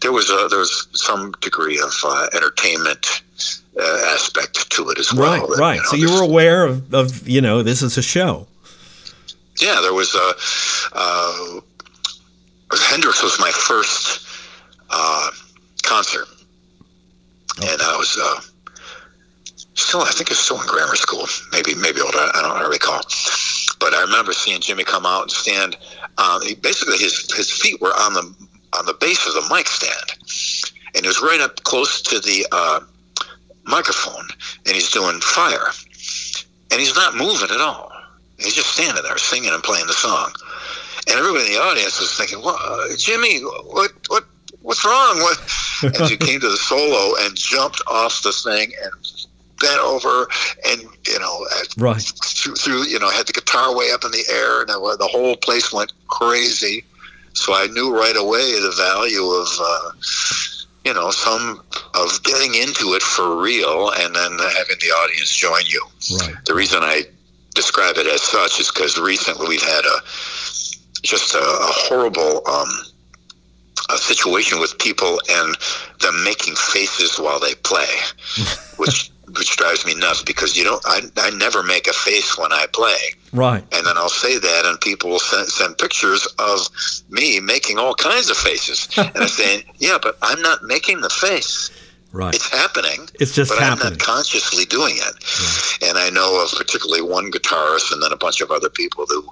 there 0.00 0.12
was 0.12 0.30
a, 0.30 0.48
there 0.48 0.58
was 0.58 0.88
some 0.92 1.32
degree 1.40 1.78
of 1.78 1.92
uh, 2.04 2.28
entertainment 2.34 3.22
uh, 3.78 4.12
aspect 4.14 4.70
to 4.70 4.90
it 4.90 4.98
as 4.98 5.12
well. 5.12 5.40
Right, 5.40 5.48
that, 5.48 5.58
right. 5.58 5.74
You 5.74 5.82
know, 5.82 5.88
so 5.88 5.96
you 5.96 6.12
were 6.12 6.22
aware 6.22 6.66
of, 6.66 6.94
of, 6.94 7.28
you 7.28 7.40
know, 7.40 7.62
this 7.62 7.82
is 7.82 7.96
a 7.98 8.02
show. 8.02 8.46
Yeah, 9.60 9.80
there 9.80 9.94
was 9.94 10.14
a. 10.14 10.34
Uh, 10.92 11.60
Hendrix 12.90 13.22
was 13.22 13.38
my 13.40 13.50
first 13.50 14.26
uh, 14.90 15.30
concert, 15.82 16.26
oh. 17.60 17.68
and 17.68 17.80
I 17.82 17.96
was 17.96 18.18
uh, 18.20 18.40
still, 19.74 20.02
I 20.02 20.10
think 20.10 20.30
it's 20.30 20.40
still 20.40 20.60
in 20.60 20.66
grammar 20.66 20.96
school. 20.96 21.26
Maybe, 21.52 21.74
maybe 21.74 22.00
older. 22.00 22.18
I 22.18 22.40
don't, 22.42 22.52
I 22.52 22.60
don't 22.60 22.70
recall. 22.70 23.00
But 23.80 23.94
I 23.94 24.02
remember 24.02 24.32
seeing 24.32 24.60
Jimi 24.60 24.84
come 24.84 25.06
out 25.06 25.22
and 25.22 25.30
stand. 25.30 25.76
Uh, 26.18 26.40
he, 26.40 26.54
basically, 26.54 26.98
his 26.98 27.32
his 27.34 27.50
feet 27.50 27.80
were 27.80 27.94
on 27.96 28.12
the 28.12 28.34
on 28.78 28.86
the 28.86 28.94
base 28.94 29.26
of 29.26 29.34
the 29.34 29.54
mic 29.54 29.66
stand, 29.66 30.74
and 30.94 31.04
he 31.04 31.08
was 31.08 31.20
right 31.20 31.40
up 31.40 31.62
close 31.64 32.02
to 32.02 32.18
the 32.20 32.46
uh, 32.52 32.80
microphone 33.68 34.26
and 34.66 34.74
he's 34.74 34.90
doing 34.90 35.20
fire. 35.20 35.70
And 36.70 36.80
he's 36.80 36.94
not 36.94 37.16
moving 37.16 37.50
at 37.50 37.60
all. 37.60 37.92
He's 38.38 38.54
just 38.54 38.74
standing 38.74 39.02
there 39.02 39.18
singing 39.18 39.50
and 39.50 39.62
playing 39.62 39.86
the 39.86 39.92
song. 39.92 40.32
And 41.08 41.18
everybody 41.18 41.46
in 41.46 41.52
the 41.52 41.58
audience 41.58 42.00
was 42.00 42.16
thinking, 42.16 42.38
"What, 42.42 42.60
uh, 42.60 42.94
Jimi? 42.96 43.42
What? 43.72 43.92
What? 44.08 44.24
What's 44.62 44.84
wrong?" 44.84 45.20
What? 45.20 45.38
And 45.80 46.10
he 46.10 46.16
came 46.16 46.40
to 46.40 46.48
the 46.48 46.56
solo 46.56 47.14
and 47.20 47.36
jumped 47.36 47.80
off 47.86 48.22
the 48.22 48.32
thing 48.32 48.72
and 48.82 48.92
bent 49.60 49.80
over 49.80 50.26
and 50.66 50.82
you 51.06 51.18
know 51.20 51.46
right 51.76 52.02
through, 52.02 52.56
through, 52.56 52.84
you 52.86 52.98
know 52.98 53.08
had 53.10 53.28
the 53.28 53.32
guitar 53.32 53.76
way 53.76 53.92
up 53.92 54.04
in 54.04 54.10
the 54.10 54.24
air 54.28 54.62
and 54.62 54.68
the 54.70 55.08
whole 55.08 55.36
place 55.36 55.72
went 55.72 55.92
crazy. 56.08 56.84
So 57.32 57.54
I 57.54 57.68
knew 57.68 57.96
right 57.96 58.16
away 58.16 58.60
the 58.60 58.74
value 58.76 59.24
of. 59.24 59.48
Uh, 59.60 59.90
you 60.88 60.94
know, 60.94 61.10
some 61.10 61.60
of 61.94 62.22
getting 62.22 62.54
into 62.54 62.94
it 62.94 63.02
for 63.02 63.42
real 63.42 63.90
and 63.98 64.14
then 64.16 64.30
having 64.56 64.78
the 64.80 64.90
audience 65.02 65.36
join 65.36 65.60
you. 65.66 65.84
Right. 66.18 66.34
The 66.46 66.54
reason 66.54 66.78
I 66.80 67.02
describe 67.54 67.98
it 67.98 68.06
as 68.06 68.22
such 68.22 68.58
is 68.58 68.70
because 68.70 68.98
recently 68.98 69.46
we've 69.48 69.62
had 69.62 69.84
a 69.84 70.00
just 71.02 71.34
a, 71.34 71.40
a 71.40 71.70
horrible 71.84 72.40
um, 72.48 72.70
a 73.90 73.98
situation 73.98 74.60
with 74.60 74.78
people 74.78 75.20
and 75.28 75.54
them 76.00 76.24
making 76.24 76.54
faces 76.54 77.18
while 77.18 77.38
they 77.38 77.54
play, 77.56 77.94
which 78.78 79.10
which 79.36 79.56
drives 79.56 79.84
me 79.84 79.94
nuts 79.94 80.22
because 80.22 80.56
you 80.56 80.64
don't. 80.64 80.82
I, 80.86 81.02
I 81.18 81.30
never 81.30 81.62
make 81.62 81.86
a 81.86 81.92
face 81.92 82.38
when 82.38 82.52
I 82.52 82.66
play. 82.72 82.96
Right. 83.32 83.62
And 83.74 83.86
then 83.86 83.96
I'll 83.96 84.08
say 84.08 84.38
that, 84.38 84.62
and 84.64 84.80
people 84.80 85.10
will 85.10 85.18
send, 85.18 85.48
send 85.48 85.78
pictures 85.78 86.26
of 86.38 86.68
me 87.10 87.40
making 87.40 87.78
all 87.78 87.94
kinds 87.94 88.30
of 88.30 88.36
faces, 88.36 88.88
and 88.96 89.10
I'm 89.14 89.28
saying, 89.28 89.64
yeah, 89.78 89.98
but 90.00 90.16
I'm 90.22 90.40
not 90.42 90.62
making 90.64 91.00
the 91.00 91.10
face. 91.10 91.70
Right. 92.10 92.34
It's 92.34 92.50
happening. 92.50 93.06
It's 93.20 93.34
just 93.34 93.50
but 93.50 93.58
happening. 93.58 93.86
I'm 93.86 93.92
not 93.92 93.98
consciously 93.98 94.64
doing 94.64 94.96
it. 94.96 95.02
Right. 95.02 95.90
And 95.90 95.98
I 95.98 96.08
know 96.08 96.42
of 96.42 96.50
particularly 96.56 97.02
one 97.02 97.30
guitarist 97.30 97.92
and 97.92 98.02
then 98.02 98.12
a 98.12 98.16
bunch 98.16 98.40
of 98.40 98.50
other 98.50 98.70
people 98.70 99.04
who 99.06 99.28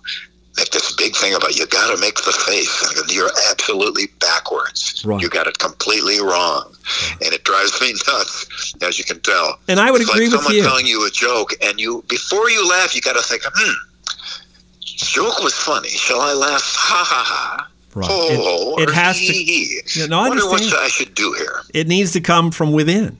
make 0.57 0.71
this 0.71 0.93
big 0.95 1.15
thing 1.15 1.35
about 1.35 1.57
you 1.57 1.67
got 1.67 1.95
to 1.95 2.01
make 2.01 2.17
the 2.17 2.33
face. 2.33 2.99
And 2.99 3.11
you're 3.13 3.31
absolutely 3.51 4.05
backwards. 4.21 5.03
Right. 5.05 5.21
You 5.21 5.29
got 5.29 5.47
it 5.47 5.59
completely 5.59 6.21
wrong, 6.21 6.75
and 7.23 7.33
it 7.35 7.45
drives 7.45 7.81
me 7.81 7.95
nuts, 8.07 8.75
as 8.83 8.99
you 8.99 9.05
can 9.05 9.21
tell. 9.21 9.59
And 9.69 9.79
I 9.81 9.91
would 9.91 10.01
it's 10.01 10.11
agree 10.11 10.27
like 10.27 10.33
with 10.33 10.43
someone 10.43 10.57
you. 10.57 10.63
telling 10.63 10.87
you 10.87 11.07
a 11.07 11.11
joke, 11.11 11.53
and 11.63 11.81
you 11.81 12.05
before 12.09 12.51
you 12.51 12.69
laugh, 12.69 12.95
you 12.95 13.01
got 13.01 13.15
to 13.15 13.23
think, 13.23 13.43
hmm, 13.45 13.75
joke 14.81 15.43
was 15.43 15.55
funny. 15.55 15.89
Shall 15.89 16.21
I 16.21 16.33
laugh? 16.33 16.63
Ha 16.63 17.05
ha 17.07 17.25
ha. 17.27 17.69
Right. 17.95 18.09
Oh, 18.11 18.77
it, 18.79 18.91
it 18.91 18.95
has 18.95 19.17
to. 19.17 19.33
Yeah, 19.33 20.07
no, 20.07 20.19
I 20.21 20.29
wonder 20.29 20.45
understand. 20.45 20.73
what 20.73 20.83
I 20.83 20.89
should 20.89 21.15
do 21.15 21.33
here. 21.33 21.63
It 21.73 21.89
needs 21.89 22.13
to 22.13 22.21
come 22.21 22.51
from 22.51 22.73
within. 22.73 23.19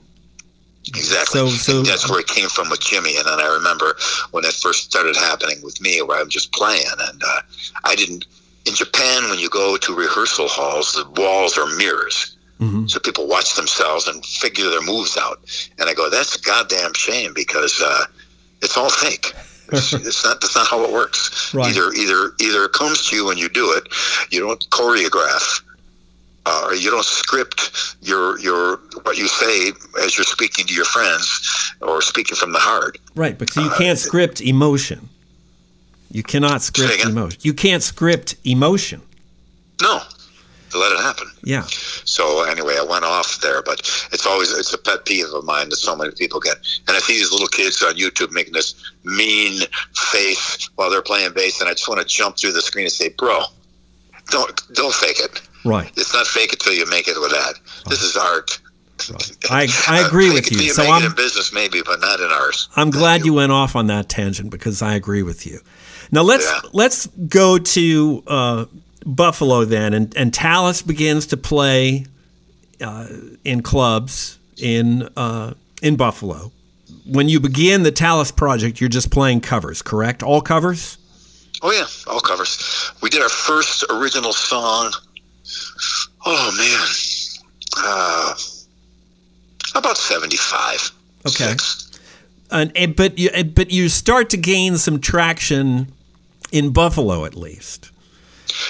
Exactly. 0.87 1.39
So, 1.39 1.47
so 1.47 1.81
that's 1.81 2.09
where 2.09 2.19
it 2.19 2.27
came 2.27 2.49
from 2.49 2.69
with 2.69 2.79
Jimi. 2.79 3.17
And 3.17 3.25
then 3.27 3.39
I 3.39 3.53
remember 3.53 3.95
when 4.31 4.45
it 4.45 4.53
first 4.53 4.91
started 4.91 5.15
happening 5.15 5.57
with 5.63 5.81
me, 5.81 6.01
where 6.01 6.19
I'm 6.19 6.29
just 6.29 6.51
playing, 6.53 6.85
and 7.09 7.21
uh, 7.23 7.41
I 7.83 7.95
didn't. 7.95 8.25
In 8.65 8.73
Japan, 8.73 9.29
when 9.29 9.39
you 9.39 9.49
go 9.49 9.77
to 9.77 9.95
rehearsal 9.95 10.47
halls, 10.49 10.93
the 10.93 11.09
walls 11.21 11.57
are 11.57 11.67
mirrors. 11.77 12.35
Mm-hmm. 12.59 12.87
So 12.87 12.99
people 12.99 13.27
watch 13.27 13.55
themselves 13.55 14.07
and 14.07 14.25
figure 14.25 14.69
their 14.69 14.81
moves 14.81 15.15
out. 15.17 15.39
And 15.79 15.89
I 15.89 15.93
go, 15.93 16.09
that's 16.09 16.35
a 16.35 16.41
goddamn 16.41 16.93
shame 16.93 17.31
because 17.33 17.81
uh, 17.83 18.05
it's 18.61 18.77
all 18.77 18.89
fake. 18.89 19.33
It's, 19.69 19.91
it's, 19.91 20.23
not. 20.23 20.39
That's 20.39 20.55
not 20.55 20.65
how 20.65 20.85
it 20.85 20.93
works. 20.93 21.53
Right. 21.53 21.67
Either 21.75 21.91
either 21.91 22.31
either 22.39 22.63
it 22.63 22.71
comes 22.71 23.05
to 23.09 23.17
you 23.17 23.25
when 23.25 23.37
you 23.37 23.49
do 23.49 23.73
it. 23.73 23.89
You 24.31 24.39
don't 24.39 24.69
choreograph 24.69 25.61
uh, 26.47 26.71
you 26.71 26.89
don't 26.89 27.05
script 27.05 27.97
your 28.01 28.39
your 28.39 28.77
what 29.03 29.17
you 29.17 29.27
say 29.27 29.71
as 30.01 30.17
you're 30.17 30.23
speaking 30.23 30.65
to 30.65 30.73
your 30.73 30.85
friends 30.85 31.73
or 31.81 32.01
speaking 32.01 32.37
from 32.37 32.53
the 32.53 32.59
heart. 32.59 32.97
Right, 33.15 33.37
because 33.37 33.57
you 33.57 33.69
can't 33.71 33.99
uh, 33.99 34.07
script 34.07 34.39
emotion. 34.39 35.09
You 36.09 36.23
cannot 36.23 36.61
script 36.61 37.05
emotion. 37.05 37.39
You 37.43 37.53
can't 37.53 37.83
script 37.83 38.35
emotion. 38.45 39.01
No, 39.81 40.01
to 40.69 40.77
let 40.77 40.93
it 40.93 40.99
happen. 40.99 41.27
Yeah. 41.43 41.65
So 42.05 42.43
anyway, 42.43 42.77
I 42.79 42.85
went 42.89 43.03
off 43.03 43.41
there, 43.41 43.61
but 43.61 43.79
it's 44.13 44.25
always 44.25 44.57
it's 44.57 44.73
a 44.73 44.77
pet 44.77 45.03
peeve 45.03 45.25
of 45.33 45.43
mine 45.43 45.67
that 45.67 45.75
so 45.75 45.97
many 45.97 46.11
people 46.11 46.39
get. 46.39 46.55
And 46.87 46.95
I 46.95 46.99
see 46.99 47.13
these 47.13 47.31
little 47.33 47.49
kids 47.49 47.83
on 47.83 47.95
YouTube 47.95 48.31
making 48.31 48.53
this 48.53 48.73
mean 49.03 49.63
face 49.93 50.69
while 50.75 50.89
they're 50.89 51.01
playing 51.01 51.33
bass, 51.33 51.59
and 51.59 51.69
I 51.69 51.73
just 51.73 51.89
want 51.89 51.99
to 51.99 52.07
jump 52.07 52.37
through 52.37 52.53
the 52.53 52.61
screen 52.61 52.85
and 52.85 52.91
say, 52.91 53.09
"Bro, 53.09 53.43
don't 54.29 54.61
don't 54.73 54.93
fake 54.93 55.19
it." 55.19 55.41
Right. 55.65 55.91
It's 55.97 56.13
not 56.13 56.27
fake 56.27 56.53
it 56.53 56.59
till 56.59 56.73
you 56.73 56.85
make 56.89 57.07
it 57.07 57.19
with 57.19 57.31
that. 57.31 57.55
This 57.87 58.01
is 58.01 58.15
art. 58.15 58.59
Right. 59.09 59.37
I, 59.49 59.67
I 59.87 60.07
agree 60.07 60.33
with 60.33 60.51
you. 60.51 60.59
you 60.59 60.73
so 60.73 60.83
I'm 60.83 61.03
in 61.03 61.15
business 61.15 61.53
maybe, 61.53 61.81
but 61.85 61.99
not 61.99 62.19
in 62.19 62.27
ours. 62.31 62.67
I'm 62.75 62.89
glad 62.89 63.25
you 63.25 63.33
went 63.33 63.51
off 63.51 63.75
on 63.75 63.87
that 63.87 64.09
tangent 64.09 64.49
because 64.49 64.81
I 64.81 64.95
agree 64.95 65.23
with 65.23 65.45
you. 65.45 65.59
Now 66.11 66.23
let's 66.23 66.45
yeah. 66.45 66.69
let's 66.73 67.07
go 67.07 67.57
to 67.57 68.23
uh, 68.27 68.65
Buffalo 69.05 69.65
then, 69.65 69.93
and 69.93 70.15
and 70.17 70.31
Talas 70.31 70.85
begins 70.85 71.27
to 71.27 71.37
play 71.37 72.05
uh, 72.81 73.07
in 73.43 73.61
clubs 73.61 74.39
in 74.57 75.07
uh, 75.15 75.53
in 75.81 75.95
Buffalo. 75.95 76.51
When 77.05 77.29
you 77.29 77.39
begin 77.39 77.83
the 77.83 77.91
Talas 77.91 78.35
project, 78.35 78.81
you're 78.81 78.89
just 78.89 79.11
playing 79.11 79.41
covers, 79.41 79.81
correct? 79.81 80.23
All 80.23 80.41
covers. 80.41 80.97
Oh 81.61 81.71
yeah, 81.71 81.85
all 82.11 82.19
covers. 82.19 82.91
We 83.01 83.09
did 83.09 83.21
our 83.21 83.29
first 83.29 83.85
original 83.89 84.33
song. 84.33 84.91
Oh 86.25 86.51
man, 86.57 86.87
uh, 87.77 88.35
about 89.75 89.97
seventy-five. 89.97 90.91
Okay. 91.27 91.55
And, 92.49 92.71
and 92.75 92.95
but 92.95 93.19
you 93.19 93.29
but 93.43 93.71
you 93.71 93.89
start 93.89 94.29
to 94.31 94.37
gain 94.37 94.77
some 94.77 94.99
traction 94.99 95.91
in 96.51 96.71
Buffalo 96.71 97.25
at 97.25 97.35
least. 97.35 97.91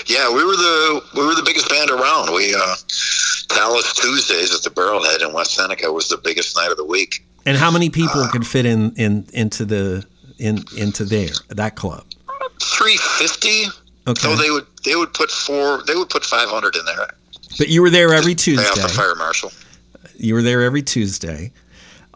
Yeah, 0.08 0.30
we 0.30 0.44
were 0.44 0.56
the 0.56 1.02
we 1.16 1.26
were 1.26 1.36
the 1.36 1.44
biggest 1.46 1.70
band 1.70 1.92
around. 1.92 2.34
We 2.34 2.54
uh, 2.56 2.76
Talas 3.48 3.94
Tuesdays 3.96 4.54
at 4.54 4.64
the 4.64 4.70
Barrelhead 4.70 5.22
in 5.28 5.34
West 5.34 5.54
Seneca 5.54 5.92
was 5.92 6.10
the 6.10 6.18
biggest 6.18 6.56
night 6.58 6.72
of 6.72 6.78
the 6.78 6.86
week. 6.86 7.24
And 7.46 7.56
how 7.56 7.72
many 7.72 7.90
people 7.90 8.28
could 8.28 8.46
fit 8.46 8.66
in, 8.66 8.94
in 8.96 9.28
into 9.34 9.64
the 9.64 10.06
in 10.38 10.64
into 10.76 11.06
there 11.06 11.30
that 11.50 11.76
club? 11.76 12.06
Three 12.62 12.98
fifty. 12.98 13.66
Okay. 14.08 14.22
So 14.22 14.36
they 14.36 14.50
would 14.50 14.66
they 14.86 14.96
would 14.96 15.14
put 15.14 15.30
four 15.30 15.84
they 15.84 15.96
would 15.96 16.10
put 16.10 16.24
five 16.24 16.48
hundred 16.50 16.76
in 16.76 16.86
there. 16.86 17.08
But 17.58 17.68
you 17.70 17.82
were 17.82 17.90
there 17.90 18.14
every 18.14 18.36
Pay 18.36 18.56
off 18.56 18.76
the 18.76 18.82
Tuesday. 18.82 18.88
fire 18.96 19.16
marshal. 19.16 19.52
You 20.16 20.34
were 20.34 20.42
there 20.42 20.62
every 20.64 20.82
Tuesday, 20.82 21.52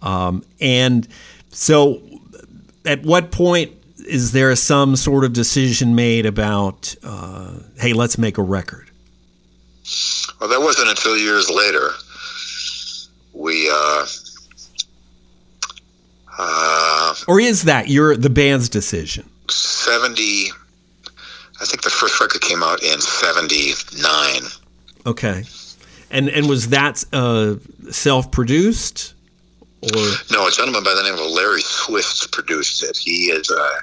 um, 0.01 0.43
and 0.59 1.07
so 1.49 2.01
at 2.85 3.03
what 3.03 3.31
point 3.31 3.71
is 4.07 4.31
there 4.31 4.55
some 4.55 4.95
sort 4.95 5.23
of 5.23 5.33
decision 5.33 5.93
made 5.93 6.25
about, 6.25 6.95
uh, 7.03 7.51
hey, 7.77 7.93
let's 7.93 8.17
make 8.17 8.39
a 8.39 8.41
record? 8.41 8.89
Well, 10.39 10.49
that 10.49 10.59
wasn't 10.61 10.89
until 10.89 11.15
years 11.17 11.49
later. 11.49 11.91
We 13.33 13.69
uh, 13.71 14.05
uh, 16.37 17.15
Or 17.27 17.39
is 17.39 17.63
that 17.63 17.87
your 17.89 18.15
the 18.15 18.29
band's 18.29 18.69
decision? 18.69 19.29
seventy. 19.49 20.49
I 21.61 21.65
think 21.65 21.83
the 21.83 21.89
first 21.89 22.19
record 22.19 22.41
came 22.41 22.63
out 22.63 22.81
in 22.83 22.99
seventy 22.99 23.73
nine. 24.01 24.43
Okay, 25.05 25.43
and 26.09 26.29
and 26.29 26.49
was 26.49 26.69
that 26.69 27.03
uh, 27.13 27.55
self 27.91 28.31
produced 28.31 29.13
or 29.81 30.01
No, 30.31 30.47
a 30.47 30.51
gentleman 30.51 30.83
by 30.83 30.93
the 30.93 31.03
name 31.03 31.13
of 31.13 31.31
Larry 31.31 31.61
Swist 31.61 32.31
produced 32.31 32.83
it. 32.83 32.97
He 32.97 33.31
is 33.31 33.49
uh, 33.49 33.79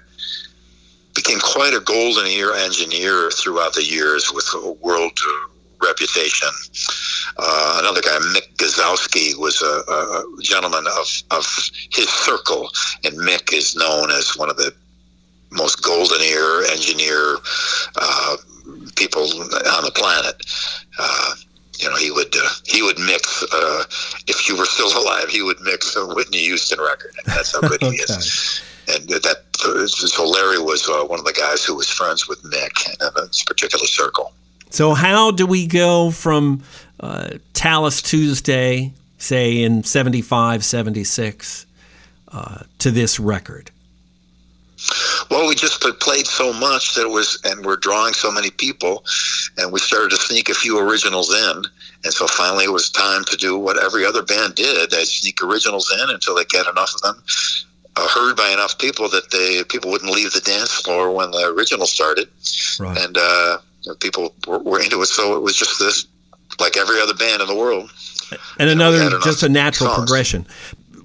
became 1.14 1.40
quite 1.40 1.74
a 1.74 1.80
golden 1.80 2.26
ear 2.26 2.52
engineer 2.54 3.30
throughout 3.30 3.74
the 3.74 3.84
years 3.84 4.32
with 4.32 4.48
a 4.54 4.72
world 4.72 5.18
uh, 5.26 5.48
reputation. 5.84 6.48
Uh, 7.36 7.78
another 7.80 8.00
guy, 8.00 8.16
Mick 8.34 8.54
Guzauski, 8.56 9.36
was 9.38 9.60
a, 9.62 9.90
a 9.90 10.42
gentleman 10.42 10.86
of, 10.86 11.22
of 11.30 11.44
his 11.90 12.08
circle, 12.08 12.70
and 13.04 13.16
Mick 13.18 13.52
is 13.52 13.74
known 13.74 14.10
as 14.10 14.36
one 14.36 14.50
of 14.50 14.56
the 14.56 14.72
most 15.50 15.82
golden 15.82 16.20
ear 16.22 16.62
engineer 16.70 17.36
uh, 17.96 18.36
people 18.96 19.22
on 19.22 19.84
the 19.84 19.92
planet. 19.94 20.34
Uh, 20.98 21.34
you 21.78 21.88
know, 21.88 21.96
he 21.96 22.10
would 22.10 22.34
uh, 22.36 22.48
he 22.66 22.82
would 22.82 22.98
mix. 22.98 23.44
Uh, 23.52 23.84
if 24.26 24.48
you 24.48 24.56
were 24.56 24.64
still 24.64 24.90
alive, 25.00 25.28
he 25.28 25.42
would 25.42 25.60
mix 25.62 25.94
a 25.96 26.06
Whitney 26.06 26.38
Houston 26.38 26.80
record. 26.80 27.12
That's 27.26 27.52
how 27.52 27.60
good 27.60 27.82
he 27.82 27.96
is. 27.96 28.62
And 28.90 29.06
that 29.06 29.44
so 29.58 30.26
Larry 30.26 30.58
was 30.58 30.88
uh, 30.88 31.04
one 31.04 31.18
of 31.18 31.26
the 31.26 31.34
guys 31.34 31.62
who 31.62 31.74
was 31.74 31.90
friends 31.90 32.26
with 32.26 32.42
Mick 32.42 32.88
in 32.88 33.26
this 33.26 33.44
particular 33.44 33.84
circle. 33.84 34.32
So 34.70 34.94
how 34.94 35.30
do 35.30 35.46
we 35.46 35.66
go 35.66 36.10
from 36.10 36.62
uh, 37.00 37.32
Talas 37.52 38.02
Tuesday, 38.02 38.92
say 39.18 39.62
in 39.62 39.84
75, 39.84 40.64
76, 40.64 41.66
uh, 42.28 42.62
to 42.78 42.90
this 42.90 43.20
record? 43.20 43.70
Well, 45.30 45.48
we 45.48 45.54
just 45.54 45.80
played 46.00 46.26
so 46.26 46.52
much 46.52 46.94
that 46.94 47.02
it 47.02 47.10
was, 47.10 47.38
and 47.44 47.64
we're 47.64 47.76
drawing 47.76 48.14
so 48.14 48.30
many 48.30 48.50
people, 48.50 49.04
and 49.56 49.72
we 49.72 49.80
started 49.80 50.10
to 50.10 50.16
sneak 50.16 50.48
a 50.48 50.54
few 50.54 50.78
originals 50.78 51.34
in. 51.34 51.62
And 52.04 52.12
so 52.12 52.26
finally, 52.28 52.64
it 52.64 52.72
was 52.72 52.90
time 52.90 53.24
to 53.24 53.36
do 53.36 53.58
what 53.58 53.82
every 53.82 54.06
other 54.06 54.22
band 54.22 54.54
did: 54.54 54.90
they 54.90 55.04
sneak 55.04 55.42
originals 55.42 55.92
in 56.02 56.10
until 56.10 56.36
they 56.36 56.44
get 56.44 56.66
enough 56.68 56.94
of 56.94 57.00
them 57.02 57.22
uh, 57.98 58.08
heard 58.08 58.36
by 58.36 58.48
enough 58.50 58.78
people 58.78 59.08
that 59.08 59.30
they 59.30 59.64
people 59.64 59.90
wouldn't 59.90 60.12
leave 60.12 60.32
the 60.32 60.40
dance 60.40 60.72
floor 60.72 61.10
when 61.12 61.30
the 61.30 61.52
original 61.56 61.86
started, 61.86 62.28
Right. 62.78 62.96
and 62.98 63.18
uh, 63.18 63.58
people 64.00 64.34
were, 64.46 64.60
were 64.60 64.80
into 64.80 65.00
it. 65.02 65.06
So 65.06 65.36
it 65.36 65.42
was 65.42 65.56
just 65.56 65.78
this, 65.78 66.06
like 66.60 66.76
every 66.76 67.00
other 67.00 67.14
band 67.14 67.42
in 67.42 67.48
the 67.48 67.56
world. 67.56 67.90
And 68.58 68.68
another, 68.70 69.18
just 69.20 69.42
a 69.42 69.48
natural 69.48 69.88
songs. 69.90 69.98
progression. 70.00 70.46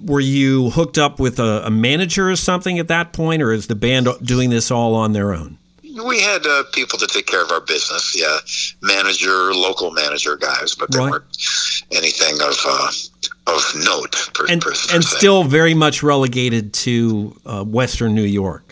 Were 0.04 0.20
you 0.20 0.70
hooked 0.70 0.98
up 0.98 1.18
with 1.18 1.38
a, 1.38 1.62
a 1.66 1.70
manager 1.70 2.30
or 2.30 2.36
something 2.36 2.78
at 2.78 2.88
that 2.88 3.12
point, 3.12 3.42
or 3.42 3.52
is 3.52 3.66
the 3.68 3.74
band 3.74 4.08
doing 4.22 4.50
this 4.50 4.70
all 4.70 4.94
on 4.94 5.12
their 5.12 5.32
own? 5.32 5.58
We 6.06 6.20
had 6.20 6.44
uh, 6.46 6.64
people 6.72 6.98
to 6.98 7.06
take 7.06 7.26
care 7.26 7.42
of 7.42 7.50
our 7.52 7.60
business, 7.60 8.14
yeah, 8.20 8.38
manager, 8.82 9.54
local 9.54 9.90
manager 9.92 10.36
guys, 10.36 10.74
but 10.74 10.90
there 10.90 11.02
Right. 11.02 11.10
weren't 11.12 11.24
anything 11.92 12.34
of 12.42 12.56
uh, 12.66 12.90
of 13.46 13.62
note 13.76 14.30
per, 14.34 14.46
And 14.48 14.60
per, 14.60 14.72
per 14.72 14.94
and 14.94 15.04
still 15.04 15.44
very 15.44 15.74
much 15.74 16.02
relegated 16.02 16.72
to 16.74 17.36
uh, 17.46 17.62
Western 17.64 18.14
New 18.14 18.22
York 18.24 18.63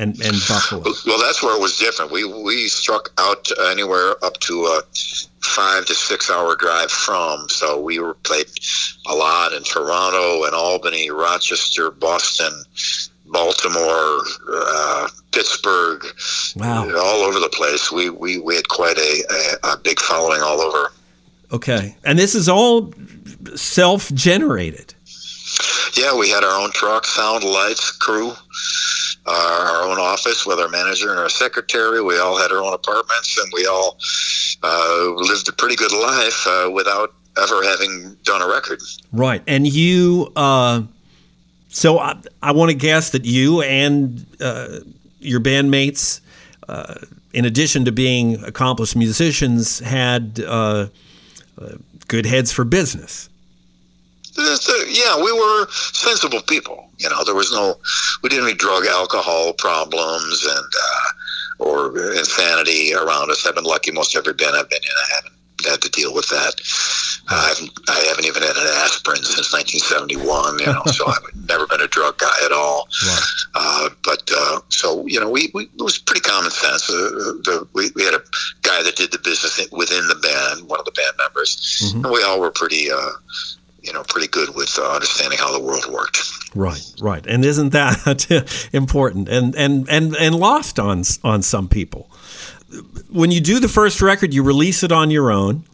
and 0.00 0.20
and 0.20 0.36
Buffalo. 0.48 0.82
Well, 1.06 1.18
that's 1.18 1.42
where 1.42 1.54
it 1.56 1.60
was 1.60 1.76
different. 1.78 2.10
We 2.10 2.24
we 2.24 2.68
struck 2.68 3.10
out 3.18 3.46
anywhere 3.70 4.14
up 4.24 4.38
to 4.40 4.54
a 4.66 4.82
five 5.42 5.86
to 5.86 5.94
six 5.94 6.30
hour 6.30 6.56
drive 6.56 6.90
from. 6.90 7.48
So 7.48 7.80
we 7.80 7.98
were 7.98 8.14
played 8.14 8.46
a 9.06 9.14
lot 9.14 9.52
in 9.52 9.62
Toronto 9.62 10.44
and 10.44 10.54
Albany, 10.54 11.10
Rochester, 11.10 11.90
Boston, 11.90 12.52
Baltimore, 13.26 14.18
uh, 14.52 15.08
Pittsburgh, 15.32 16.04
Wow. 16.56 16.84
all 16.96 17.22
over 17.22 17.38
the 17.40 17.48
place. 17.50 17.90
We 17.92 18.10
we, 18.10 18.38
we 18.38 18.56
had 18.56 18.68
quite 18.68 18.98
a, 18.98 19.24
a, 19.64 19.72
a 19.72 19.76
big 19.78 19.98
following 20.00 20.42
all 20.42 20.60
over. 20.60 20.92
Okay, 21.52 21.96
and 22.04 22.18
this 22.18 22.34
is 22.34 22.48
all 22.48 22.92
self-generated. 23.56 24.94
Yeah, 25.96 26.16
we 26.16 26.30
had 26.30 26.44
our 26.44 26.60
own 26.60 26.70
truck, 26.72 27.04
sound, 27.06 27.42
lights, 27.42 27.90
crew, 27.90 28.32
uh, 29.26 29.72
our 29.72 29.90
own 29.90 29.98
office 29.98 30.46
with 30.46 30.58
our 30.58 30.68
manager 30.68 31.10
and 31.10 31.18
our 31.18 31.28
secretary. 31.28 32.02
We 32.02 32.18
all 32.18 32.38
had 32.38 32.50
our 32.52 32.62
own 32.62 32.74
apartments, 32.74 33.38
and 33.42 33.52
we 33.54 33.66
all 33.66 33.98
uh, 34.62 35.12
lived 35.16 35.48
a 35.48 35.52
pretty 35.52 35.76
good 35.76 35.92
life 35.92 36.46
uh, 36.46 36.70
without 36.72 37.14
ever 37.38 37.62
having 37.62 38.16
done 38.24 38.42
a 38.42 38.48
record. 38.48 38.80
Right. 39.12 39.42
And 39.46 39.66
you, 39.66 40.32
uh, 40.36 40.82
so 41.68 41.98
I, 41.98 42.16
I 42.42 42.52
want 42.52 42.70
to 42.70 42.76
guess 42.76 43.10
that 43.10 43.24
you 43.24 43.62
and 43.62 44.26
uh, 44.40 44.80
your 45.20 45.40
bandmates, 45.40 46.20
uh, 46.68 46.94
in 47.32 47.44
addition 47.44 47.84
to 47.84 47.92
being 47.92 48.42
accomplished 48.44 48.96
musicians, 48.96 49.78
had 49.78 50.40
uh, 50.40 50.88
uh, 51.60 51.68
good 52.08 52.26
heads 52.26 52.52
for 52.52 52.64
business. 52.64 53.28
Yeah, 54.36 55.22
we 55.22 55.32
were 55.32 55.66
sensible 55.70 56.40
people. 56.42 56.89
You 57.00 57.08
know, 57.08 57.24
there 57.24 57.34
was 57.34 57.50
no, 57.52 57.76
we 58.22 58.28
didn't 58.28 58.44
have 58.44 58.50
any 58.50 58.58
drug, 58.58 58.86
alcohol 58.86 59.52
problems 59.54 60.44
and 60.44 60.58
uh, 60.58 61.08
or 61.58 62.12
insanity 62.12 62.94
around 62.94 63.30
us. 63.30 63.46
I've 63.46 63.54
been 63.54 63.64
lucky. 63.64 63.90
Most 63.90 64.16
every 64.16 64.34
band 64.34 64.56
I've 64.56 64.68
been 64.68 64.82
in, 64.82 64.90
I 64.90 65.14
haven't 65.16 65.40
had 65.66 65.82
to 65.82 65.90
deal 65.90 66.14
with 66.14 66.28
that. 66.28 66.54
I 67.28 67.48
haven't, 67.48 67.70
I 67.88 68.00
haven't 68.08 68.26
even 68.26 68.42
had 68.42 68.56
an 68.56 68.66
aspirin 68.82 69.22
since 69.22 69.52
1971. 69.52 70.58
You 70.58 70.66
know, 70.66 70.82
so 70.86 71.06
I've 71.08 71.48
never 71.48 71.66
been 71.66 71.80
a 71.80 71.86
drug 71.86 72.18
guy 72.18 72.34
at 72.44 72.52
all. 72.52 72.88
Right. 73.06 73.20
Uh, 73.54 73.88
but 74.02 74.28
uh, 74.34 74.60
so 74.68 75.06
you 75.06 75.20
know, 75.20 75.30
we, 75.30 75.50
we 75.54 75.64
it 75.64 75.82
was 75.82 75.98
pretty 75.98 76.22
common 76.22 76.50
sense. 76.50 76.90
Uh, 76.90 77.38
the, 77.44 77.68
we, 77.72 77.90
we 77.94 78.04
had 78.04 78.14
a 78.14 78.22
guy 78.62 78.82
that 78.82 78.96
did 78.96 79.12
the 79.12 79.18
business 79.18 79.60
within 79.70 80.06
the 80.08 80.16
band, 80.16 80.68
one 80.68 80.78
of 80.80 80.86
the 80.86 80.92
band 80.92 81.12
members, 81.18 81.92
and 81.94 82.10
we 82.10 82.22
all 82.22 82.40
were 82.40 82.50
pretty, 82.50 82.90
uh, 82.90 83.10
you 83.82 83.92
know, 83.92 84.02
pretty 84.08 84.28
good 84.28 84.54
with 84.54 84.78
uh, 84.78 84.92
understanding 84.92 85.38
how 85.38 85.52
the 85.52 85.62
world 85.62 85.86
worked. 85.90 86.20
Right, 86.54 86.82
right, 87.00 87.26
and 87.26 87.44
isn't 87.44 87.70
that 87.70 88.68
important 88.72 89.28
and 89.28 89.54
and 89.54 89.88
and 89.88 90.16
and 90.16 90.34
lost 90.34 90.78
on 90.78 91.02
on 91.22 91.42
some 91.42 91.68
people? 91.68 92.10
When 93.10 93.30
you 93.30 93.40
do 93.40 93.60
the 93.60 93.68
first 93.68 94.00
record, 94.00 94.32
you 94.34 94.42
release 94.42 94.82
it 94.82 94.92
on 94.92 95.10
your 95.10 95.30
own, 95.30 95.64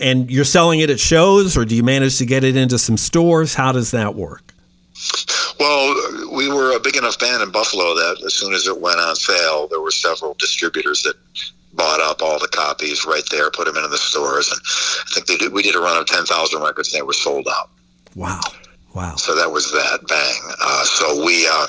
and 0.00 0.30
you're 0.30 0.44
selling 0.44 0.80
it 0.80 0.90
at 0.90 1.00
shows, 1.00 1.56
or 1.56 1.64
do 1.64 1.74
you 1.74 1.82
manage 1.82 2.18
to 2.18 2.26
get 2.26 2.44
it 2.44 2.56
into 2.56 2.78
some 2.78 2.96
stores? 2.96 3.54
How 3.54 3.72
does 3.72 3.90
that 3.92 4.14
work? 4.14 4.52
Well, 5.60 5.94
we 6.32 6.48
were 6.48 6.76
a 6.76 6.80
big 6.80 6.96
enough 6.96 7.18
band 7.18 7.42
in 7.42 7.50
Buffalo 7.50 7.94
that 7.94 8.22
as 8.24 8.34
soon 8.34 8.52
as 8.52 8.66
it 8.66 8.80
went 8.80 9.00
on 9.00 9.16
sale, 9.16 9.66
there 9.68 9.80
were 9.80 9.90
several 9.90 10.34
distributors 10.34 11.02
that 11.02 11.16
bought 11.78 12.00
up 12.00 12.20
all 12.20 12.38
the 12.38 12.48
copies 12.48 13.06
right 13.06 13.22
there, 13.30 13.50
put 13.50 13.64
them 13.66 13.76
into 13.76 13.88
the 13.88 13.96
stores, 13.96 14.50
and 14.50 14.60
I 15.08 15.14
think 15.14 15.26
they 15.26 15.36
did, 15.38 15.52
we 15.52 15.62
did 15.62 15.74
a 15.74 15.78
run 15.80 15.96
of 15.96 16.06
ten 16.06 16.26
thousand 16.26 16.60
records, 16.62 16.92
and 16.92 16.98
they 17.00 17.06
were 17.06 17.14
sold 17.14 17.48
out. 17.48 17.70
Wow, 18.14 18.40
wow. 18.94 19.14
So 19.16 19.34
that 19.34 19.50
was 19.50 19.70
that 19.72 20.00
bang. 20.08 20.40
Uh, 20.60 20.84
so 20.84 21.24
we 21.24 21.46
uh, 21.50 21.66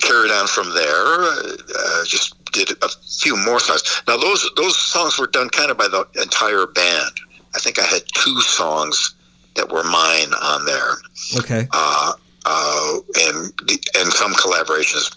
carried 0.00 0.30
on 0.30 0.46
from 0.46 0.72
there. 0.74 1.04
Uh, 1.04 2.04
just 2.06 2.34
did 2.52 2.70
a 2.82 2.88
few 3.20 3.36
more 3.44 3.60
songs. 3.60 4.02
Now 4.08 4.16
those 4.16 4.48
those 4.56 4.76
songs 4.78 5.18
were 5.18 5.26
done 5.26 5.50
kind 5.50 5.70
of 5.70 5.76
by 5.78 5.88
the 5.88 6.06
entire 6.22 6.66
band. 6.66 7.10
I 7.54 7.58
think 7.58 7.78
I 7.78 7.84
had 7.84 8.02
two 8.14 8.40
songs 8.40 9.14
that 9.56 9.68
were 9.70 9.82
mine 9.84 10.32
on 10.40 10.64
there, 10.66 10.92
Okay, 11.38 11.66
uh, 11.72 12.12
uh, 12.44 12.94
and 13.20 13.52
the- 13.66 13.82
and 13.98 14.12
some 14.12 14.32
collaborations. 14.34 15.10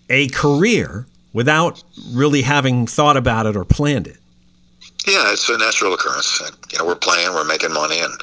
a 0.10 0.30
career 0.30 1.06
without 1.34 1.84
really 2.12 2.42
having 2.42 2.88
thought 2.88 3.18
about 3.18 3.46
it 3.46 3.56
or 3.56 3.64
planned 3.66 4.08
it. 4.08 4.18
Yeah, 5.08 5.32
it's 5.32 5.48
a 5.48 5.58
natural 5.58 5.94
occurrence. 5.94 6.42
And, 6.42 6.56
you 6.70 6.78
know, 6.78 6.86
we're 6.86 6.96
playing, 6.96 7.34
we're 7.34 7.46
making 7.46 7.72
money, 7.72 8.00
and 8.00 8.14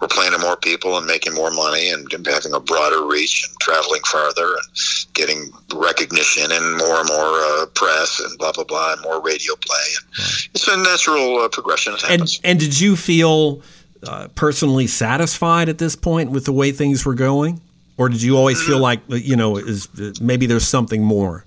we're 0.00 0.08
playing 0.08 0.32
to 0.32 0.38
more 0.38 0.56
people 0.56 0.98
and 0.98 1.06
making 1.06 1.34
more 1.34 1.52
money 1.52 1.88
and 1.90 2.10
having 2.26 2.52
a 2.52 2.58
broader 2.58 3.06
reach 3.06 3.46
and 3.46 3.56
traveling 3.60 4.00
farther 4.04 4.44
and 4.44 4.66
getting 5.14 5.52
recognition 5.72 6.50
and 6.50 6.78
more 6.78 6.98
and 6.98 7.08
more 7.08 7.16
uh, 7.16 7.66
press 7.74 8.18
and 8.18 8.36
blah 8.38 8.50
blah 8.50 8.64
blah 8.64 8.94
and 8.94 9.02
more 9.02 9.22
radio 9.22 9.54
play. 9.54 9.76
And. 10.00 10.26
It's 10.52 10.66
a 10.66 10.76
natural 10.76 11.38
uh, 11.38 11.48
progression. 11.48 11.94
And 12.08 12.28
and 12.42 12.58
did 12.58 12.80
you 12.80 12.96
feel 12.96 13.62
uh, 14.02 14.26
personally 14.34 14.88
satisfied 14.88 15.68
at 15.68 15.78
this 15.78 15.94
point 15.94 16.32
with 16.32 16.44
the 16.44 16.52
way 16.52 16.72
things 16.72 17.06
were 17.06 17.14
going, 17.14 17.60
or 17.98 18.08
did 18.08 18.20
you 18.20 18.36
always 18.36 18.60
feel 18.60 18.80
mm-hmm. 18.80 19.12
like 19.12 19.24
you 19.24 19.36
know 19.36 19.58
is 19.58 19.88
maybe 20.20 20.46
there's 20.46 20.66
something 20.66 21.04
more 21.04 21.44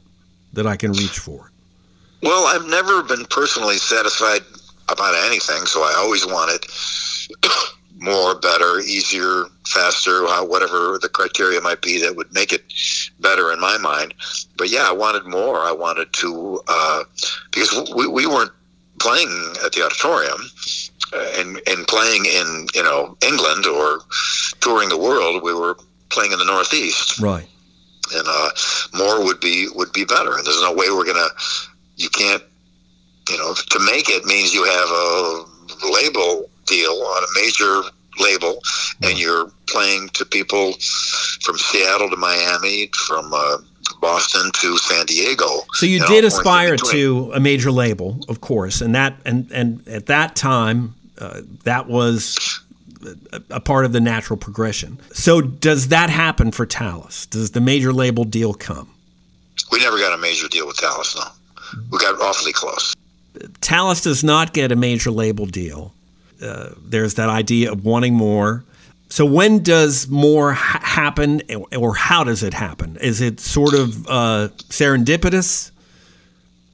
that 0.53 0.65
I 0.65 0.77
can 0.77 0.93
reach 0.93 1.19
for? 1.19 1.51
Well, 2.23 2.47
I've 2.47 2.67
never 2.67 3.03
been 3.03 3.25
personally 3.25 3.77
satisfied 3.77 4.41
about 4.91 5.15
anything. 5.25 5.65
So 5.65 5.81
I 5.81 5.95
always 5.97 6.25
wanted 6.25 6.65
more, 7.97 8.39
better, 8.39 8.79
easier, 8.79 9.45
faster, 9.67 10.23
whatever 10.45 10.97
the 11.01 11.09
criteria 11.09 11.61
might 11.61 11.81
be 11.81 11.99
that 12.01 12.15
would 12.15 12.31
make 12.33 12.53
it 12.53 12.63
better 13.19 13.51
in 13.51 13.59
my 13.59 13.77
mind. 13.77 14.13
But 14.57 14.69
yeah, 14.69 14.87
I 14.87 14.91
wanted 14.91 15.25
more. 15.25 15.59
I 15.59 15.71
wanted 15.71 16.11
to, 16.13 16.61
uh, 16.67 17.03
because 17.51 17.91
we, 17.95 18.07
we 18.07 18.25
weren't 18.25 18.51
playing 18.99 19.29
at 19.65 19.73
the 19.73 19.83
auditorium 19.83 20.41
uh, 21.13 21.31
and, 21.37 21.61
and 21.67 21.87
playing 21.87 22.25
in, 22.25 22.67
you 22.73 22.83
know, 22.83 23.17
England 23.21 23.65
or 23.65 23.99
touring 24.61 24.89
the 24.89 24.97
world. 24.97 25.43
We 25.43 25.53
were 25.53 25.77
playing 26.09 26.31
in 26.31 26.39
the 26.39 26.45
Northeast. 26.45 27.19
Right. 27.19 27.47
And 28.13 28.25
uh, 28.27 28.49
more 28.97 29.23
would 29.23 29.39
be 29.39 29.67
would 29.75 29.93
be 29.93 30.03
better. 30.03 30.35
And 30.35 30.45
there's 30.45 30.61
no 30.61 30.73
way 30.73 30.89
we're 30.89 31.05
gonna. 31.05 31.27
You 31.95 32.09
can't 32.09 32.41
you 33.29 33.37
know, 33.37 33.53
to 33.53 33.79
make 33.79 34.09
it 34.09 34.25
means 34.25 34.53
you 34.53 34.63
have 34.63 34.89
a 34.89 35.91
label 35.91 36.49
deal 36.65 36.91
on 36.91 37.23
a 37.23 37.27
major 37.41 37.81
label, 38.19 38.61
and 39.01 39.17
you're 39.17 39.49
playing 39.67 40.09
to 40.09 40.25
people 40.25 40.73
from 41.41 41.57
Seattle 41.57 42.09
to 42.09 42.17
Miami, 42.17 42.89
from 43.07 43.33
uh, 43.33 43.57
Boston 44.01 44.51
to 44.53 44.77
San 44.77 45.05
Diego. 45.05 45.45
So 45.73 45.85
you, 45.85 46.05
did 46.07 46.25
aspire 46.25 46.77
to 46.77 47.31
a 47.33 47.39
major 47.39 47.71
label, 47.71 48.19
of 48.27 48.41
course, 48.41 48.81
and 48.81 48.95
that 48.95 49.15
and 49.25 49.49
and 49.51 49.87
at 49.87 50.07
that 50.07 50.35
time, 50.35 50.95
uh, 51.19 51.41
that 51.63 51.87
was 51.87 52.61
a, 53.31 53.41
a 53.51 53.59
part 53.59 53.85
of 53.85 53.93
the 53.93 54.01
natural 54.01 54.37
progression. 54.37 54.99
So 55.13 55.41
does 55.41 55.89
that 55.89 56.09
happen 56.09 56.51
for 56.51 56.65
Talas? 56.65 57.29
Does 57.29 57.51
the 57.51 57.61
major 57.61 57.93
label 57.93 58.23
deal 58.23 58.53
come? 58.53 58.89
We 59.71 59.79
never 59.79 59.97
got 59.97 60.13
a 60.13 60.17
major 60.17 60.47
deal 60.47 60.67
with 60.67 60.77
Talas. 60.77 61.15
No, 61.15 61.23
we 61.91 61.99
got 61.99 62.19
awfully 62.21 62.53
close. 62.53 62.95
Talas 63.61 64.03
does 64.03 64.23
not 64.23 64.53
get 64.53 64.71
a 64.71 64.75
major 64.75 65.11
label 65.11 65.45
deal. 65.45 65.93
Uh, 66.41 66.69
there's 66.81 67.15
that 67.15 67.29
idea 67.29 67.71
of 67.71 67.83
wanting 67.83 68.13
more. 68.13 68.63
So 69.09 69.25
when 69.25 69.63
does 69.63 70.07
more 70.07 70.53
ha- 70.53 70.81
happen, 70.83 71.41
or 71.75 71.95
how 71.95 72.23
does 72.23 72.43
it 72.43 72.53
happen? 72.53 72.97
Is 72.97 73.21
it 73.21 73.39
sort 73.39 73.73
of 73.73 74.07
uh, 74.07 74.49
serendipitous, 74.69 75.71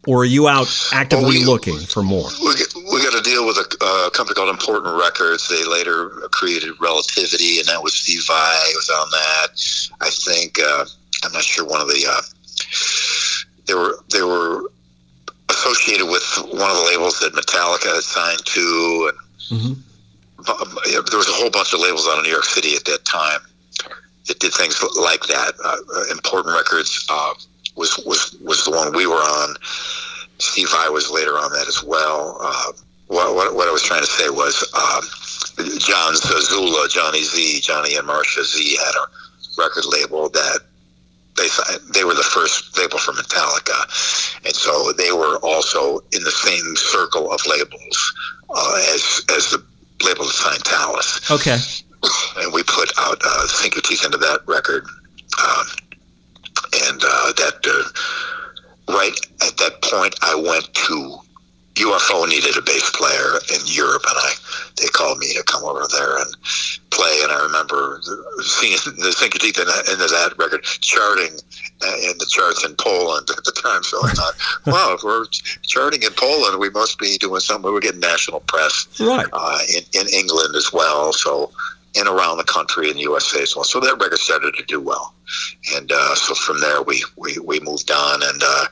or 0.06 0.22
are 0.22 0.26
you 0.26 0.48
out 0.48 0.68
actively 0.94 1.24
well, 1.24 1.34
we, 1.34 1.46
looking 1.46 1.80
for 1.80 2.04
more? 2.04 2.30
We, 2.42 2.54
we 2.92 3.02
got 3.04 3.18
a 3.18 3.22
deal 3.22 3.46
with 3.46 3.58
a 3.58 3.78
uh, 3.82 4.10
company 4.10 4.36
called 4.36 4.50
Important 4.50 5.00
Records. 5.00 5.48
They 5.48 5.64
later 5.64 6.10
created 6.32 6.74
Relativity, 6.82 7.60
and 7.60 7.68
that 7.68 7.82
was 7.82 7.94
Steve 7.94 8.24
Vai 8.28 8.72
was 8.76 8.90
on 8.90 9.10
that. 9.12 9.48
I 10.02 10.10
think 10.10 10.60
uh, 10.60 10.86
I'm 11.24 11.32
not 11.32 11.44
sure 11.44 11.66
one 11.66 11.82
of 11.82 11.88
the 11.88 12.06
uh, 12.08 12.22
they 13.66 13.74
were 13.74 13.98
they 14.12 14.22
were 14.22 14.70
associated 15.56 16.06
with 16.06 16.24
one 16.52 16.70
of 16.70 16.78
the 16.78 16.88
labels 16.92 17.20
that 17.20 17.34
Metallica 17.34 17.96
had 17.96 18.04
signed 18.04 18.44
to, 18.46 19.12
and 19.12 19.18
mm-hmm. 19.50 19.74
there 21.10 21.18
was 21.18 21.30
a 21.30 21.38
whole 21.40 21.50
bunch 21.50 21.74
of 21.74 21.80
labels 21.80 22.08
out 22.08 22.20
of 22.20 22.24
New 22.24 22.32
York 22.32 22.44
City 22.44 22.76
at 22.76 22.84
that 22.86 23.06
time 23.06 23.40
that 24.28 24.40
did 24.40 24.54
things 24.54 24.84
like 25.00 25.24
that. 25.28 25.54
Uh, 25.64 26.12
Important 26.12 26.56
Records 26.56 27.06
uh, 27.10 27.34
was 27.76 27.98
was 28.06 28.36
was 28.44 28.66
the 28.66 28.72
one 28.72 28.96
we 28.96 29.08
were 29.08 29.24
on. 29.24 29.56
Steve 30.38 30.70
Vai 30.70 30.90
was 30.90 31.10
later 31.10 31.40
on 31.40 31.52
that 31.54 31.68
as 31.68 31.82
well. 31.84 32.38
Uh, 32.42 32.72
what, 33.08 33.36
what, 33.36 33.56
what, 33.56 33.68
I 33.70 33.72
was 33.72 33.84
trying 33.84 34.02
to 34.02 34.08
say 34.08 34.30
was 34.30 34.68
um, 34.74 35.04
John 35.80 36.14
Zazula, 36.14 36.90
Johnny 36.90 37.24
Z, 37.24 37.62
Johnny 37.62 37.96
and 37.96 38.06
Marsha 38.08 38.44
Z 38.44 38.76
had 38.76 38.96
a 38.96 39.62
record 39.62 39.86
label 39.86 40.28
that 40.30 40.60
they 41.36 41.48
they 41.94 42.04
were 42.04 42.14
the 42.14 42.24
first 42.24 42.78
label 42.78 42.98
for 42.98 43.12
Metallica, 43.14 44.40
and 44.46 44.56
so 44.56 44.92
they 44.94 45.12
were 45.12 45.38
also 45.38 46.00
in 46.12 46.24
the 46.24 46.32
same 46.32 46.76
circle 46.76 47.32
of 47.32 47.40
labels 47.46 48.14
uh, 48.50 48.76
as 48.94 49.22
as 49.36 49.52
the 49.52 49.64
label 50.04 50.26
that 50.26 50.34
signed 50.34 50.64
Talas. 50.64 51.32
Okay. 51.32 51.58
And 52.38 52.54
we 52.54 52.64
put 52.64 52.92
out 53.00 53.22
uh, 53.26 53.48
"Sink 53.48 53.76
Your 53.76 53.82
Teeth" 53.82 54.06
into 54.06 54.18
that 54.18 54.42
record, 54.48 54.86
um, 55.44 55.66
and 56.88 57.02
uh, 57.04 57.34
that 57.34 57.60
uh, 57.66 58.94
right 58.94 59.18
at 59.48 59.58
that 59.58 59.82
point, 59.82 60.16
I 60.22 60.36
went 60.36 60.74
to 60.74 61.18
UFO 61.76 62.28
needed 62.28 62.58
a 62.58 62.62
bass 62.62 62.90
player 62.92 63.40
in 63.54 63.60
Europe, 63.66 64.04
and 64.08 64.18
I 64.18 64.32
they 64.78 64.88
called 64.88 65.18
me 65.20 65.34
to 65.34 65.44
come 65.44 65.64
over 65.64 65.86
there 65.92 66.18
and 66.18 66.36
play. 66.90 67.20
And 67.24 67.32
I 67.32 67.44
remember 67.44 68.02
seeing 68.42 68.78
the 68.98 69.12
Sink 69.12 69.36
Your 69.36 69.52
Teeth 69.52 69.60
into 69.60 70.08
that 70.08 70.34
record 70.38 70.64
charting 70.64 71.34
in 71.34 72.18
the 72.18 72.26
charts 72.30 72.66
in 72.66 72.76
Poland 72.76 73.30
at 73.38 73.44
the 73.44 73.52
time. 73.52 73.84
So 73.84 74.00
I 74.04 74.12
thought, 74.12 74.34
wow, 74.66 74.96
if 74.96 75.04
we're 75.04 75.26
charting 75.64 76.04
in 76.04 76.12
Poland, 76.16 76.60
we 76.60 76.70
must 76.70 76.98
be 76.98 77.18
doing 77.18 77.42
something. 77.42 77.66
We 77.66 77.74
were 77.74 77.82
getting 77.82 78.00
national 78.00 78.40
press 78.42 78.88
right. 79.00 79.28
uh, 79.34 79.60
in, 79.76 79.84
in 80.00 80.08
England 80.14 80.56
as 80.56 80.72
well. 80.72 81.12
So 81.14 81.52
and 81.98 82.10
around 82.10 82.38
the 82.38 82.44
country 82.44 82.90
in 82.90 82.96
the 82.96 83.04
USA 83.04 83.42
as 83.42 83.56
well. 83.56 83.64
So 83.64 83.80
that 83.80 83.98
record 84.02 84.20
started 84.20 84.54
to 84.56 84.64
do 84.64 84.82
well, 84.82 85.14
and 85.76 85.92
uh, 85.92 86.16
so 86.16 86.36
from 86.36 86.60
there 86.60 86.82
we 86.82 87.04
we, 87.18 87.38
we 87.40 87.60
moved 87.60 87.92
on 87.92 88.24
and. 88.24 88.42
Uh, 88.44 88.66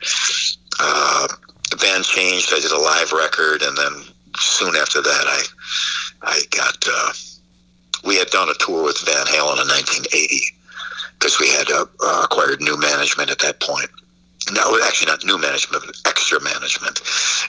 uh, 0.79 1.27
the 1.73 1.85
band 1.85 2.05
changed. 2.05 2.53
I 2.53 2.59
did 2.59 2.71
a 2.71 2.77
live 2.77 3.11
record, 3.11 3.63
and 3.63 3.75
then 3.75 3.93
soon 4.37 4.75
after 4.75 5.01
that, 5.01 5.25
I 5.25 5.41
I 6.21 6.41
got. 6.51 6.77
Uh, 6.85 7.13
we 8.05 8.15
had 8.17 8.27
done 8.29 8.49
a 8.49 8.53
tour 8.59 8.83
with 8.83 8.99
Van 9.05 9.25
Halen 9.25 9.63
in 9.63 9.67
1980 9.67 10.41
because 11.17 11.39
we 11.39 11.47
had 11.47 11.71
uh, 11.71 11.85
acquired 12.23 12.61
new 12.61 12.77
management 12.77 13.31
at 13.31 13.39
that 13.39 13.59
point. 13.59 13.89
No, 14.51 14.77
actually 14.83 15.07
not 15.07 15.25
new 15.25 15.37
management, 15.37 15.83
but 15.85 15.95
extra 16.05 16.39
management 16.41 16.99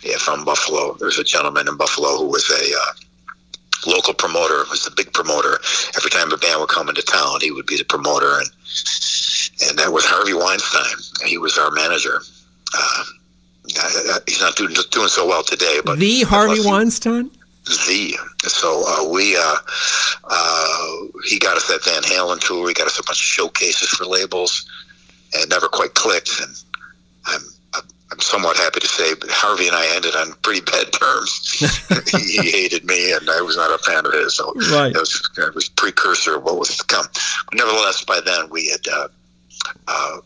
yeah, 0.05 0.17
from 0.17 0.45
Buffalo. 0.45 0.95
there 0.95 1.07
was 1.07 1.19
a 1.19 1.25
gentleman 1.25 1.67
in 1.67 1.77
Buffalo 1.77 2.17
who 2.19 2.29
was 2.29 2.49
a 2.51 2.71
uh, 2.71 3.91
local 3.91 4.15
promoter, 4.15 4.63
was 4.71 4.85
the 4.85 4.95
big 4.97 5.13
promoter. 5.13 5.59
Every 5.99 6.11
time 6.11 6.31
a 6.31 6.39
band 6.39 6.61
would 6.61 6.69
come 6.69 6.89
into 6.89 7.03
town, 7.03 7.41
he 7.43 7.51
would 7.51 7.67
be 7.67 7.77
the 7.77 7.85
promoter, 7.85 8.39
and 8.39 8.49
and 9.69 9.79
that 9.79 9.93
was 9.93 10.05
Harvey 10.07 10.35
Weinstein. 10.35 11.29
He 11.29 11.37
was 11.37 11.59
our 11.59 11.73
manager. 11.73 12.23
Uh, 12.73 13.05
uh, 13.79 14.21
he's 14.27 14.41
not 14.41 14.57
doing 14.57 14.75
doing 14.91 15.09
so 15.09 15.27
well 15.27 15.43
today. 15.43 15.81
But 15.85 15.99
the 15.99 16.23
Harvey 16.23 16.61
Weinstein. 16.65 17.31
The 17.65 18.15
so 18.43 18.85
uh, 18.87 19.09
we 19.09 19.37
uh, 19.37 19.57
uh, 20.25 20.97
he 21.27 21.39
got 21.39 21.57
us 21.57 21.69
that 21.69 21.83
Van 21.85 22.03
Halen 22.03 22.41
tour. 22.41 22.69
He 22.69 22.75
got 22.75 22.87
us 22.87 22.99
a 22.99 23.03
bunch 23.03 23.19
of 23.19 23.25
showcases 23.25 23.89
for 23.89 24.05
labels, 24.05 24.69
and 25.35 25.49
never 25.49 25.69
quite 25.69 25.95
clicked. 25.95 26.41
And 26.43 26.63
I'm 27.27 27.41
I'm 28.15 28.21
somewhat 28.21 28.57
happy 28.57 28.81
to 28.81 28.87
say, 28.87 29.15
but 29.15 29.29
Harvey 29.31 29.67
and 29.67 29.75
I 29.75 29.87
ended 29.97 30.15
on 30.15 30.33
pretty 30.43 30.61
bad 30.61 30.93
terms. 30.93 31.51
he, 32.11 32.51
hated 32.51 32.85
me, 32.85 33.13
and 33.13 33.29
I 33.29 33.41
was 33.41 33.57
not 33.57 33.75
a 33.75 33.79
fan 33.79 34.07
of 34.07 34.13
his. 34.13 34.37
So 34.37 34.53
right. 34.73 34.95
it 34.95 34.99
was 34.99 35.31
was 35.55 35.69
precursor 35.71 36.37
of 36.37 36.45
what 36.45 36.59
was 36.59 36.77
to 36.77 36.85
come. 36.85 37.07
But 37.47 37.55
nevertheless, 37.55 38.05
by 38.05 38.21
then 38.25 38.49
we 38.51 38.69
had. 38.69 38.87
Uh, 38.93 39.09
uh, 39.89 40.19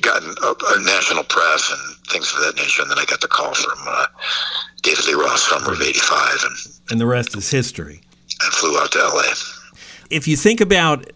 gotten 0.00 0.34
a, 0.42 0.50
a, 0.50 0.82
national 0.82 1.24
press 1.24 1.70
and 1.70 1.96
things 2.06 2.32
of 2.34 2.40
that 2.40 2.56
nature. 2.56 2.82
And 2.82 2.90
then 2.90 2.98
I 2.98 3.04
got 3.04 3.20
the 3.20 3.28
call 3.28 3.54
from 3.54 3.78
uh, 3.86 4.06
David 4.82 5.06
Lee 5.06 5.14
Roth, 5.14 5.38
summer 5.38 5.72
of 5.72 5.80
'85, 5.80 6.44
and 6.44 6.56
and 6.90 7.00
the 7.00 7.06
rest 7.06 7.36
is 7.36 7.50
history. 7.50 8.00
I 8.40 8.50
flew 8.50 8.78
out 8.78 8.92
to 8.92 8.98
LA. 8.98 9.32
If 10.10 10.26
you 10.26 10.36
think 10.36 10.60
about 10.60 11.06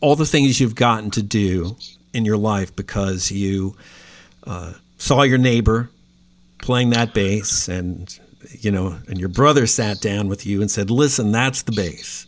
all 0.00 0.16
the 0.16 0.26
things 0.26 0.60
you've 0.60 0.74
gotten 0.74 1.10
to 1.12 1.22
do 1.22 1.76
in 2.12 2.24
your 2.24 2.36
life 2.36 2.74
because 2.74 3.30
you 3.30 3.76
uh, 4.46 4.72
saw 4.98 5.22
your 5.22 5.38
neighbor 5.38 5.90
playing 6.58 6.90
that 6.90 7.14
bass 7.14 7.68
and 7.68 8.18
you 8.60 8.70
know 8.70 8.98
and 9.08 9.18
your 9.18 9.28
brother 9.28 9.66
sat 9.66 10.00
down 10.00 10.28
with 10.28 10.46
you 10.46 10.60
and 10.60 10.70
said 10.70 10.90
listen 10.90 11.30
that's 11.30 11.62
the 11.62 11.72
bass 11.72 12.26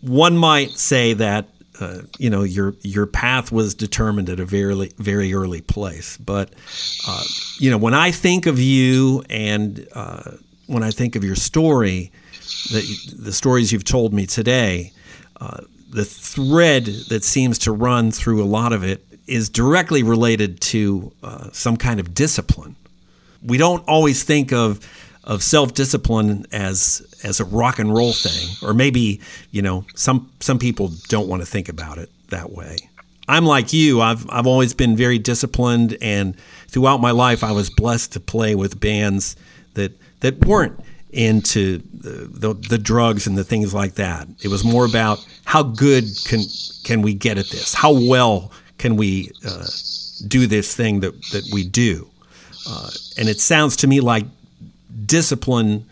one 0.00 0.36
might 0.36 0.70
say 0.70 1.12
that 1.12 1.48
uh, 1.80 2.02
you 2.18 2.30
know 2.30 2.42
your 2.42 2.74
your 2.82 3.06
path 3.06 3.52
was 3.52 3.74
determined 3.74 4.28
at 4.28 4.40
a 4.40 4.44
very 4.44 4.90
very 4.98 5.34
early 5.34 5.60
place. 5.60 6.16
But 6.16 6.52
uh, 7.06 7.24
you 7.58 7.70
know 7.70 7.78
when 7.78 7.94
I 7.94 8.10
think 8.10 8.46
of 8.46 8.58
you 8.58 9.24
and 9.28 9.86
uh, 9.94 10.32
when 10.66 10.82
I 10.82 10.90
think 10.90 11.16
of 11.16 11.24
your 11.24 11.36
story, 11.36 12.12
the 12.70 12.82
the 13.18 13.32
stories 13.32 13.72
you've 13.72 13.84
told 13.84 14.12
me 14.12 14.26
today, 14.26 14.92
uh, 15.40 15.60
the 15.90 16.04
thread 16.04 16.86
that 17.08 17.24
seems 17.24 17.58
to 17.60 17.72
run 17.72 18.10
through 18.10 18.42
a 18.42 18.46
lot 18.46 18.72
of 18.72 18.82
it 18.82 19.04
is 19.26 19.48
directly 19.48 20.02
related 20.02 20.60
to 20.60 21.12
uh, 21.22 21.48
some 21.52 21.76
kind 21.76 21.98
of 21.98 22.14
discipline. 22.14 22.76
We 23.42 23.58
don't 23.58 23.86
always 23.88 24.22
think 24.22 24.52
of 24.52 24.80
of 25.26 25.42
self 25.42 25.74
discipline 25.74 26.46
as 26.52 27.06
as 27.22 27.40
a 27.40 27.44
rock 27.44 27.78
and 27.78 27.94
roll 27.94 28.12
thing, 28.12 28.48
or 28.66 28.72
maybe 28.72 29.20
you 29.50 29.62
know 29.62 29.84
some 29.94 30.30
some 30.40 30.58
people 30.58 30.92
don't 31.08 31.28
want 31.28 31.42
to 31.42 31.46
think 31.46 31.68
about 31.68 31.98
it 31.98 32.10
that 32.28 32.52
way. 32.52 32.76
I'm 33.28 33.44
like 33.44 33.72
you. 33.72 34.00
I've 34.00 34.28
I've 34.30 34.46
always 34.46 34.72
been 34.72 34.96
very 34.96 35.18
disciplined, 35.18 35.96
and 36.00 36.36
throughout 36.68 37.00
my 37.00 37.10
life, 37.10 37.42
I 37.42 37.52
was 37.52 37.70
blessed 37.70 38.12
to 38.12 38.20
play 38.20 38.54
with 38.54 38.78
bands 38.78 39.36
that 39.74 39.92
that 40.20 40.44
weren't 40.46 40.78
into 41.10 41.78
the, 41.94 42.26
the, 42.26 42.54
the 42.54 42.78
drugs 42.78 43.26
and 43.26 43.38
the 43.38 43.44
things 43.44 43.72
like 43.72 43.94
that. 43.94 44.28
It 44.42 44.48
was 44.48 44.64
more 44.64 44.84
about 44.84 45.26
how 45.44 45.62
good 45.62 46.04
can 46.26 46.40
can 46.84 47.02
we 47.02 47.14
get 47.14 47.38
at 47.38 47.48
this? 47.48 47.74
How 47.74 47.92
well 47.92 48.52
can 48.78 48.96
we 48.96 49.30
uh, 49.46 49.66
do 50.28 50.46
this 50.46 50.74
thing 50.76 51.00
that 51.00 51.14
that 51.32 51.48
we 51.52 51.66
do? 51.66 52.08
Uh, 52.68 52.90
and 53.18 53.28
it 53.28 53.40
sounds 53.40 53.76
to 53.76 53.86
me 53.86 54.00
like 54.00 54.24
discipline 55.04 55.84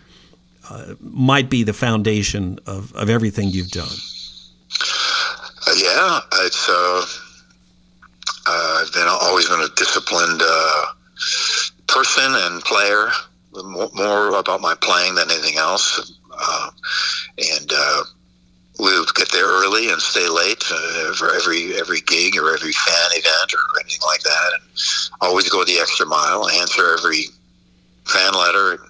uh, 0.70 0.94
might 1.00 1.50
be 1.50 1.62
the 1.62 1.72
foundation 1.72 2.58
of, 2.66 2.94
of 2.94 3.10
everything 3.10 3.48
you've 3.48 3.70
done. 3.70 3.96
Uh, 5.66 5.74
yeah, 5.76 6.20
it's. 6.44 6.68
Uh, 6.68 7.04
uh, 8.46 8.82
I've 8.82 8.92
been 8.92 9.08
always 9.08 9.48
been 9.48 9.60
a 9.60 9.68
disciplined 9.76 10.40
uh, 10.42 10.86
person 11.86 12.24
and 12.26 12.62
player. 12.62 13.10
More 13.94 14.36
about 14.36 14.60
my 14.60 14.74
playing 14.80 15.14
than 15.14 15.30
anything 15.30 15.58
else, 15.58 16.12
and 17.38 17.72
we 18.80 18.98
would 18.98 19.14
get 19.14 19.30
there 19.30 19.46
early 19.46 19.92
and 19.92 20.02
stay 20.02 20.28
late 20.28 20.62
for 21.14 21.32
every 21.32 21.78
every 21.78 22.00
gig 22.00 22.36
or 22.36 22.52
every 22.52 22.72
fan 22.72 23.10
event 23.12 23.54
or 23.54 23.80
anything 23.80 24.00
like 24.06 24.22
that, 24.22 24.50
and 24.54 24.62
always 25.20 25.48
go 25.48 25.64
the 25.64 25.78
extra 25.78 26.04
mile, 26.04 26.48
answer 26.48 26.96
every 26.98 27.26
fan 28.06 28.32
letter 28.32 28.80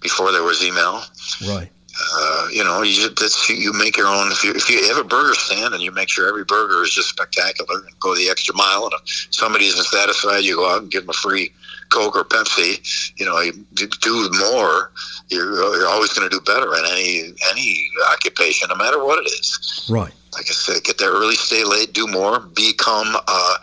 before 0.00 0.32
there 0.32 0.42
was 0.42 0.62
email. 0.64 1.02
Right. 1.46 1.70
Uh, 2.14 2.48
you 2.50 2.64
know, 2.64 2.82
you 2.82 3.10
just, 3.10 3.48
you 3.48 3.72
make 3.72 3.96
your 3.96 4.06
own. 4.06 4.32
If 4.32 4.42
you, 4.42 4.52
if 4.52 4.70
you 4.70 4.86
have 4.88 4.96
a 4.96 5.04
burger 5.04 5.34
stand 5.34 5.74
and 5.74 5.82
you 5.82 5.92
make 5.92 6.08
sure 6.08 6.28
every 6.28 6.44
burger 6.44 6.82
is 6.82 6.92
just 6.92 7.10
spectacular 7.10 7.80
and 7.84 8.00
go 8.00 8.14
the 8.14 8.30
extra 8.30 8.54
mile, 8.54 8.84
and 8.84 8.92
if 8.94 9.28
somebody 9.30 9.66
isn't 9.66 9.84
satisfied, 9.84 10.38
you 10.38 10.56
go 10.56 10.70
out 10.70 10.82
and 10.82 10.90
give 10.90 11.02
them 11.02 11.10
a 11.10 11.14
free 11.14 11.52
Coke 11.90 12.16
or 12.16 12.24
Pepsi. 12.24 12.80
You 13.18 13.26
know, 13.26 13.38
you 13.40 13.52
do 14.00 14.30
more. 14.50 14.92
You're, 15.28 15.52
you're 15.76 15.88
always 15.88 16.12
going 16.12 16.28
to 16.28 16.34
do 16.34 16.40
better 16.40 16.74
in 16.74 16.84
any 16.86 17.34
any 17.50 17.90
occupation, 18.12 18.68
no 18.70 18.76
matter 18.76 19.04
what 19.04 19.18
it 19.18 19.28
is. 19.28 19.86
Right. 19.90 20.12
Like 20.32 20.46
I 20.48 20.52
said, 20.52 20.84
get 20.84 20.98
there 20.98 21.10
early, 21.10 21.34
stay 21.34 21.64
late, 21.64 21.92
do 21.92 22.06
more, 22.06 22.38
become 22.38 23.16
uh, 23.26 23.56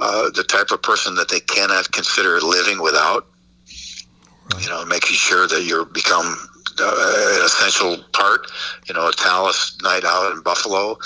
uh, 0.00 0.30
the 0.30 0.44
type 0.44 0.70
of 0.70 0.80
person 0.80 1.16
that 1.16 1.28
they 1.28 1.40
cannot 1.40 1.90
consider 1.90 2.40
living 2.40 2.80
without 2.80 3.26
Right. 4.52 4.62
You 4.62 4.70
know, 4.70 4.84
making 4.84 5.16
sure 5.16 5.46
that 5.46 5.64
you 5.64 5.86
become 5.86 6.36
uh, 6.78 7.38
an 7.38 7.44
essential 7.44 7.98
part. 8.12 8.50
You 8.86 8.94
know, 8.94 9.08
a 9.08 9.12
Talas 9.12 9.82
night 9.82 10.04
out 10.04 10.32
in 10.32 10.42
Buffalo, 10.42 10.98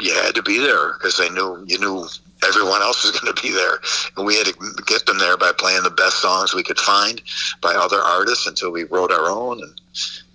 you 0.00 0.14
had 0.14 0.34
to 0.34 0.42
be 0.42 0.58
there 0.58 0.94
because 0.94 1.16
they 1.16 1.30
knew 1.30 1.64
you 1.66 1.78
knew 1.78 2.06
everyone 2.46 2.82
else 2.82 3.04
was 3.04 3.12
going 3.20 3.32
to 3.32 3.42
be 3.42 3.50
there, 3.50 3.80
and 4.16 4.26
we 4.26 4.36
had 4.36 4.46
to 4.46 4.54
get 4.86 5.06
them 5.06 5.18
there 5.18 5.36
by 5.36 5.52
playing 5.56 5.82
the 5.82 5.90
best 5.90 6.20
songs 6.20 6.54
we 6.54 6.62
could 6.62 6.78
find 6.78 7.22
by 7.60 7.74
other 7.74 8.00
artists 8.00 8.46
until 8.46 8.70
we 8.70 8.84
wrote 8.84 9.12
our 9.12 9.30
own. 9.30 9.62
And 9.62 9.80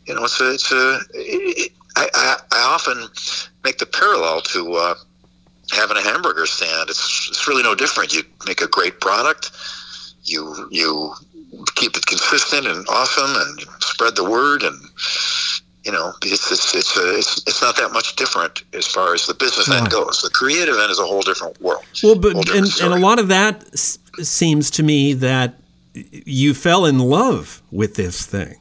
you 0.05 0.15
know, 0.15 0.23
it's 0.23 0.39
a, 0.39 0.53
it's 0.53 0.71
a. 0.71 0.99
It, 1.13 1.71
I, 1.95 2.07
I, 2.13 2.37
I 2.51 2.59
often 2.59 3.07
make 3.63 3.79
the 3.79 3.87
parallel 3.87 4.41
to 4.41 4.73
uh, 4.73 4.95
having 5.71 5.97
a 5.97 6.01
hamburger 6.01 6.45
stand. 6.45 6.89
It's 6.89 7.27
it's 7.29 7.47
really 7.47 7.63
no 7.63 7.75
different. 7.75 8.13
You 8.13 8.23
make 8.45 8.61
a 8.61 8.67
great 8.67 9.01
product. 9.01 9.51
You 10.23 10.67
you 10.71 11.13
keep 11.75 11.95
it 11.95 12.05
consistent 12.05 12.67
and 12.67 12.85
awesome 12.89 13.31
and 13.35 13.61
spread 13.81 14.15
the 14.15 14.23
word 14.23 14.63
and 14.63 14.77
you 15.83 15.91
know 15.91 16.11
it's 16.23 16.51
it's 16.51 16.75
it's, 16.75 16.97
a, 16.97 17.17
it's, 17.17 17.37
it's 17.47 17.61
not 17.61 17.77
that 17.77 17.91
much 17.91 18.15
different 18.15 18.63
as 18.73 18.85
far 18.87 19.13
as 19.13 19.25
the 19.27 19.33
business 19.33 19.69
end 19.71 19.89
goes. 19.89 20.21
The 20.21 20.29
creative 20.29 20.75
end 20.77 20.91
is 20.91 20.99
a 20.99 21.05
whole 21.05 21.21
different 21.21 21.59
world. 21.61 21.83
Well 22.03 22.15
but 22.15 22.35
and, 22.49 22.67
and 22.81 22.93
a 22.93 22.99
lot 22.99 23.19
of 23.19 23.27
that 23.29 23.63
s- 23.73 23.99
seems 24.21 24.69
to 24.71 24.83
me 24.83 25.13
that 25.13 25.55
you 25.93 26.53
fell 26.53 26.85
in 26.85 26.99
love 26.99 27.61
with 27.71 27.95
this 27.95 28.25
thing. 28.25 28.55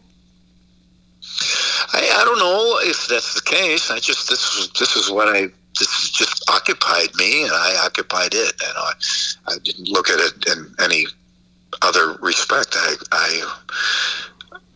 I, 1.93 1.99
I 2.21 2.25
don't 2.25 2.39
know 2.39 2.79
if 2.83 3.07
that's 3.09 3.35
the 3.35 3.43
case. 3.43 3.91
I 3.91 3.99
just 3.99 4.29
this 4.29 4.57
was 4.57 4.71
this 4.79 4.97
is 4.97 5.11
what 5.11 5.29
i 5.29 5.49
this 5.79 6.11
just 6.11 6.43
occupied 6.51 7.15
me 7.17 7.43
and 7.43 7.53
i 7.53 7.77
occupied 7.85 8.33
it 8.33 8.53
and 8.63 8.73
i 8.77 8.93
i 9.49 9.59
didn't 9.63 9.89
look 9.89 10.09
at 10.09 10.19
it 10.19 10.47
in 10.51 10.75
any 10.83 11.07
other 11.83 12.15
respect. 12.21 12.77
I 12.79 12.95
I, 13.13 13.55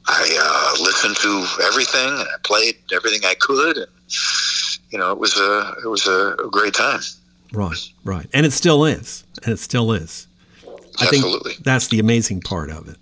I 0.06 0.38
uh, 0.40 0.82
listened 0.82 1.16
to 1.16 1.46
everything 1.64 2.08
and 2.08 2.28
I 2.28 2.36
played 2.42 2.76
everything 2.92 3.20
I 3.24 3.34
could, 3.40 3.76
and 3.76 3.86
you 4.90 4.98
know 4.98 5.12
it 5.12 5.18
was 5.18 5.36
a 5.38 5.74
it 5.84 5.88
was 5.88 6.06
a, 6.06 6.36
great 6.50 6.74
time. 6.74 7.00
Right, 7.52 7.88
right, 8.04 8.26
and 8.32 8.46
it 8.46 8.52
still 8.52 8.84
is, 8.84 9.24
and 9.44 9.52
it 9.52 9.58
still 9.58 9.92
is. 9.92 10.26
I 10.98 11.06
Absolutely. 11.06 11.52
think 11.52 11.64
that's 11.64 11.88
the 11.88 11.98
amazing 11.98 12.42
part 12.42 12.70
of 12.70 12.88
it. 12.88 12.98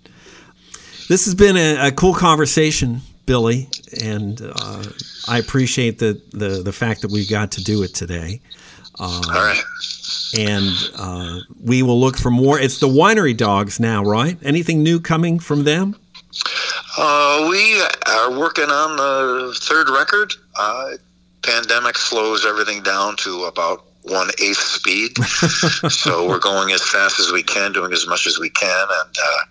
This 1.07 1.25
has 1.25 1.35
been 1.35 1.57
a, 1.57 1.87
a 1.87 1.91
cool 1.91 2.13
conversation, 2.13 3.01
Billy, 3.25 3.67
and 4.01 4.41
uh, 4.41 4.83
I 5.27 5.39
appreciate 5.39 5.99
the, 5.99 6.21
the 6.31 6.61
the 6.63 6.73
fact 6.73 7.01
that 7.01 7.11
we 7.11 7.25
got 7.25 7.51
to 7.53 7.63
do 7.63 7.83
it 7.83 7.93
today. 7.93 8.41
Uh, 8.99 9.21
All 9.27 9.33
right 9.33 9.63
and 10.37 10.91
uh, 10.95 11.39
we 11.63 11.81
will 11.83 11.99
look 11.99 12.17
for 12.17 12.29
more. 12.29 12.59
It's 12.59 12.79
the 12.79 12.87
Winery 12.87 13.35
Dogs 13.35 13.79
now, 13.79 14.03
right? 14.03 14.37
Anything 14.43 14.83
new 14.83 14.99
coming 14.99 15.39
from 15.39 15.63
them? 15.63 15.95
Uh, 16.97 17.47
we 17.49 17.81
are 18.07 18.37
working 18.37 18.69
on 18.69 18.97
the 18.97 19.57
third 19.59 19.89
record. 19.89 20.33
Uh, 20.57 20.91
pandemic 21.41 21.97
slows 21.97 22.45
everything 22.45 22.83
down 22.83 23.15
to 23.17 23.45
about 23.45 23.85
one 24.03 24.29
eighth 24.39 24.57
speed, 24.57 25.17
so 25.89 26.27
we're 26.27 26.39
going 26.39 26.71
as 26.71 26.83
fast 26.83 27.19
as 27.19 27.31
we 27.31 27.43
can, 27.43 27.73
doing 27.73 27.91
as 27.93 28.07
much 28.07 28.25
as 28.25 28.39
we 28.39 28.49
can, 28.49 28.87
and 28.89 29.15
uh, 29.17 29.43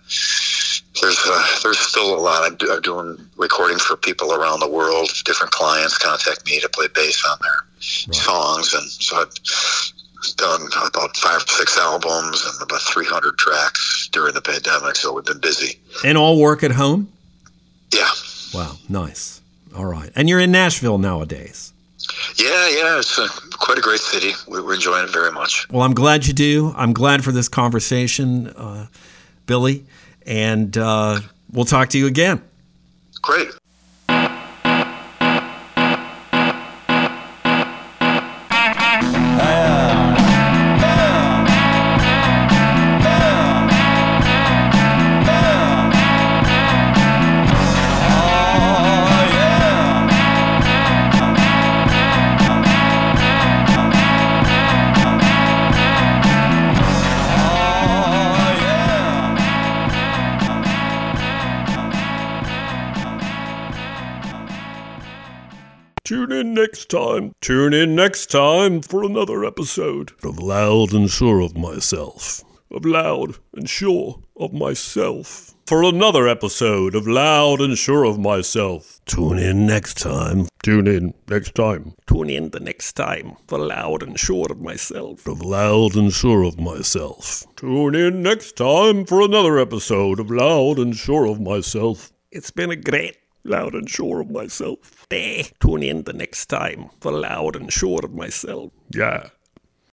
there's 1.01 1.21
uh, 1.25 1.45
there's 1.63 1.79
still 1.79 2.15
a 2.15 2.19
lot. 2.19 2.43
I'm, 2.43 2.81
doing 2.81 3.17
recording 3.37 3.77
for 3.77 3.95
people 3.95 4.33
around 4.33 4.59
the 4.59 4.69
world. 4.69 5.09
Different 5.25 5.51
clients 5.51 5.97
contact 5.97 6.45
me 6.45 6.59
to 6.59 6.69
play 6.69 6.87
bass 6.93 7.23
on 7.29 7.37
their 7.41 7.51
right. 7.51 8.15
songs, 8.15 8.73
and 8.73 8.89
so 8.89 9.17
I've 9.17 10.35
done 10.35 10.61
about 10.85 11.15
five 11.17 11.41
or 11.41 11.47
six 11.47 11.77
albums 11.77 12.45
and 12.45 12.61
about 12.61 12.81
300 12.81 13.37
tracks 13.37 14.09
during 14.11 14.33
the 14.33 14.41
pandemic, 14.41 14.95
so 14.95 15.13
we've 15.13 15.25
been 15.25 15.39
busy. 15.39 15.79
And 16.03 16.17
all 16.17 16.39
work 16.39 16.63
at 16.63 16.71
home? 16.71 17.11
Yeah. 17.93 18.09
Wow, 18.53 18.75
nice. 18.87 19.41
All 19.75 19.85
right. 19.85 20.11
And 20.15 20.27
you're 20.27 20.39
in 20.39 20.51
Nashville 20.51 20.97
nowadays? 20.97 21.73
Yeah, 22.35 22.69
yeah. 22.69 22.99
It's 22.99 23.17
a, 23.17 23.27
quite 23.57 23.77
a 23.77 23.81
great 23.81 23.99
city. 23.99 24.31
We're 24.47 24.73
enjoying 24.73 25.05
it 25.05 25.11
very 25.11 25.31
much. 25.31 25.67
Well, 25.69 25.83
I'm 25.83 25.93
glad 25.93 26.25
you 26.27 26.33
do. 26.33 26.73
I'm 26.75 26.93
glad 26.93 27.23
for 27.23 27.31
this 27.31 27.49
conversation, 27.49 28.47
uh, 28.47 28.87
Billy. 29.45 29.85
And 30.25 30.77
uh, 30.77 31.21
we'll 31.51 31.65
talk 31.65 31.89
to 31.89 31.97
you 31.97 32.07
again. 32.07 32.41
Great. 33.21 33.49
Next 66.69 66.89
time. 66.89 67.31
Tune 67.41 67.73
in 67.73 67.95
next 67.95 68.27
time 68.27 68.83
for 68.83 69.03
another 69.03 69.43
episode 69.43 70.11
of 70.23 70.37
Loud 70.37 70.93
and 70.93 71.09
Sure 71.09 71.39
of 71.41 71.57
Myself. 71.57 72.43
of 72.69 72.85
Loud 72.85 73.37
and 73.55 73.67
Sure 73.67 74.21
of 74.37 74.53
Myself. 74.53 75.55
For 75.65 75.83
another 75.83 76.27
episode 76.27 76.93
of 76.93 77.07
Loud 77.07 77.59
and 77.59 77.75
Sure 77.75 78.03
of 78.03 78.19
Myself. 78.19 79.01
Tune 79.07 79.39
in 79.39 79.65
next 79.65 79.97
time. 79.97 80.47
Tune 80.61 80.85
in 80.85 81.15
next 81.27 81.55
time 81.55 81.95
Tune 82.05 82.29
in 82.29 82.51
the 82.51 82.59
next 82.59 82.93
time 82.93 83.35
for 83.47 83.57
Loud 83.57 84.03
and 84.03 84.19
Sure 84.19 84.45
of 84.51 84.61
Myself. 84.61 85.25
of 85.25 85.41
Loud 85.41 85.95
and 85.95 86.13
Sure 86.13 86.43
of 86.43 86.59
Myself. 86.59 87.45
Tune 87.55 87.95
in 87.95 88.21
next 88.21 88.55
time 88.57 89.05
for 89.05 89.21
another 89.21 89.57
episode 89.57 90.19
of 90.19 90.29
Loud 90.29 90.77
and 90.77 90.95
Sure 90.95 91.25
of 91.25 91.41
Myself. 91.41 92.11
It's 92.31 92.51
been 92.51 92.69
a 92.69 92.75
great 92.75 93.18
Loud 93.43 93.73
and 93.73 93.89
Sure 93.89 94.21
of 94.21 94.29
Myself 94.29 95.07
day. 95.09 95.51
Tune 95.59 95.83
in 95.83 96.03
the 96.03 96.13
next 96.13 96.47
time 96.47 96.89
for 96.99 97.11
Loud 97.11 97.55
and 97.55 97.71
Sure 97.71 98.01
of 98.03 98.13
Myself. 98.13 98.71
Yeah. 98.93 99.29